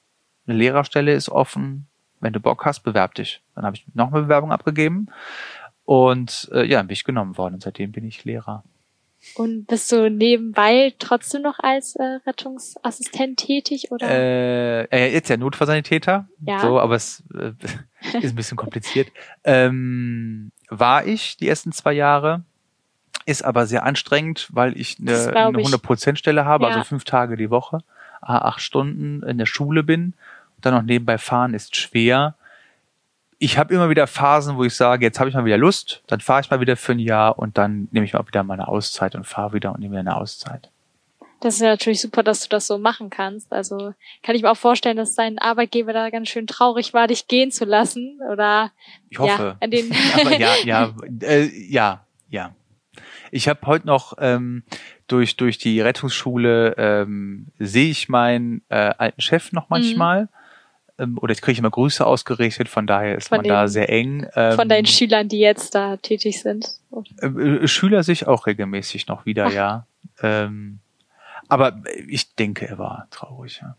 eine 0.48 0.58
Lehrerstelle 0.58 1.14
ist 1.14 1.30
offen. 1.30 1.88
Wenn 2.20 2.34
du 2.34 2.40
Bock 2.40 2.66
hast, 2.66 2.80
bewerb 2.80 3.14
dich. 3.16 3.42
Dann 3.54 3.66
habe 3.66 3.76
ich 3.76 3.86
noch 3.94 4.12
eine 4.12 4.24
Bewerbung 4.24 4.52
abgegeben. 4.52 5.08
Und 5.86 6.50
äh, 6.52 6.66
ja, 6.66 6.80
dann 6.80 6.88
bin 6.88 6.94
ich 6.94 7.04
genommen 7.04 7.38
worden. 7.38 7.56
Und 7.56 7.64
seitdem 7.64 7.92
bin 7.92 8.04
ich 8.04 8.26
Lehrer. 8.26 8.64
Und 9.36 9.68
bist 9.68 9.92
du 9.92 10.10
nebenbei 10.10 10.94
trotzdem 11.00 11.44
noch 11.44 11.60
als 11.60 11.96
äh, 11.96 12.20
Rettungsassistent 12.26 13.38
tätig 13.38 13.92
oder? 13.92 14.10
Äh, 14.10 14.84
äh, 14.86 15.14
jetzt 15.14 15.30
ja 15.30 15.38
Notfallsanitäter. 15.38 16.28
Ja. 16.46 16.60
So, 16.60 16.80
aber 16.80 16.96
es 16.96 17.24
äh, 17.34 17.52
ist 18.18 18.34
ein 18.34 18.36
bisschen 18.36 18.58
kompliziert. 18.58 19.10
Ähm, 19.44 20.52
war 20.70 21.06
ich 21.06 21.38
die 21.38 21.48
ersten 21.48 21.72
zwei 21.72 21.94
Jahre, 21.94 22.44
ist 23.26 23.44
aber 23.44 23.68
sehr 23.68 23.84
anstrengend, 23.84 24.48
weil 24.52 24.78
ich 24.78 24.98
eine, 25.00 25.36
eine 25.36 25.58
100%-Stelle 25.60 26.46
habe, 26.46 26.66
ja. 26.66 26.70
also 26.70 26.84
fünf 26.84 27.04
Tage 27.04 27.38
die 27.38 27.50
Woche, 27.50 27.80
acht 28.22 28.62
Stunden 28.62 29.22
in 29.24 29.38
der 29.38 29.46
Schule 29.46 29.84
bin. 29.84 30.14
Dann 30.62 30.74
noch 30.74 30.82
nebenbei 30.82 31.18
fahren 31.18 31.54
ist 31.54 31.76
schwer 31.76 32.36
ich 33.40 33.58
habe 33.58 33.74
immer 33.74 33.90
wieder 33.90 34.08
Phasen, 34.08 34.58
wo 34.58 34.64
ich 34.64 34.76
sage, 34.76 35.06
jetzt 35.06 35.20
habe 35.20 35.30
ich 35.30 35.36
mal 35.36 35.46
wieder 35.46 35.58
Lust, 35.58 36.02
dann 36.08 36.20
fahre 36.20 36.42
ich 36.42 36.50
mal 36.50 36.60
wieder 36.60 36.76
für 36.76 36.94
ein 36.94 37.00
Jahr 37.00 37.38
und 37.38 37.58
dann 37.58 37.88
nehme 37.92 38.06
ich 38.06 38.14
mal 38.14 38.26
wieder 38.26 38.44
meine 38.44 38.68
Auszeit 38.68 39.16
und 39.16 39.26
fahre 39.26 39.54
wieder 39.54 39.74
und 39.74 39.80
nehme 39.80 39.92
wieder 39.92 40.00
eine 40.00 40.18
Auszeit. 40.18 40.72
Das 41.40 41.54
ist 41.54 41.62
ja 41.62 41.68
natürlich 41.68 42.02
super, 42.02 42.24
dass 42.24 42.42
du 42.42 42.50
das 42.50 42.66
so 42.66 42.80
machen 42.80 43.12
kannst. 43.12 43.54
Also 43.54 43.94
kann 44.24 44.36
ich 44.36 44.42
mir 44.42 44.50
auch 44.50 44.58
vorstellen, 44.58 44.98
dass 44.98 45.14
dein 45.14 45.38
Arbeitgeber 45.38 45.94
da 45.94 46.10
ganz 46.10 46.30
schön 46.30 46.48
traurig 46.48 46.96
war, 46.96 47.06
dich 47.06 47.28
gehen 47.28 47.52
zu 47.52 47.66
lassen. 47.66 48.20
Oder 48.32 48.72
ich 49.12 49.20
hoffe. 49.20 49.44
Ja, 49.44 49.58
an 49.60 49.70
den 49.70 49.92
Aber 50.20 50.36
ja, 50.36 50.56
ja, 50.64 50.96
äh, 51.22 51.46
ja, 51.70 52.08
ja. 52.30 52.56
Ich 53.30 53.48
habe 53.48 53.60
heute 53.68 53.86
noch 53.86 54.14
ähm, 54.20 54.64
durch 55.06 55.38
durch 55.38 55.60
die 55.60 55.80
Rettungsschule 55.80 56.74
ähm, 56.78 57.48
sehe 57.60 57.92
ich 57.92 58.10
meinen 58.10 58.64
äh, 58.70 58.94
alten 58.98 59.22
Chef 59.22 59.52
noch 59.52 59.70
manchmal. 59.70 60.24
Mhm 60.24 60.30
ähm, 61.00 61.18
oder 61.22 61.32
ich 61.34 61.42
kriege 61.42 61.60
immer 61.60 61.70
Grüße 61.70 62.06
ausgerichtet, 62.06 62.70
von 62.70 62.88
daher 62.88 63.18
ist 63.18 63.30
von 63.30 63.38
man 63.38 63.44
den, 63.44 63.50
da 63.50 63.68
sehr 63.68 63.90
eng. 63.90 64.28
Ähm, 64.36 64.54
von 64.54 64.70
deinen 64.70 64.86
Schülern, 64.86 65.28
die 65.28 65.40
jetzt 65.40 65.76
da 65.76 65.98
tätig 65.98 66.42
sind. 66.42 66.68
Äh, 67.22 67.28
äh, 67.28 67.68
Schüler 67.68 68.04
sich 68.04 68.28
auch 68.28 68.48
regelmäßig 68.48 69.08
noch 69.08 69.26
wieder, 69.26 69.48
Ach. 69.48 69.54
ja. 69.54 69.88
Ähm, 70.22 70.80
aber 71.48 71.82
ich 72.08 72.36
denke, 72.36 72.68
er 72.68 72.78
war 72.78 73.08
traurig, 73.12 73.60
ja. 73.62 73.76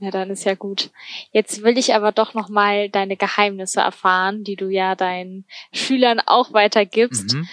Ja, 0.00 0.12
dann 0.12 0.30
ist 0.30 0.44
ja 0.44 0.54
gut. 0.54 0.90
Jetzt 1.32 1.64
will 1.64 1.76
ich 1.76 1.94
aber 1.94 2.12
doch 2.12 2.32
noch 2.32 2.48
mal 2.48 2.88
deine 2.88 3.16
Geheimnisse 3.16 3.80
erfahren, 3.80 4.44
die 4.44 4.54
du 4.54 4.68
ja 4.68 4.94
deinen 4.94 5.44
Schülern 5.72 6.20
auch 6.24 6.52
weitergibst. 6.52 7.34
Mhm. 7.34 7.48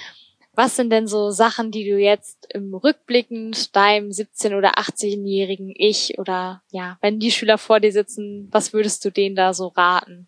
Was 0.55 0.77
sind 0.77 0.89
denn 0.89 1.07
so 1.07 1.31
Sachen, 1.31 1.71
die 1.71 1.83
du 1.83 1.97
jetzt 1.97 2.47
im 2.53 2.73
Rückblickend 2.73 3.75
deinem 3.75 4.09
17- 4.09 4.57
oder 4.57 4.77
18-jährigen 4.77 5.73
Ich 5.75 6.17
oder 6.17 6.61
ja, 6.71 6.97
wenn 7.01 7.19
die 7.19 7.31
Schüler 7.31 7.57
vor 7.57 7.81
dir 7.81 7.91
sitzen, 7.91 8.47
was 8.51 8.71
würdest 8.71 9.03
du 9.03 9.09
denen 9.09 9.35
da 9.35 9.53
so 9.53 9.67
raten? 9.67 10.27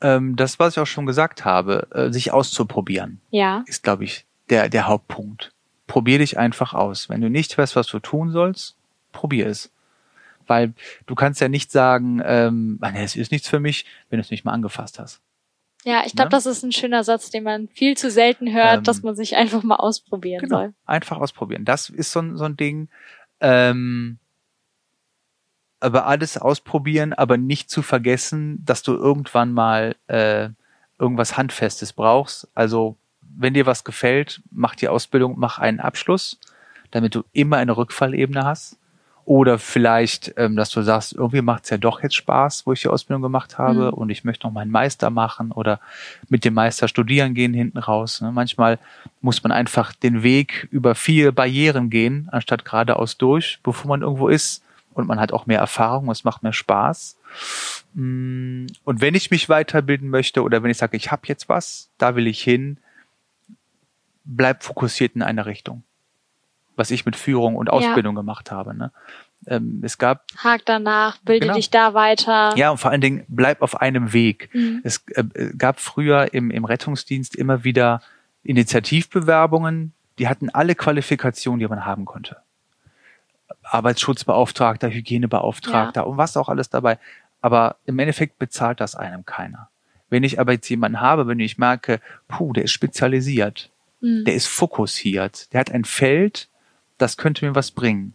Ähm, 0.00 0.34
das, 0.36 0.58
was 0.58 0.74
ich 0.74 0.80
auch 0.80 0.86
schon 0.86 1.06
gesagt 1.06 1.44
habe, 1.44 1.88
äh, 1.92 2.12
sich 2.12 2.32
auszuprobieren, 2.32 3.20
ja. 3.30 3.62
ist, 3.66 3.82
glaube 3.82 4.04
ich, 4.04 4.26
der, 4.50 4.68
der 4.68 4.86
Hauptpunkt. 4.86 5.52
Probier 5.86 6.18
dich 6.18 6.36
einfach 6.36 6.74
aus. 6.74 7.08
Wenn 7.08 7.20
du 7.20 7.30
nicht 7.30 7.56
weißt, 7.56 7.76
was 7.76 7.86
du 7.86 8.00
tun 8.00 8.30
sollst, 8.30 8.76
probier 9.12 9.46
es. 9.46 9.70
Weil 10.46 10.74
du 11.06 11.14
kannst 11.14 11.40
ja 11.40 11.48
nicht 11.48 11.70
sagen, 11.70 12.20
ähm, 12.24 12.78
es 12.96 13.16
ist 13.16 13.32
nichts 13.32 13.48
für 13.48 13.60
mich, 13.60 13.86
wenn 14.10 14.18
du 14.18 14.22
es 14.22 14.30
nicht 14.30 14.44
mal 14.44 14.52
angefasst 14.52 14.98
hast. 14.98 15.20
Ja, 15.84 16.02
ich 16.06 16.14
glaube, 16.16 16.28
ne? 16.28 16.30
das 16.30 16.46
ist 16.46 16.62
ein 16.62 16.72
schöner 16.72 17.04
Satz, 17.04 17.30
den 17.30 17.44
man 17.44 17.68
viel 17.68 17.96
zu 17.96 18.10
selten 18.10 18.52
hört, 18.52 18.78
ähm, 18.78 18.84
dass 18.84 19.02
man 19.02 19.14
sich 19.14 19.36
einfach 19.36 19.62
mal 19.62 19.76
ausprobieren 19.76 20.40
genau, 20.40 20.56
soll. 20.56 20.74
Einfach 20.86 21.18
ausprobieren. 21.18 21.64
Das 21.64 21.90
ist 21.90 22.10
so 22.10 22.20
ein, 22.20 22.36
so 22.36 22.44
ein 22.44 22.56
Ding. 22.56 22.88
Ähm, 23.40 24.18
aber 25.80 26.06
alles 26.06 26.38
ausprobieren, 26.38 27.12
aber 27.12 27.36
nicht 27.36 27.68
zu 27.68 27.82
vergessen, 27.82 28.64
dass 28.64 28.82
du 28.82 28.94
irgendwann 28.94 29.52
mal 29.52 29.96
äh, 30.06 30.48
irgendwas 30.98 31.36
Handfestes 31.36 31.92
brauchst. 31.92 32.48
Also 32.54 32.96
wenn 33.20 33.52
dir 33.52 33.66
was 33.66 33.84
gefällt, 33.84 34.40
mach 34.50 34.74
die 34.74 34.88
Ausbildung, 34.88 35.34
mach 35.36 35.58
einen 35.58 35.80
Abschluss, 35.80 36.38
damit 36.90 37.14
du 37.14 37.24
immer 37.32 37.58
eine 37.58 37.76
Rückfallebene 37.76 38.44
hast. 38.44 38.78
Oder 39.26 39.58
vielleicht, 39.58 40.34
ähm, 40.36 40.54
dass 40.54 40.68
du 40.70 40.82
sagst, 40.82 41.14
irgendwie 41.14 41.40
macht 41.40 41.64
es 41.64 41.70
ja 41.70 41.78
doch 41.78 42.02
jetzt 42.02 42.14
Spaß, 42.14 42.66
wo 42.66 42.72
ich 42.72 42.82
die 42.82 42.88
Ausbildung 42.88 43.22
gemacht 43.22 43.56
habe 43.56 43.86
mhm. 43.86 43.94
und 43.94 44.10
ich 44.10 44.24
möchte 44.24 44.46
noch 44.46 44.52
meinen 44.52 44.70
Meister 44.70 45.08
machen 45.08 45.50
oder 45.50 45.80
mit 46.28 46.44
dem 46.44 46.52
Meister 46.52 46.88
studieren 46.88 47.32
gehen 47.32 47.54
hinten 47.54 47.78
raus. 47.78 48.20
Ne? 48.20 48.32
Manchmal 48.32 48.78
muss 49.22 49.42
man 49.42 49.50
einfach 49.50 49.92
den 49.94 50.22
Weg 50.22 50.68
über 50.70 50.94
viele 50.94 51.32
Barrieren 51.32 51.88
gehen, 51.88 52.28
anstatt 52.32 52.66
geradeaus 52.66 53.16
durch, 53.16 53.60
bevor 53.62 53.88
man 53.88 54.02
irgendwo 54.02 54.28
ist. 54.28 54.62
Und 54.92 55.08
man 55.08 55.18
hat 55.18 55.32
auch 55.32 55.46
mehr 55.46 55.58
Erfahrung, 55.58 56.10
es 56.10 56.22
macht 56.22 56.42
mehr 56.42 56.52
Spaß. 56.52 57.16
Mm, 57.94 58.66
und 58.84 59.00
wenn 59.00 59.14
ich 59.14 59.30
mich 59.30 59.48
weiterbilden 59.48 60.08
möchte 60.08 60.42
oder 60.42 60.62
wenn 60.62 60.70
ich 60.70 60.76
sage, 60.76 60.96
ich 60.96 61.10
habe 61.10 61.22
jetzt 61.26 61.48
was, 61.48 61.88
da 61.98 62.14
will 62.14 62.26
ich 62.26 62.42
hin, 62.42 62.76
bleib 64.24 64.62
fokussiert 64.62 65.16
in 65.16 65.22
einer 65.22 65.46
Richtung 65.46 65.82
was 66.76 66.90
ich 66.90 67.06
mit 67.06 67.16
Führung 67.16 67.56
und 67.56 67.70
Ausbildung 67.70 68.14
ja. 68.14 68.20
gemacht 68.20 68.50
habe. 68.50 68.74
Ne? 68.74 68.92
Ähm, 69.46 69.80
es 69.82 69.98
gab 69.98 70.24
Hak 70.38 70.64
danach, 70.64 71.18
bilde 71.18 71.46
genau. 71.46 71.54
dich 71.54 71.70
da 71.70 71.94
weiter. 71.94 72.56
Ja, 72.56 72.70
und 72.70 72.78
vor 72.78 72.90
allen 72.90 73.00
Dingen 73.00 73.24
bleib 73.28 73.62
auf 73.62 73.80
einem 73.80 74.12
Weg. 74.12 74.50
Mhm. 74.52 74.80
Es 74.84 75.04
äh, 75.08 75.24
gab 75.56 75.80
früher 75.80 76.32
im, 76.32 76.50
im 76.50 76.64
Rettungsdienst 76.64 77.36
immer 77.36 77.64
wieder 77.64 78.00
Initiativbewerbungen, 78.42 79.92
die 80.18 80.28
hatten 80.28 80.50
alle 80.50 80.74
Qualifikationen, 80.74 81.60
die 81.60 81.66
man 81.66 81.84
haben 81.84 82.04
konnte. 82.04 82.36
Arbeitsschutzbeauftragter, 83.62 84.90
Hygienebeauftragter 84.90 86.02
ja. 86.02 86.06
und 86.06 86.16
was 86.16 86.36
auch 86.36 86.48
alles 86.48 86.70
dabei. 86.70 86.98
Aber 87.40 87.76
im 87.84 87.98
Endeffekt 87.98 88.38
bezahlt 88.38 88.80
das 88.80 88.94
einem 88.94 89.24
keiner. 89.24 89.68
Wenn 90.08 90.22
ich 90.22 90.38
aber 90.38 90.52
jetzt 90.52 90.68
jemanden 90.68 91.00
habe, 91.00 91.26
wenn 91.26 91.40
ich 91.40 91.58
merke, 91.58 92.00
puh, 92.28 92.52
der 92.52 92.64
ist 92.64 92.72
spezialisiert, 92.72 93.70
mhm. 94.00 94.24
der 94.24 94.34
ist 94.34 94.46
fokussiert, 94.46 95.52
der 95.52 95.60
hat 95.60 95.72
ein 95.72 95.84
Feld, 95.84 96.48
das 96.98 97.16
könnte 97.16 97.44
mir 97.44 97.54
was 97.54 97.70
bringen, 97.70 98.14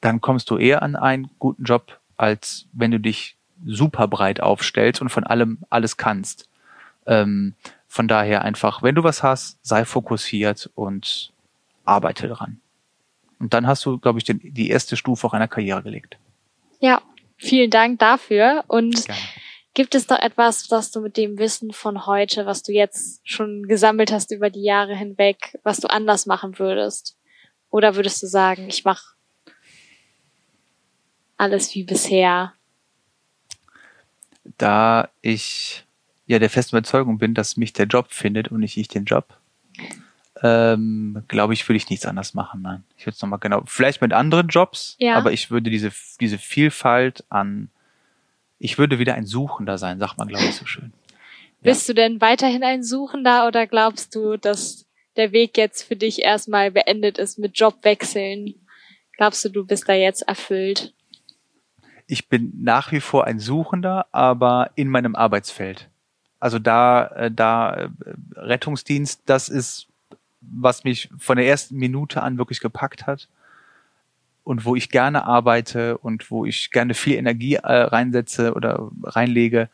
dann 0.00 0.20
kommst 0.20 0.50
du 0.50 0.58
eher 0.58 0.82
an 0.82 0.96
einen 0.96 1.30
guten 1.38 1.64
Job, 1.64 1.98
als 2.16 2.66
wenn 2.72 2.90
du 2.90 3.00
dich 3.00 3.36
super 3.64 4.06
breit 4.06 4.40
aufstellst 4.40 5.00
und 5.00 5.08
von 5.08 5.24
allem 5.24 5.58
alles 5.70 5.96
kannst. 5.96 6.48
Ähm, 7.06 7.54
von 7.88 8.06
daher 8.06 8.42
einfach, 8.42 8.82
wenn 8.82 8.94
du 8.94 9.02
was 9.02 9.22
hast, 9.22 9.58
sei 9.62 9.84
fokussiert 9.84 10.70
und 10.74 11.32
arbeite 11.84 12.28
dran. 12.28 12.60
Und 13.38 13.54
dann 13.54 13.66
hast 13.66 13.84
du, 13.84 13.98
glaube 13.98 14.18
ich, 14.18 14.24
den, 14.24 14.40
die 14.42 14.68
erste 14.68 14.96
Stufe 14.96 15.26
auch 15.26 15.32
einer 15.32 15.48
Karriere 15.48 15.82
gelegt. 15.82 16.18
Ja, 16.80 17.00
vielen 17.36 17.70
Dank 17.70 17.98
dafür. 17.98 18.64
Und 18.68 19.06
Gerne. 19.06 19.20
gibt 19.74 19.94
es 19.94 20.08
noch 20.08 20.18
etwas, 20.18 20.70
was 20.70 20.90
du 20.90 21.00
mit 21.00 21.16
dem 21.16 21.38
Wissen 21.38 21.72
von 21.72 22.06
heute, 22.06 22.46
was 22.46 22.62
du 22.62 22.72
jetzt 22.72 23.20
schon 23.24 23.66
gesammelt 23.66 24.12
hast 24.12 24.32
über 24.32 24.50
die 24.50 24.62
Jahre 24.62 24.94
hinweg, 24.94 25.58
was 25.62 25.78
du 25.78 25.88
anders 25.88 26.26
machen 26.26 26.58
würdest? 26.58 27.17
Oder 27.70 27.96
würdest 27.96 28.22
du 28.22 28.26
sagen, 28.26 28.68
ich 28.68 28.84
mache 28.84 29.14
alles 31.36 31.74
wie 31.74 31.84
bisher? 31.84 32.52
Da 34.56 35.08
ich 35.22 35.84
ja 36.26 36.38
der 36.38 36.50
festen 36.50 36.76
Überzeugung 36.76 37.18
bin, 37.18 37.34
dass 37.34 37.56
mich 37.56 37.72
der 37.72 37.86
Job 37.86 38.12
findet 38.12 38.48
und 38.48 38.60
nicht 38.60 38.76
ich 38.76 38.88
den 38.88 39.04
Job, 39.04 39.38
ähm, 40.42 41.24
glaube 41.28 41.54
ich, 41.54 41.68
würde 41.68 41.76
ich 41.76 41.90
nichts 41.90 42.06
anders 42.06 42.34
machen. 42.34 42.62
Nein, 42.62 42.84
ich 42.96 43.06
würde 43.06 43.16
es 43.16 43.22
nochmal 43.22 43.38
genau, 43.38 43.62
vielleicht 43.66 44.00
mit 44.00 44.12
anderen 44.12 44.48
Jobs, 44.48 44.96
ja. 44.98 45.14
aber 45.14 45.32
ich 45.32 45.50
würde 45.50 45.70
diese 45.70 45.90
diese 46.20 46.38
Vielfalt 46.38 47.24
an, 47.28 47.70
ich 48.58 48.78
würde 48.78 48.98
wieder 48.98 49.14
ein 49.14 49.26
Suchender 49.26 49.78
sein, 49.78 49.98
sagt 49.98 50.18
man, 50.18 50.28
glaube 50.28 50.44
ich, 50.44 50.54
so 50.54 50.66
schön. 50.66 50.92
Bist 51.60 51.88
du 51.88 51.94
denn 51.94 52.20
weiterhin 52.20 52.62
ein 52.62 52.84
Suchender 52.84 53.46
oder 53.46 53.66
glaubst 53.66 54.14
du, 54.14 54.36
dass 54.36 54.86
der 55.18 55.32
Weg 55.32 55.58
jetzt 55.58 55.82
für 55.82 55.96
dich 55.96 56.22
erstmal 56.22 56.70
beendet 56.70 57.18
ist 57.18 57.38
mit 57.38 57.58
Jobwechseln? 57.58 58.54
Glaubst 59.16 59.44
du, 59.44 59.48
du 59.48 59.66
bist 59.66 59.88
da 59.88 59.92
jetzt 59.92 60.22
erfüllt? 60.22 60.94
Ich 62.06 62.28
bin 62.28 62.52
nach 62.62 62.92
wie 62.92 63.00
vor 63.00 63.26
ein 63.26 63.38
Suchender, 63.38 64.06
aber 64.12 64.70
in 64.76 64.88
meinem 64.88 65.14
Arbeitsfeld. 65.14 65.90
Also 66.40 66.58
da, 66.58 67.08
äh, 67.08 67.30
da 67.30 67.74
äh, 67.74 67.88
Rettungsdienst, 68.36 69.22
das 69.26 69.48
ist, 69.48 69.88
was 70.40 70.84
mich 70.84 71.10
von 71.18 71.36
der 71.36 71.46
ersten 71.46 71.76
Minute 71.76 72.22
an 72.22 72.38
wirklich 72.38 72.60
gepackt 72.60 73.06
hat 73.06 73.28
und 74.44 74.64
wo 74.64 74.76
ich 74.76 74.88
gerne 74.88 75.24
arbeite 75.24 75.98
und 75.98 76.30
wo 76.30 76.46
ich 76.46 76.70
gerne 76.70 76.94
viel 76.94 77.16
Energie 77.16 77.56
äh, 77.56 77.60
reinsetze 77.62 78.54
oder 78.54 78.88
reinlege, 79.02 79.68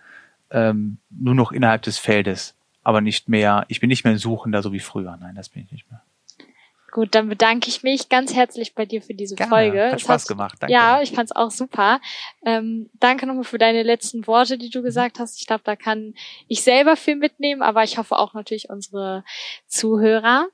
ähm, 0.50 0.96
nur 1.10 1.34
noch 1.34 1.52
innerhalb 1.52 1.82
des 1.82 1.98
Feldes 1.98 2.54
aber 2.84 3.00
nicht 3.00 3.28
mehr, 3.28 3.64
ich 3.68 3.80
bin 3.80 3.88
nicht 3.88 4.04
mehr 4.04 4.12
ein 4.12 4.18
Suchender, 4.18 4.62
so 4.62 4.72
wie 4.72 4.80
früher. 4.80 5.16
Nein, 5.20 5.34
das 5.34 5.48
bin 5.48 5.64
ich 5.64 5.72
nicht 5.72 5.90
mehr. 5.90 6.02
Gut, 6.94 7.16
dann 7.16 7.28
bedanke 7.28 7.68
ich 7.68 7.82
mich 7.82 8.08
ganz 8.08 8.36
herzlich 8.36 8.76
bei 8.76 8.86
dir 8.86 9.02
für 9.02 9.14
diese 9.14 9.34
Gerne. 9.34 9.50
Folge. 9.50 9.90
Hat 9.90 10.00
Spaß 10.00 10.22
hat, 10.22 10.28
gemacht, 10.28 10.56
danke. 10.60 10.72
Ja, 10.72 11.02
ich 11.02 11.10
fand's 11.10 11.32
auch 11.32 11.50
super. 11.50 12.00
Ähm, 12.46 12.88
danke 13.00 13.26
nochmal 13.26 13.42
für 13.42 13.58
deine 13.58 13.82
letzten 13.82 14.28
Worte, 14.28 14.58
die 14.58 14.70
du 14.70 14.78
mhm. 14.78 14.84
gesagt 14.84 15.18
hast. 15.18 15.40
Ich 15.40 15.48
glaube, 15.48 15.62
da 15.64 15.74
kann 15.74 16.14
ich 16.46 16.62
selber 16.62 16.94
viel 16.94 17.16
mitnehmen, 17.16 17.62
aber 17.62 17.82
ich 17.82 17.98
hoffe 17.98 18.16
auch 18.16 18.32
natürlich 18.34 18.70
unsere 18.70 19.24
Zuhörer. 19.66 20.46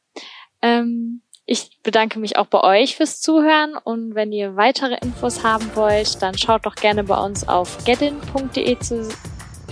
Ähm, 0.63 1.21
ich 1.45 1.79
bedanke 1.83 2.19
mich 2.19 2.39
auch 2.39 2.47
bei 2.47 2.63
euch 2.63 2.97
fürs 2.97 3.21
Zuhören 3.21 3.75
und 3.77 4.15
wenn 4.15 4.33
ihr 4.33 4.57
weitere 4.57 4.97
Infos 5.03 5.45
haben 5.45 5.69
wollt, 5.75 6.23
dann 6.23 6.39
schaut 6.39 6.65
doch 6.65 6.77
gerne 6.77 7.05
bei 7.05 7.19
uns 7.19 7.47
auf 7.47 7.85
getin.de 7.85 8.79
zu 8.79 9.11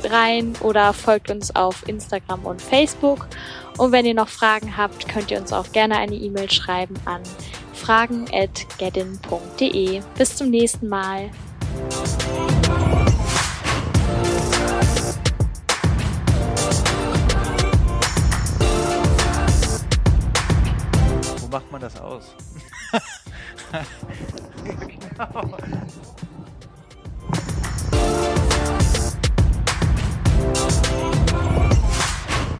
rein 0.04 0.54
oder 0.60 0.92
folgt 0.92 1.30
uns 1.30 1.54
auf 1.54 1.88
Instagram 1.88 2.44
und 2.44 2.60
Facebook. 2.60 3.28
Und 3.78 3.92
wenn 3.92 4.04
ihr 4.06 4.14
noch 4.14 4.28
Fragen 4.28 4.76
habt, 4.76 5.08
könnt 5.08 5.30
ihr 5.30 5.38
uns 5.38 5.52
auch 5.52 5.70
gerne 5.72 5.98
eine 5.98 6.14
E-Mail 6.14 6.50
schreiben 6.50 6.96
an 7.04 7.22
fragen@gedin.de. 7.72 10.02
Bis 10.16 10.36
zum 10.36 10.50
nächsten 10.50 10.88
Mal. 10.88 11.30
Wo 21.40 21.46
macht 21.48 21.70
man 21.70 21.80
das 21.80 22.00
aus? 22.00 22.34
genau. 24.52 25.56